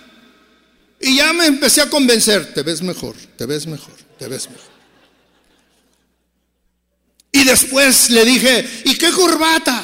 Y 1.00 1.18
ya 1.18 1.34
me 1.34 1.46
empecé 1.46 1.82
a 1.82 1.90
convencer, 1.90 2.54
te 2.54 2.64
ves 2.64 2.82
mejor, 2.82 3.16
te 3.38 3.46
ves 3.46 3.68
mejor, 3.68 3.96
te 4.18 4.28
ves 4.28 4.50
mejor. 4.50 4.76
Y 7.32 7.44
después 7.44 8.10
le 8.12 8.24
dije, 8.24 8.66
¿y 8.86 8.98
qué 8.98 9.12
corbata? 9.12 9.84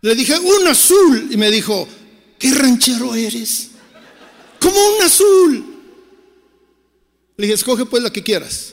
Le 0.00 0.14
dije, 0.14 0.38
un 0.38 0.66
azul. 0.66 1.28
Y 1.30 1.36
me 1.36 1.50
dijo, 1.50 1.86
¿qué 2.38 2.54
ranchero 2.54 3.14
eres? 3.14 3.68
Como 4.58 4.76
un 4.96 5.02
azul. 5.02 5.82
Le 7.36 7.46
dije, 7.46 7.54
escoge 7.54 7.84
pues 7.84 8.02
la 8.02 8.10
que 8.10 8.22
quieras. 8.22 8.72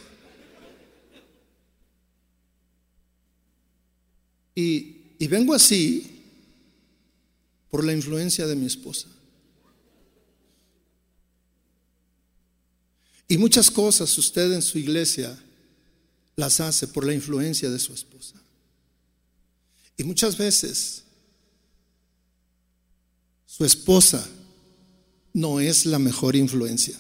Y, 4.56 4.96
y 5.20 5.28
vengo 5.28 5.54
así 5.54 6.24
por 7.70 7.84
la 7.84 7.92
influencia 7.92 8.48
de 8.48 8.56
mi 8.56 8.66
esposa. 8.66 9.10
Y 13.28 13.38
muchas 13.38 13.70
cosas 13.70 14.18
usted 14.18 14.54
en 14.54 14.62
su 14.62 14.78
iglesia 14.78 15.38
las 16.36 16.60
hace 16.60 16.88
por 16.88 17.06
la 17.06 17.14
influencia 17.14 17.70
de 17.70 17.80
su 17.80 17.94
esposa. 17.94 18.36
Y 19.98 20.04
muchas 20.04 20.38
veces 20.38 21.04
su 23.46 23.66
esposa 23.66 24.26
no 25.34 25.60
es 25.60 25.86
la 25.86 26.00
mejor 26.00 26.36
influencia. 26.36 26.98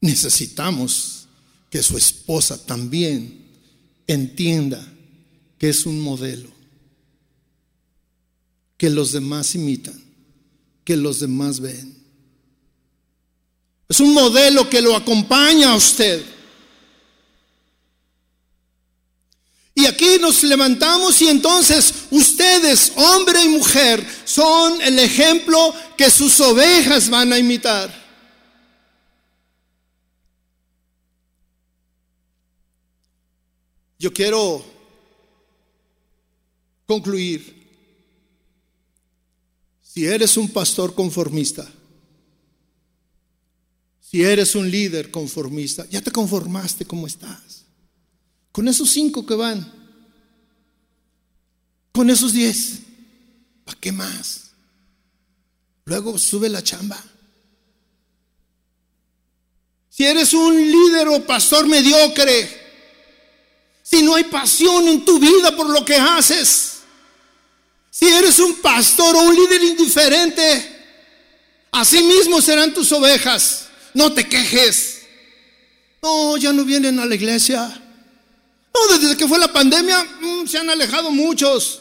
Necesitamos 0.00 1.28
que 1.70 1.82
su 1.82 1.96
esposa 1.96 2.64
también 2.64 3.44
entienda 4.06 4.86
que 5.58 5.68
es 5.68 5.86
un 5.86 6.00
modelo, 6.00 6.50
que 8.76 8.90
los 8.90 9.12
demás 9.12 9.54
imitan, 9.54 10.00
que 10.84 10.96
los 10.96 11.20
demás 11.20 11.60
ven. 11.60 11.95
Es 13.88 14.00
un 14.00 14.12
modelo 14.12 14.68
que 14.68 14.80
lo 14.80 14.96
acompaña 14.96 15.72
a 15.72 15.76
usted. 15.76 16.24
Y 19.74 19.84
aquí 19.84 20.18
nos 20.18 20.42
levantamos 20.42 21.20
y 21.20 21.28
entonces 21.28 22.06
ustedes, 22.10 22.94
hombre 22.96 23.44
y 23.44 23.48
mujer, 23.48 24.04
son 24.24 24.80
el 24.80 24.98
ejemplo 24.98 25.74
que 25.98 26.10
sus 26.10 26.40
ovejas 26.40 27.10
van 27.10 27.32
a 27.32 27.38
imitar. 27.38 28.06
Yo 33.98 34.12
quiero 34.12 34.64
concluir. 36.86 37.54
Si 39.82 40.06
eres 40.06 40.36
un 40.36 40.48
pastor 40.48 40.94
conformista, 40.94 41.70
si 44.08 44.22
eres 44.22 44.54
un 44.54 44.70
líder 44.70 45.10
conformista, 45.10 45.84
ya 45.90 46.00
te 46.00 46.12
conformaste 46.12 46.84
como 46.84 47.08
estás. 47.08 47.64
Con 48.52 48.68
esos 48.68 48.88
cinco 48.90 49.26
que 49.26 49.34
van, 49.34 49.72
con 51.90 52.08
esos 52.08 52.32
diez, 52.32 52.78
¿para 53.64 53.80
qué 53.80 53.90
más? 53.90 54.52
Luego 55.86 56.18
sube 56.18 56.48
la 56.48 56.62
chamba. 56.62 57.02
Si 59.90 60.04
eres 60.04 60.32
un 60.34 60.54
líder 60.54 61.08
o 61.08 61.26
pastor 61.26 61.66
mediocre, 61.66 62.48
si 63.82 64.02
no 64.02 64.14
hay 64.14 64.24
pasión 64.24 64.86
en 64.86 65.04
tu 65.04 65.18
vida 65.18 65.56
por 65.56 65.68
lo 65.68 65.84
que 65.84 65.96
haces, 65.96 66.78
si 67.90 68.06
eres 68.06 68.38
un 68.38 68.54
pastor 68.60 69.16
o 69.16 69.22
un 69.22 69.34
líder 69.34 69.64
indiferente, 69.64 70.86
así 71.72 72.04
mismo 72.04 72.40
serán 72.40 72.72
tus 72.72 72.92
ovejas 72.92 73.65
no 73.96 74.12
te 74.12 74.28
quejes. 74.28 75.06
No, 76.02 76.36
ya 76.36 76.52
no 76.52 76.64
vienen 76.64 76.98
a 77.00 77.06
la 77.06 77.14
iglesia. 77.14 77.82
No, 78.74 78.98
desde 78.98 79.16
que 79.16 79.26
fue 79.26 79.38
la 79.38 79.50
pandemia 79.50 80.04
mm, 80.20 80.46
se 80.46 80.58
han 80.58 80.68
alejado 80.68 81.10
muchos. 81.10 81.80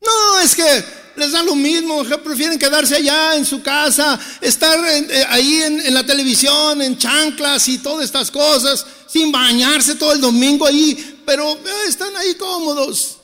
No, 0.00 0.38
es 0.38 0.54
que 0.54 0.84
les 1.16 1.32
da 1.32 1.42
lo 1.42 1.56
mismo, 1.56 2.04
prefieren 2.22 2.56
quedarse 2.56 2.94
allá 2.94 3.34
en 3.34 3.44
su 3.44 3.62
casa, 3.62 4.18
estar 4.40 4.78
eh, 4.86 5.26
ahí 5.28 5.62
en, 5.62 5.92
la 5.92 6.06
televisión, 6.06 6.80
en 6.82 6.96
chanclas 6.96 7.66
y 7.66 7.78
todas 7.78 8.04
estas 8.04 8.30
cosas, 8.30 8.86
sin 9.08 9.32
bañarse 9.32 9.96
todo 9.96 10.12
el 10.12 10.20
domingo 10.20 10.66
ahí, 10.66 11.20
pero 11.26 11.52
eh, 11.52 11.88
están 11.88 12.16
ahí 12.16 12.36
cómodos. 12.36 13.18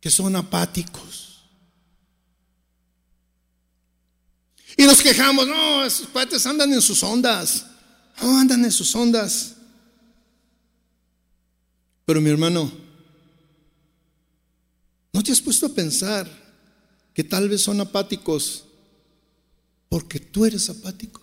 Que 0.00 0.10
son 0.10 0.34
apáticos. 0.34 1.25
Y 4.76 4.84
nos 4.84 5.00
quejamos, 5.00 5.46
no, 5.46 5.84
esos 5.84 6.08
cuates 6.08 6.46
andan 6.46 6.72
en 6.72 6.82
sus 6.82 7.02
ondas. 7.02 7.66
No, 8.20 8.38
andan 8.38 8.64
en 8.64 8.72
sus 8.72 8.94
ondas. 8.94 9.54
Pero 12.04 12.20
mi 12.20 12.30
hermano, 12.30 12.70
¿no 15.12 15.22
te 15.22 15.32
has 15.32 15.40
puesto 15.40 15.66
a 15.66 15.70
pensar 15.70 16.28
que 17.14 17.24
tal 17.24 17.48
vez 17.48 17.62
son 17.62 17.80
apáticos 17.80 18.66
porque 19.88 20.20
tú 20.20 20.44
eres 20.44 20.68
apático. 20.68 21.22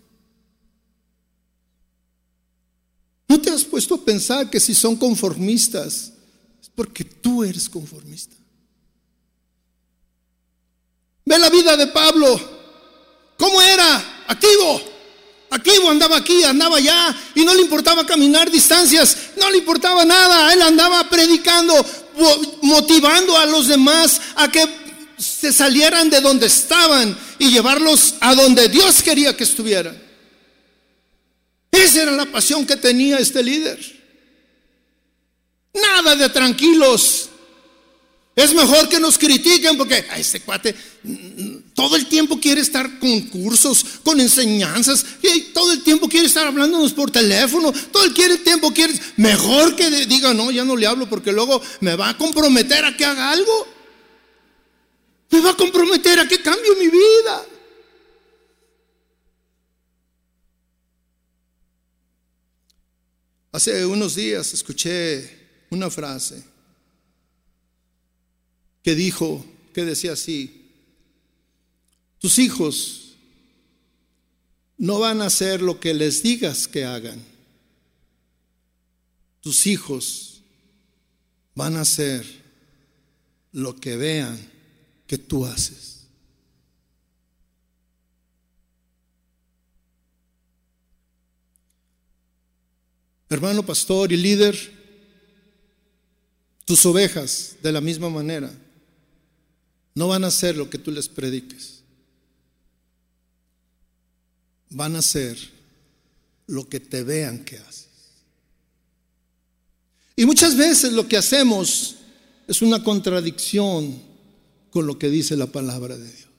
¿No 3.27 3.39
te 3.39 3.51
has 3.51 3.63
puesto 3.63 3.95
a 3.95 4.03
pensar 4.03 4.49
que 4.49 4.59
si 4.59 4.73
son 4.73 4.95
conformistas 4.95 6.13
es 6.59 6.69
porque 6.73 7.03
tú 7.03 7.43
eres 7.43 7.69
conformista? 7.69 8.35
Ve 11.25 11.37
la 11.37 11.51
vida 11.51 11.77
de 11.77 11.87
Pablo. 11.87 12.62
¿Cómo 13.43 13.61
era? 13.61 14.23
Activo. 14.27 14.81
Activo, 15.49 15.89
andaba 15.89 16.15
aquí, 16.15 16.45
andaba 16.45 16.77
allá 16.77 17.13
y 17.35 17.43
no 17.43 17.53
le 17.53 17.61
importaba 17.61 18.05
caminar 18.05 18.49
distancias, 18.49 19.17
no 19.35 19.51
le 19.51 19.57
importaba 19.57 20.05
nada. 20.05 20.53
Él 20.53 20.61
andaba 20.61 21.09
predicando, 21.09 21.85
motivando 22.61 23.37
a 23.37 23.45
los 23.45 23.67
demás 23.67 24.21
a 24.37 24.49
que 24.49 24.65
se 25.17 25.51
salieran 25.51 26.09
de 26.09 26.21
donde 26.21 26.47
estaban 26.47 27.17
y 27.37 27.49
llevarlos 27.49 28.15
a 28.21 28.33
donde 28.33 28.69
Dios 28.69 29.03
quería 29.03 29.35
que 29.35 29.43
estuvieran. 29.43 30.01
Esa 31.69 32.03
era 32.03 32.11
la 32.11 32.25
pasión 32.27 32.65
que 32.65 32.77
tenía 32.77 33.17
este 33.17 33.43
líder. 33.43 33.77
Nada 35.73 36.15
de 36.15 36.29
tranquilos, 36.29 37.27
es 38.35 38.53
mejor 38.53 38.89
que 38.89 38.99
nos 38.99 39.17
critiquen 39.17 39.77
porque 39.77 40.05
a 40.09 40.17
este 40.17 40.41
cuate 40.41 40.73
mm, 41.03 41.73
todo 41.75 41.95
el 41.95 42.07
tiempo 42.07 42.39
quiere 42.39 42.61
estar 42.61 42.97
con 42.97 43.21
cursos, 43.27 43.85
con 44.03 44.19
enseñanzas, 44.19 45.05
y 45.21 45.41
todo 45.53 45.71
el 45.71 45.83
tiempo 45.83 46.09
quiere 46.09 46.27
estar 46.27 46.47
hablándonos 46.47 46.93
por 46.93 47.11
teléfono, 47.11 47.71
todo 47.91 48.03
el 48.05 48.13
tiempo 48.43 48.73
quiere... 48.73 48.93
Mejor 49.17 49.75
que 49.75 49.89
diga, 50.07 50.33
no, 50.33 50.49
ya 50.49 50.63
no 50.63 50.75
le 50.75 50.87
hablo 50.87 51.07
porque 51.07 51.31
luego 51.31 51.61
me 51.81 51.95
va 51.95 52.09
a 52.09 52.17
comprometer 52.17 52.83
a 52.85 52.97
que 52.97 53.05
haga 53.05 53.31
algo. 53.31 53.67
Me 55.29 55.39
va 55.41 55.51
a 55.51 55.57
comprometer 55.57 56.19
a 56.19 56.27
que 56.27 56.41
cambie 56.41 56.75
mi 56.75 56.87
vida. 56.87 57.45
Hace 63.51 63.85
unos 63.85 64.15
días 64.15 64.53
escuché 64.53 65.65
una 65.69 65.89
frase 65.91 66.52
que 68.83 68.95
dijo, 68.95 69.43
que 69.73 69.85
decía 69.85 70.13
así, 70.13 70.69
tus 72.19 72.37
hijos 72.37 73.15
no 74.77 74.99
van 74.99 75.21
a 75.21 75.27
hacer 75.27 75.61
lo 75.61 75.79
que 75.79 75.93
les 75.93 76.21
digas 76.21 76.67
que 76.67 76.83
hagan. 76.83 77.23
Tus 79.39 79.67
hijos 79.67 80.41
van 81.55 81.77
a 81.77 81.81
hacer 81.81 82.25
lo 83.53 83.75
que 83.75 83.95
vean 83.95 84.37
que 85.07 85.17
tú 85.17 85.45
haces. 85.45 86.07
Hermano 93.29 93.65
pastor 93.65 94.11
y 94.11 94.17
líder, 94.17 94.55
tus 96.65 96.85
ovejas 96.85 97.55
de 97.63 97.71
la 97.71 97.81
misma 97.81 98.09
manera 98.09 98.53
no 99.95 100.07
van 100.07 100.23
a 100.23 100.27
hacer 100.27 100.57
lo 100.57 100.69
que 100.69 100.77
tú 100.77 100.91
les 100.91 101.07
prediques. 101.07 101.83
Van 104.69 104.95
a 104.95 104.99
hacer 104.99 105.37
lo 106.47 106.67
que 106.67 106.79
te 106.79 107.03
vean 107.03 107.43
que 107.45 107.57
haces. 107.57 107.89
Y 110.15 110.25
muchas 110.25 110.55
veces 110.55 110.93
lo 110.93 111.07
que 111.07 111.17
hacemos 111.17 111.95
es 112.47 112.61
una 112.61 112.83
contradicción 112.83 114.01
con 114.69 114.85
lo 114.85 114.97
que 114.97 115.09
dice 115.09 115.35
la 115.35 115.47
palabra 115.47 115.97
de 115.97 116.11
Dios. 116.11 116.29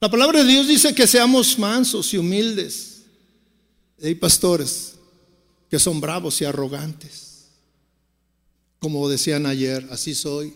La 0.00 0.10
palabra 0.10 0.44
de 0.44 0.50
Dios 0.50 0.68
dice 0.68 0.94
que 0.94 1.06
seamos 1.06 1.58
mansos 1.58 2.12
y 2.12 2.18
humildes. 2.18 3.02
Hay 4.02 4.14
pastores 4.14 4.94
que 5.70 5.78
son 5.78 6.00
bravos 6.00 6.40
y 6.40 6.44
arrogantes. 6.44 7.25
Como 8.78 9.08
decían 9.08 9.46
ayer, 9.46 9.86
así 9.90 10.14
soy. 10.14 10.54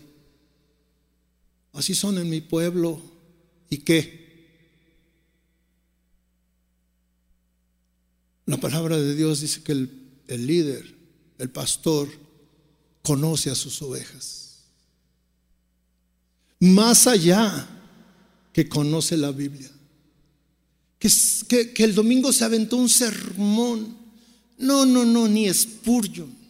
Así 1.73 1.95
son 1.95 2.17
en 2.17 2.29
mi 2.29 2.41
pueblo. 2.41 3.01
¿Y 3.69 3.77
qué? 3.79 4.21
La 8.45 8.57
palabra 8.57 8.97
de 8.97 9.15
Dios 9.15 9.41
dice 9.41 9.63
que 9.63 9.71
el, 9.71 9.89
el 10.27 10.45
líder, 10.45 10.95
el 11.37 11.49
pastor, 11.49 12.09
conoce 13.01 13.49
a 13.49 13.55
sus 13.55 13.81
ovejas. 13.81 14.59
Más 16.59 17.07
allá 17.07 17.67
que 18.53 18.67
conoce 18.67 19.17
la 19.17 19.31
Biblia. 19.31 19.69
Que, 20.99 21.09
que, 21.47 21.73
que, 21.73 21.83
el 21.83 21.95
domingo 21.95 22.31
se 22.31 22.43
aventó 22.43 22.77
un 22.77 22.89
sermón. 22.89 23.97
No, 24.57 24.85
no, 24.85 25.03
no, 25.03 25.27
ni 25.27 25.51
Spurgeon. 25.51 26.40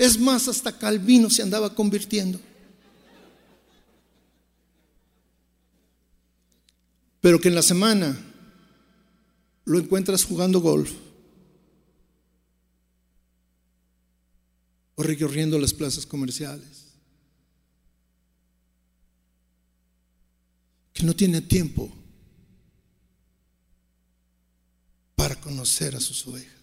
Es 0.00 0.18
más, 0.18 0.48
hasta 0.48 0.78
Calvino 0.78 1.28
se 1.28 1.42
andaba 1.42 1.74
convirtiendo. 1.74 2.40
Pero 7.20 7.38
que 7.38 7.48
en 7.48 7.54
la 7.54 7.60
semana 7.60 8.18
lo 9.66 9.78
encuentras 9.78 10.24
jugando 10.24 10.62
golf 10.62 10.90
o 14.94 15.02
recorriendo 15.02 15.58
las 15.58 15.74
plazas 15.74 16.06
comerciales. 16.06 16.94
Que 20.94 21.02
no 21.02 21.14
tiene 21.14 21.42
tiempo 21.42 21.92
para 25.14 25.38
conocer 25.38 25.94
a 25.94 26.00
sus 26.00 26.26
ovejas. 26.26 26.59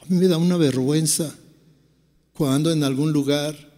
A 0.00 0.04
mí 0.06 0.16
me 0.16 0.28
da 0.28 0.38
una 0.38 0.56
vergüenza 0.56 1.34
cuando 2.32 2.72
en 2.72 2.82
algún 2.84 3.12
lugar 3.12 3.70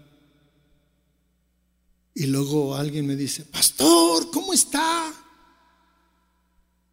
y 2.14 2.27
luego 2.27 2.75
alguien 2.75 3.07
me 3.07 3.16
dice, 3.16 3.45
pastor, 3.45 4.31
¿cómo 4.31 4.53
está? 4.53 5.12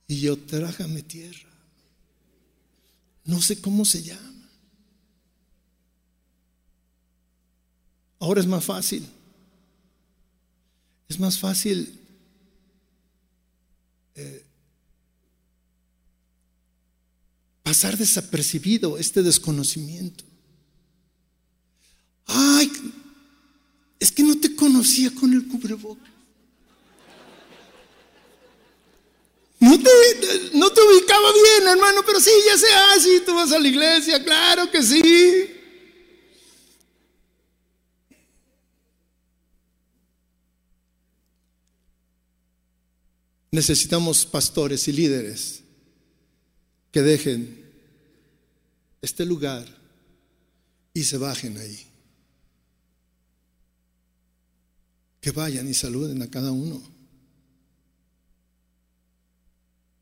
Y 0.07 0.21
yo, 0.21 0.38
trájame 0.38 1.03
tierra. 1.03 1.49
No 3.25 3.41
sé 3.41 3.61
cómo 3.61 3.86
se 3.86 4.01
llama. 4.01 4.49
Ahora 8.19 8.41
es 8.41 8.47
más 8.47 8.65
fácil. 8.65 9.07
Es 11.07 11.19
más 11.19 11.38
fácil 11.38 11.99
eh, 14.15 14.45
pasar 17.70 17.95
desapercibido 17.95 18.97
este 18.97 19.22
desconocimiento. 19.22 20.24
Ay, 22.26 22.72
es 23.99 24.11
que 24.11 24.24
no 24.24 24.39
te 24.39 24.55
conocía 24.55 25.13
con 25.13 25.32
el 25.32 25.47
cubrebocas. 25.47 26.09
No 29.59 29.78
te, 29.78 29.91
no 30.55 30.72
te 30.72 30.82
ubicaba 30.82 31.32
bien, 31.32 31.67
hermano, 31.67 32.01
pero 32.03 32.20
sí, 32.20 32.32
ya 32.47 32.57
sé, 32.57 32.65
ah, 32.74 32.95
sí, 32.99 33.22
tú 33.24 33.36
vas 33.36 33.51
a 33.51 33.59
la 33.59 33.67
iglesia, 33.67 34.24
claro 34.24 34.72
que 34.72 34.82
sí. 34.82 35.51
Necesitamos 43.51 44.26
pastores 44.26 44.88
y 44.88 44.91
líderes 44.91 45.61
que 46.91 47.03
dejen 47.03 47.59
este 49.01 49.25
lugar 49.25 49.65
y 50.93 51.03
se 51.03 51.17
bajen 51.17 51.57
ahí. 51.57 51.85
Que 55.21 55.31
vayan 55.31 55.67
y 55.67 55.73
saluden 55.73 56.21
a 56.21 56.29
cada 56.29 56.51
uno. 56.51 56.81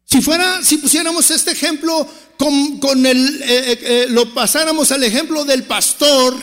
Si 0.05 0.21
fuera, 0.21 0.63
si 0.63 0.77
pusiéramos 0.77 1.29
este 1.31 1.51
ejemplo 1.51 2.07
con, 2.37 3.05
el, 3.05 3.41
eh, 3.41 3.45
eh, 3.47 3.79
eh, 3.81 4.05
lo 4.09 4.33
pasáramos 4.33 4.91
al 4.93 5.03
ejemplo 5.03 5.43
del 5.43 5.63
pastor, 5.63 6.33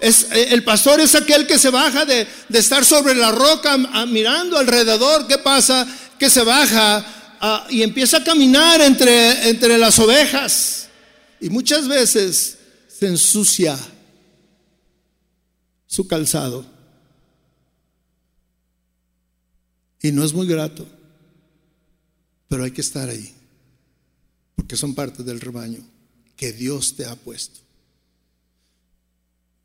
es, 0.00 0.28
el 0.32 0.64
pastor 0.64 1.00
es 1.00 1.14
aquel 1.14 1.46
que 1.46 1.58
se 1.58 1.68
baja 1.68 2.06
de, 2.06 2.26
de 2.48 2.58
estar 2.58 2.82
sobre 2.82 3.14
la 3.14 3.30
roca 3.30 3.76
mirando 4.06 4.56
alrededor, 4.56 5.26
¿qué 5.26 5.36
pasa? 5.36 5.86
Que 6.18 6.30
se 6.30 6.42
baja 6.42 7.04
y 7.68 7.82
empieza 7.82 8.18
a 8.18 8.24
caminar 8.24 8.80
entre, 8.80 9.50
entre 9.50 9.76
las 9.76 9.98
ovejas. 9.98 10.88
Y 11.40 11.48
muchas 11.48 11.88
veces 11.88 12.58
se 12.88 13.06
ensucia 13.06 13.78
su 15.86 16.06
calzado. 16.06 16.64
Y 20.02 20.12
no 20.12 20.24
es 20.24 20.32
muy 20.32 20.46
grato, 20.46 20.86
pero 22.48 22.64
hay 22.64 22.70
que 22.70 22.80
estar 22.80 23.08
ahí, 23.08 23.34
porque 24.54 24.76
son 24.76 24.94
parte 24.94 25.22
del 25.22 25.40
rebaño 25.40 25.80
que 26.36 26.52
Dios 26.52 26.96
te 26.96 27.04
ha 27.04 27.14
puesto. 27.16 27.60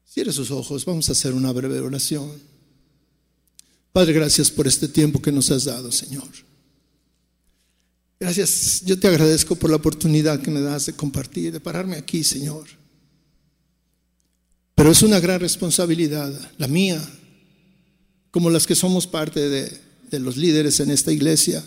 Cierre 0.06 0.34
sus 0.34 0.52
ojos, 0.52 0.86
vamos 0.86 1.08
a 1.10 1.14
hacer 1.14 1.34
una 1.34 1.52
breve 1.52 1.80
oración. 1.80 2.32
Padre, 3.94 4.14
gracias 4.14 4.52
por 4.52 4.68
este 4.68 4.88
tiempo 4.88 5.22
que 5.22 5.32
nos 5.32 5.52
has 5.52 5.66
dado, 5.66 5.92
Señor. 5.92 6.28
Gracias, 8.26 8.82
yo 8.84 8.98
te 8.98 9.08
agradezco 9.08 9.56
por 9.56 9.70
la 9.70 9.76
oportunidad 9.76 10.42
que 10.42 10.50
me 10.50 10.60
das 10.60 10.88
de 10.88 10.94
compartir, 10.94 11.54
de 11.54 11.60
pararme 11.60 11.96
aquí, 11.96 12.24
Señor. 12.24 12.66
Pero 14.74 14.90
es 14.90 15.04
una 15.04 15.20
gran 15.20 15.40
responsabilidad, 15.40 16.34
la 16.58 16.68
mía, 16.68 17.00
como 18.32 18.50
las 18.50 18.66
que 18.66 18.74
somos 18.74 19.06
parte 19.06 19.48
de, 19.48 19.72
de 20.10 20.20
los 20.20 20.38
líderes 20.38 20.80
en 20.80 20.90
esta 20.90 21.12
iglesia, 21.12 21.64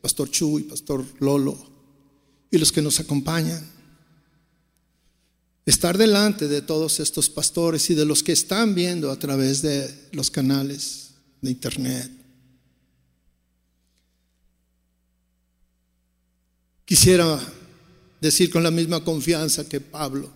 Pastor 0.00 0.30
Chu 0.30 0.60
y 0.60 0.62
Pastor 0.62 1.04
Lolo, 1.18 1.58
y 2.52 2.58
los 2.58 2.70
que 2.70 2.82
nos 2.82 3.00
acompañan. 3.00 3.60
Estar 5.66 5.98
delante 5.98 6.46
de 6.46 6.62
todos 6.62 7.00
estos 7.00 7.28
pastores 7.28 7.90
y 7.90 7.96
de 7.96 8.04
los 8.04 8.22
que 8.22 8.30
están 8.30 8.76
viendo 8.76 9.10
a 9.10 9.18
través 9.18 9.60
de 9.60 9.92
los 10.12 10.30
canales 10.30 11.14
de 11.42 11.50
internet. 11.50 12.19
Quisiera 16.90 17.40
decir 18.20 18.50
con 18.50 18.64
la 18.64 18.70
misma 18.72 19.04
confianza 19.04 19.68
que 19.68 19.80
Pablo, 19.80 20.28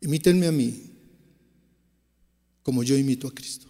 imítenme 0.00 0.48
a 0.48 0.50
mí 0.50 0.90
como 2.64 2.82
yo 2.82 2.96
imito 2.96 3.28
a 3.28 3.32
Cristo. 3.32 3.68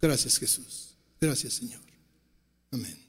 Gracias 0.00 0.38
Jesús. 0.38 0.94
Gracias 1.20 1.54
Señor. 1.54 1.80
Amén. 2.70 3.07